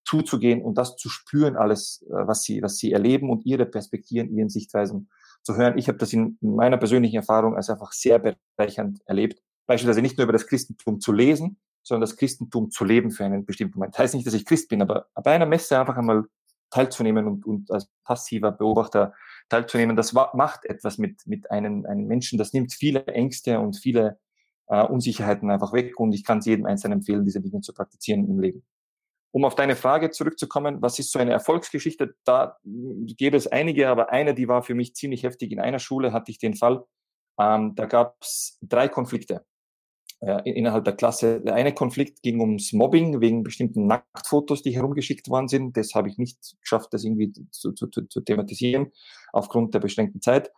zuzugehen 0.05 0.61
und 0.61 0.77
das 0.77 0.95
zu 0.95 1.09
spüren, 1.09 1.57
alles, 1.57 2.05
äh, 2.09 2.27
was 2.27 2.43
sie, 2.43 2.61
was 2.61 2.77
sie 2.77 2.91
erleben 2.91 3.29
und 3.29 3.45
ihre 3.45 3.65
Perspektiven, 3.65 4.29
ihren 4.29 4.49
Sichtweisen 4.49 5.09
zu 5.41 5.55
hören. 5.55 5.77
Ich 5.77 5.87
habe 5.87 5.97
das 5.97 6.13
in 6.13 6.37
meiner 6.41 6.77
persönlichen 6.77 7.17
Erfahrung 7.17 7.55
als 7.55 7.69
einfach 7.69 7.91
sehr 7.91 8.19
bereichernd 8.19 9.01
erlebt. 9.05 9.41
Beispielsweise 9.67 10.01
nicht 10.01 10.17
nur 10.17 10.25
über 10.25 10.33
das 10.33 10.47
Christentum 10.47 10.99
zu 10.99 11.11
lesen, 11.11 11.59
sondern 11.85 12.01
das 12.01 12.17
Christentum 12.17 12.71
zu 12.71 12.83
leben 12.83 13.11
für 13.11 13.23
einen 13.23 13.45
bestimmten 13.45 13.77
Moment. 13.77 13.93
Das 13.93 13.99
heißt 13.99 14.15
nicht, 14.15 14.25
dass 14.25 14.33
ich 14.33 14.45
Christ 14.45 14.69
bin, 14.69 14.81
aber 14.81 15.07
bei 15.13 15.31
einer 15.31 15.45
Messe 15.45 15.79
einfach 15.79 15.95
einmal 15.95 16.25
teilzunehmen 16.71 17.27
und, 17.27 17.45
und 17.45 17.71
als 17.71 17.89
passiver 18.03 18.51
Beobachter 18.51 19.13
teilzunehmen, 19.49 19.95
das 19.95 20.13
macht 20.13 20.65
etwas 20.65 20.97
mit, 20.97 21.25
mit 21.27 21.51
einem, 21.51 21.85
einem 21.85 22.07
Menschen. 22.07 22.39
Das 22.39 22.53
nimmt 22.53 22.73
viele 22.73 23.05
Ängste 23.05 23.59
und 23.59 23.77
viele 23.77 24.19
äh, 24.67 24.83
Unsicherheiten 24.83 25.51
einfach 25.51 25.73
weg 25.73 25.99
und 25.99 26.13
ich 26.13 26.23
kann 26.23 26.39
es 26.39 26.47
jedem 26.47 26.65
Einzelnen 26.65 26.99
empfehlen, 26.99 27.23
diese 27.23 27.39
Dinge 27.39 27.61
zu 27.61 27.71
praktizieren 27.71 28.27
im 28.27 28.39
Leben. 28.39 28.63
Um 29.31 29.45
auf 29.45 29.53
deine 29.53 29.75
Frage 29.75 30.09
zurückzukommen, 30.09 30.81
was 30.81 30.97
ist 30.97 31.11
so 31.11 31.19
eine 31.19 31.31
Erfolgsgeschichte? 31.31 32.15
Da 32.23 32.57
gäbe 32.63 33.37
es 33.37 33.47
einige, 33.47 33.89
aber 33.89 34.09
eine, 34.09 34.33
die 34.33 34.47
war 34.47 34.63
für 34.63 34.73
mich 34.73 34.95
ziemlich 34.95 35.23
heftig. 35.23 35.51
In 35.51 35.59
einer 35.59 35.79
Schule 35.79 36.13
hatte 36.13 36.31
ich 36.31 36.39
den 36.39 36.55
Fall, 36.55 36.83
ähm, 37.37 37.75
da 37.75 37.85
gab 37.85 38.15
es 38.21 38.57
drei 38.61 38.87
Konflikte 38.87 39.45
äh, 40.21 40.41
innerhalb 40.49 40.85
der 40.85 40.95
Klasse. 40.95 41.41
Der 41.41 41.55
eine 41.55 41.73
Konflikt 41.73 42.21
ging 42.23 42.39
ums 42.39 42.73
Mobbing 42.73 43.21
wegen 43.21 43.43
bestimmten 43.43 43.87
Nacktfotos, 43.87 44.61
die 44.61 44.75
herumgeschickt 44.75 45.29
worden 45.29 45.47
sind. 45.47 45.77
Das 45.77 45.93
habe 45.93 46.09
ich 46.09 46.17
nicht 46.17 46.55
geschafft, 46.61 46.93
das 46.93 47.03
irgendwie 47.03 47.33
zu, 47.51 47.73
zu, 47.73 47.87
zu 47.87 48.21
thematisieren, 48.21 48.91
aufgrund 49.33 49.73
der 49.73 49.79
beschränkten 49.79 50.21
Zeit. 50.21 50.51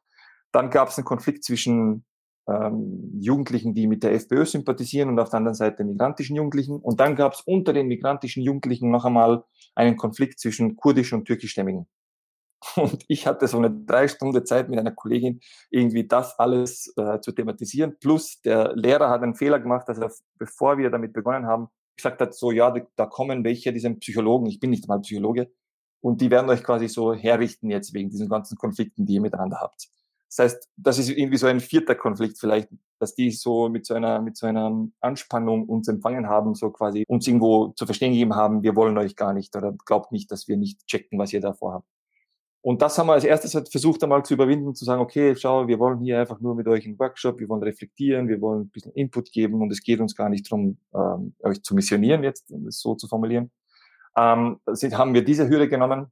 Dann 0.52 0.70
gab 0.70 0.90
es 0.90 0.98
einen 0.98 1.06
Konflikt 1.06 1.44
zwischen 1.44 2.06
ähm, 2.48 3.12
Jugendlichen, 3.20 3.74
die 3.74 3.88
mit 3.88 4.04
der 4.04 4.14
FPÖ 4.14 4.46
sympathisieren 4.46 5.10
und 5.10 5.20
auf 5.20 5.30
der 5.30 5.38
anderen 5.38 5.56
Seite 5.56 5.84
migrantischen 5.84 6.36
Jugendlichen. 6.36 6.80
Und 6.80 7.00
dann 7.00 7.16
gab 7.16 7.34
es 7.34 7.42
unter 7.42 7.74
den 7.74 7.88
migrantischen 7.88 8.44
Jugendlichen 8.44 8.90
noch 8.90 9.06
einmal 9.06 9.44
einen 9.76 9.98
Konflikt 9.98 10.40
zwischen 10.40 10.76
kurdischen 10.78 11.20
und 11.20 11.26
türkischstämmigen. 11.26 11.88
Und 12.76 13.04
ich 13.08 13.28
hatte 13.28 13.48
so 13.48 13.58
eine 13.58 13.72
drei 13.72 14.08
Stunden 14.08 14.46
Zeit 14.46 14.70
mit 14.70 14.80
einer 14.80 14.92
Kollegin, 14.92 15.40
irgendwie 15.70 16.08
das 16.08 16.38
alles 16.40 16.94
äh, 16.98 17.20
zu 17.22 17.32
thematisieren. 17.32 17.98
Plus 18.00 18.42
der 18.42 18.76
Lehrer 18.76 19.10
hat 19.10 19.22
einen 19.22 19.36
Fehler 19.36 19.60
gemacht, 19.60 19.88
dass 19.88 20.00
er, 20.00 20.12
bevor 20.38 20.78
wir 20.78 20.90
damit 20.90 21.14
begonnen 21.14 21.46
haben, 21.46 21.68
gesagt 21.96 22.22
hat, 22.22 22.34
so, 22.34 22.52
ja, 22.52 22.74
da 22.96 23.06
kommen 23.06 23.44
welche, 23.44 23.74
die 23.74 23.80
sind 23.80 24.00
Psychologen, 24.00 24.48
ich 24.48 24.60
bin 24.60 24.70
nicht 24.70 24.88
mal 24.88 25.00
Psychologe, 25.00 25.52
und 26.02 26.22
die 26.22 26.30
werden 26.30 26.50
euch 26.50 26.64
quasi 26.64 26.88
so 26.88 27.14
herrichten 27.14 27.70
jetzt 27.70 27.94
wegen 27.94 28.10
diesen 28.10 28.30
ganzen 28.30 28.58
Konflikten, 28.58 29.06
die 29.06 29.16
ihr 29.16 29.22
miteinander 29.22 29.60
habt. 29.60 29.88
Das 30.30 30.40
heißt, 30.40 30.70
das 30.76 31.00
ist 31.00 31.10
irgendwie 31.10 31.38
so 31.38 31.48
ein 31.48 31.60
vierter 31.60 31.96
Konflikt 31.96 32.38
vielleicht, 32.40 32.70
dass 33.00 33.16
die 33.16 33.32
so 33.32 33.70
mit 33.70 33.86
so 33.86 33.94
einer, 33.94 34.22
mit 34.22 34.38
so 34.38 34.46
einer 34.46 34.88
Anspannung 35.00 35.68
uns 35.68 35.88
empfangen 35.88 36.28
haben, 36.28 36.54
so 36.54 36.70
quasi 36.70 37.06
uns 37.08 37.28
irgendwo 37.28 37.70
zu 37.70 37.86
verstehen 37.86 38.12
gegeben 38.12 38.36
haben, 38.36 38.62
wir 38.62 38.76
wollen 38.76 38.98
euch 38.98 39.16
gar 39.16 39.34
nicht 39.34 39.56
oder 39.56 39.74
glaubt 39.86 40.12
nicht, 40.12 40.32
dass 40.32 40.48
wir 40.48 40.58
nicht 40.58 40.86
checken, 40.86 41.18
was 41.18 41.34
ihr 41.34 41.42
da 41.42 41.54
vorhabt. 41.54 41.88
Und 42.68 42.82
das 42.82 42.98
haben 42.98 43.08
wir 43.08 43.14
als 43.14 43.24
erstes 43.24 43.56
halt 43.56 43.70
versucht 43.70 44.04
einmal 44.04 44.26
zu 44.26 44.34
überwinden, 44.34 44.76
zu 44.76 44.84
sagen, 44.84 45.00
okay, 45.02 45.34
schau, 45.38 45.70
wir 45.70 45.80
wollen 45.80 46.02
hier 46.02 46.20
einfach 46.20 46.42
nur 46.42 46.54
mit 46.54 46.68
euch 46.68 46.86
einen 46.86 47.00
Workshop, 47.00 47.40
wir 47.40 47.48
wollen 47.48 47.64
reflektieren, 47.64 48.28
wir 48.28 48.42
wollen 48.42 48.64
ein 48.64 48.70
bisschen 48.70 48.92
Input 48.92 49.32
geben 49.32 49.62
und 49.62 49.72
es 49.72 49.82
geht 49.82 50.02
uns 50.02 50.18
gar 50.18 50.28
nicht 50.28 50.52
darum, 50.52 50.78
ähm, 50.94 51.34
euch 51.44 51.64
zu 51.64 51.76
missionieren 51.76 52.26
jetzt, 52.26 52.52
um 52.52 52.68
es 52.68 52.82
so 52.82 52.96
zu 52.96 53.08
formulieren. 53.08 53.52
Ähm, 54.18 54.60
sind, 54.66 54.98
haben 54.98 55.14
wir 55.14 55.24
diese 55.24 55.48
Hürde 55.48 55.70
genommen 55.70 56.08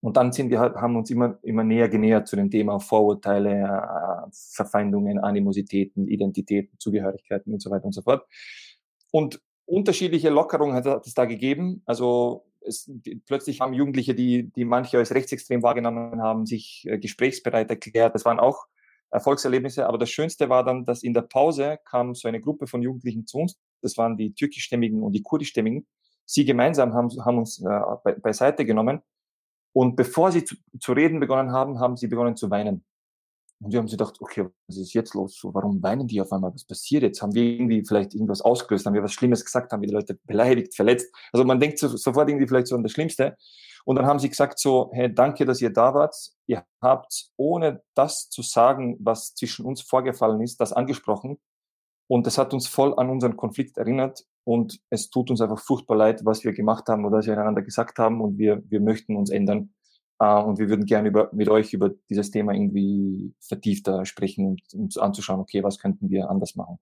und 0.00 0.16
dann 0.16 0.32
sind 0.32 0.50
wir 0.50 0.58
halt, 0.58 0.74
haben 0.74 0.96
uns 0.96 1.08
immer, 1.08 1.38
immer 1.42 1.62
näher 1.62 1.88
genähert 1.88 2.26
zu 2.26 2.34
dem 2.34 2.50
Thema 2.50 2.80
Vorurteile, 2.80 3.60
äh, 3.60 4.28
Verfeindungen, 4.32 5.20
Animositäten, 5.20 6.08
Identitäten, 6.08 6.80
Zugehörigkeiten 6.80 7.52
und 7.52 7.62
so 7.62 7.70
weiter 7.70 7.84
und 7.84 7.92
so 7.92 8.02
fort. 8.02 8.26
Und 9.12 9.40
unterschiedliche 9.66 10.30
Lockerungen 10.30 10.74
hat 10.74 11.06
es 11.06 11.14
da 11.14 11.26
gegeben. 11.26 11.82
Also 11.86 12.44
es, 12.66 12.84
die, 12.86 13.16
plötzlich 13.16 13.60
haben 13.60 13.72
Jugendliche, 13.72 14.14
die, 14.14 14.50
die 14.52 14.64
manche 14.64 14.98
als 14.98 15.14
rechtsextrem 15.14 15.62
wahrgenommen 15.62 16.20
haben, 16.20 16.46
sich 16.46 16.86
äh, 16.86 16.98
gesprächsbereit 16.98 17.70
erklärt. 17.70 18.14
Das 18.14 18.24
waren 18.24 18.40
auch 18.40 18.66
Erfolgserlebnisse. 19.10 19.86
Aber 19.86 19.98
das 19.98 20.10
Schönste 20.10 20.48
war 20.48 20.64
dann, 20.64 20.84
dass 20.84 21.02
in 21.02 21.14
der 21.14 21.22
Pause 21.22 21.78
kam 21.84 22.14
so 22.14 22.28
eine 22.28 22.40
Gruppe 22.40 22.66
von 22.66 22.82
Jugendlichen 22.82 23.26
zu 23.26 23.38
uns. 23.38 23.58
Das 23.82 23.96
waren 23.98 24.16
die 24.16 24.34
türkischstämmigen 24.34 25.02
und 25.02 25.12
die 25.12 25.22
kurdischstämmigen. 25.22 25.86
Sie 26.24 26.44
gemeinsam 26.44 26.94
haben, 26.94 27.10
haben 27.24 27.38
uns 27.38 27.60
äh, 27.60 27.80
be, 28.04 28.14
beiseite 28.20 28.64
genommen. 28.64 29.02
Und 29.72 29.96
bevor 29.96 30.32
sie 30.32 30.44
zu, 30.44 30.56
zu 30.80 30.92
reden 30.92 31.20
begonnen 31.20 31.52
haben, 31.52 31.78
haben 31.78 31.96
sie 31.96 32.08
begonnen 32.08 32.36
zu 32.36 32.50
weinen. 32.50 32.84
Und 33.62 33.72
wir 33.72 33.78
haben 33.78 33.86
sie 33.86 33.96
gedacht, 33.96 34.16
okay, 34.20 34.48
was 34.66 34.76
ist 34.76 34.92
jetzt 34.92 35.14
los? 35.14 35.38
So, 35.38 35.54
warum 35.54 35.82
weinen 35.82 36.08
die 36.08 36.20
auf 36.20 36.32
einmal? 36.32 36.52
Was 36.52 36.64
passiert 36.64 37.04
jetzt? 37.04 37.22
Haben 37.22 37.34
wir 37.34 37.44
irgendwie 37.44 37.84
vielleicht 37.86 38.12
irgendwas 38.12 38.40
ausgelöst? 38.40 38.86
Haben 38.86 38.94
wir 38.94 39.04
was 39.04 39.12
Schlimmes 39.12 39.44
gesagt? 39.44 39.72
Haben 39.72 39.82
wir 39.82 39.88
die 39.88 39.94
Leute 39.94 40.18
beleidigt, 40.24 40.74
verletzt? 40.74 41.14
Also 41.32 41.44
man 41.44 41.60
denkt 41.60 41.78
so, 41.78 41.88
sofort 41.88 42.28
irgendwie 42.28 42.48
vielleicht 42.48 42.66
so 42.66 42.74
an 42.74 42.82
das 42.82 42.90
Schlimmste. 42.90 43.36
Und 43.84 43.96
dann 43.96 44.06
haben 44.06 44.18
sie 44.18 44.28
gesagt 44.28 44.58
so, 44.58 44.90
hey, 44.92 45.12
danke, 45.12 45.44
dass 45.44 45.60
ihr 45.60 45.72
da 45.72 45.94
wart. 45.94 46.16
Ihr 46.46 46.64
habt, 46.80 47.30
ohne 47.36 47.82
das 47.94 48.28
zu 48.30 48.42
sagen, 48.42 48.96
was 49.00 49.34
zwischen 49.34 49.64
uns 49.64 49.80
vorgefallen 49.80 50.40
ist, 50.40 50.60
das 50.60 50.72
angesprochen. 50.72 51.38
Und 52.08 52.26
das 52.26 52.38
hat 52.38 52.52
uns 52.52 52.66
voll 52.66 52.94
an 52.98 53.10
unseren 53.10 53.36
Konflikt 53.36 53.78
erinnert. 53.78 54.24
Und 54.44 54.80
es 54.90 55.08
tut 55.08 55.30
uns 55.30 55.40
einfach 55.40 55.60
furchtbar 55.60 55.96
leid, 55.96 56.24
was 56.24 56.42
wir 56.42 56.52
gemacht 56.52 56.88
haben 56.88 57.04
oder 57.04 57.18
was 57.18 57.26
wir 57.26 57.38
einander 57.38 57.62
gesagt 57.62 57.98
haben. 57.98 58.20
Und 58.20 58.38
wir, 58.38 58.62
wir 58.68 58.80
möchten 58.80 59.16
uns 59.16 59.30
ändern. 59.30 59.72
Uh, 60.22 60.40
und 60.44 60.60
wir 60.60 60.68
würden 60.68 60.84
gerne 60.84 61.08
über, 61.08 61.30
mit 61.32 61.48
euch 61.48 61.72
über 61.72 61.90
dieses 62.08 62.30
Thema 62.30 62.52
irgendwie 62.52 63.34
vertiefter 63.40 64.06
sprechen 64.06 64.46
und 64.46 64.62
uns 64.72 64.96
anzuschauen, 64.96 65.40
okay, 65.40 65.64
was 65.64 65.80
könnten 65.80 66.10
wir 66.10 66.30
anders 66.30 66.54
machen. 66.54 66.78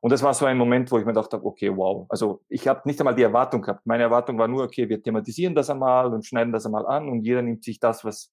Und 0.00 0.12
das 0.12 0.22
war 0.22 0.32
so 0.32 0.44
ein 0.44 0.56
Moment, 0.56 0.92
wo 0.92 0.98
ich 0.98 1.04
mir 1.04 1.12
gedacht 1.12 1.32
habe, 1.32 1.44
okay, 1.44 1.76
wow. 1.76 2.06
Also 2.08 2.42
ich 2.48 2.68
habe 2.68 2.82
nicht 2.84 3.00
einmal 3.00 3.16
die 3.16 3.24
Erwartung 3.24 3.62
gehabt. 3.62 3.84
Meine 3.84 4.04
Erwartung 4.04 4.38
war 4.38 4.46
nur, 4.46 4.62
okay, 4.62 4.88
wir 4.88 5.02
thematisieren 5.02 5.56
das 5.56 5.70
einmal 5.70 6.14
und 6.14 6.24
schneiden 6.24 6.52
das 6.52 6.66
einmal 6.66 6.86
an 6.86 7.08
und 7.08 7.24
jeder 7.24 7.42
nimmt 7.42 7.64
sich 7.64 7.80
das, 7.80 8.04
was, 8.04 8.30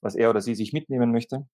was 0.00 0.14
er 0.14 0.30
oder 0.30 0.40
sie 0.40 0.54
sich 0.54 0.72
mitnehmen 0.72 1.12
möchte. 1.12 1.46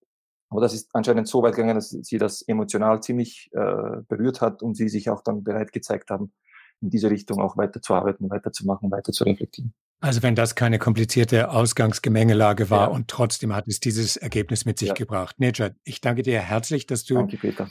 Aber 0.48 0.60
das 0.60 0.74
ist 0.74 0.94
anscheinend 0.94 1.26
so 1.26 1.42
weit 1.42 1.56
gegangen, 1.56 1.74
dass 1.74 1.90
sie 1.90 2.18
das 2.18 2.42
emotional 2.42 3.02
ziemlich 3.02 3.50
äh, 3.52 4.02
berührt 4.06 4.40
hat 4.40 4.62
und 4.62 4.76
sie 4.76 4.88
sich 4.88 5.10
auch 5.10 5.22
dann 5.22 5.42
bereit 5.42 5.72
gezeigt 5.72 6.10
haben, 6.10 6.32
in 6.80 6.90
diese 6.90 7.10
Richtung 7.10 7.40
auch 7.40 7.56
weiterzuarbeiten, 7.56 8.30
weiterzumachen, 8.30 8.92
weiter 8.92 9.10
zu 9.10 9.24
reflektieren. 9.24 9.74
Also 10.04 10.22
wenn 10.22 10.34
das 10.34 10.54
keine 10.54 10.78
komplizierte 10.78 11.48
Ausgangsgemengelage 11.48 12.68
war 12.68 12.88
ja. 12.88 12.94
und 12.94 13.08
trotzdem 13.08 13.54
hat 13.54 13.66
es 13.68 13.80
dieses 13.80 14.18
Ergebnis 14.18 14.66
mit 14.66 14.78
sich 14.78 14.88
ja. 14.88 14.94
gebracht. 14.94 15.40
Nejat, 15.40 15.76
ich 15.82 16.02
danke 16.02 16.20
dir 16.20 16.40
herzlich, 16.40 16.84
dass 16.86 17.06
du 17.06 17.14
danke, 17.14 17.70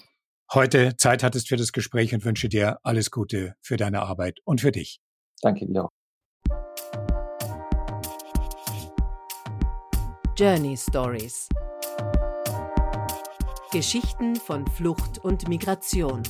heute 0.52 0.98
Zeit 0.98 1.22
hattest 1.22 1.50
für 1.50 1.58
das 1.58 1.74
Gespräch 1.74 2.12
und 2.16 2.26
wünsche 2.26 2.50
dir 2.50 2.80
alles 2.82 3.12
Gute 3.12 3.54
für 3.62 3.78
deine 3.78 4.02
Arbeit 4.02 4.40
und 4.46 4.62
für 4.62 4.72
dich. 4.72 5.00
Danke 5.44 5.68
dir 5.68 5.84
auch. 5.84 5.90
Journey 10.36 10.76
Stories 10.76 11.50
Geschichten 13.72 14.38
von 14.38 14.66
Flucht 14.66 15.20
und 15.20 15.48
Migration. 15.48 16.24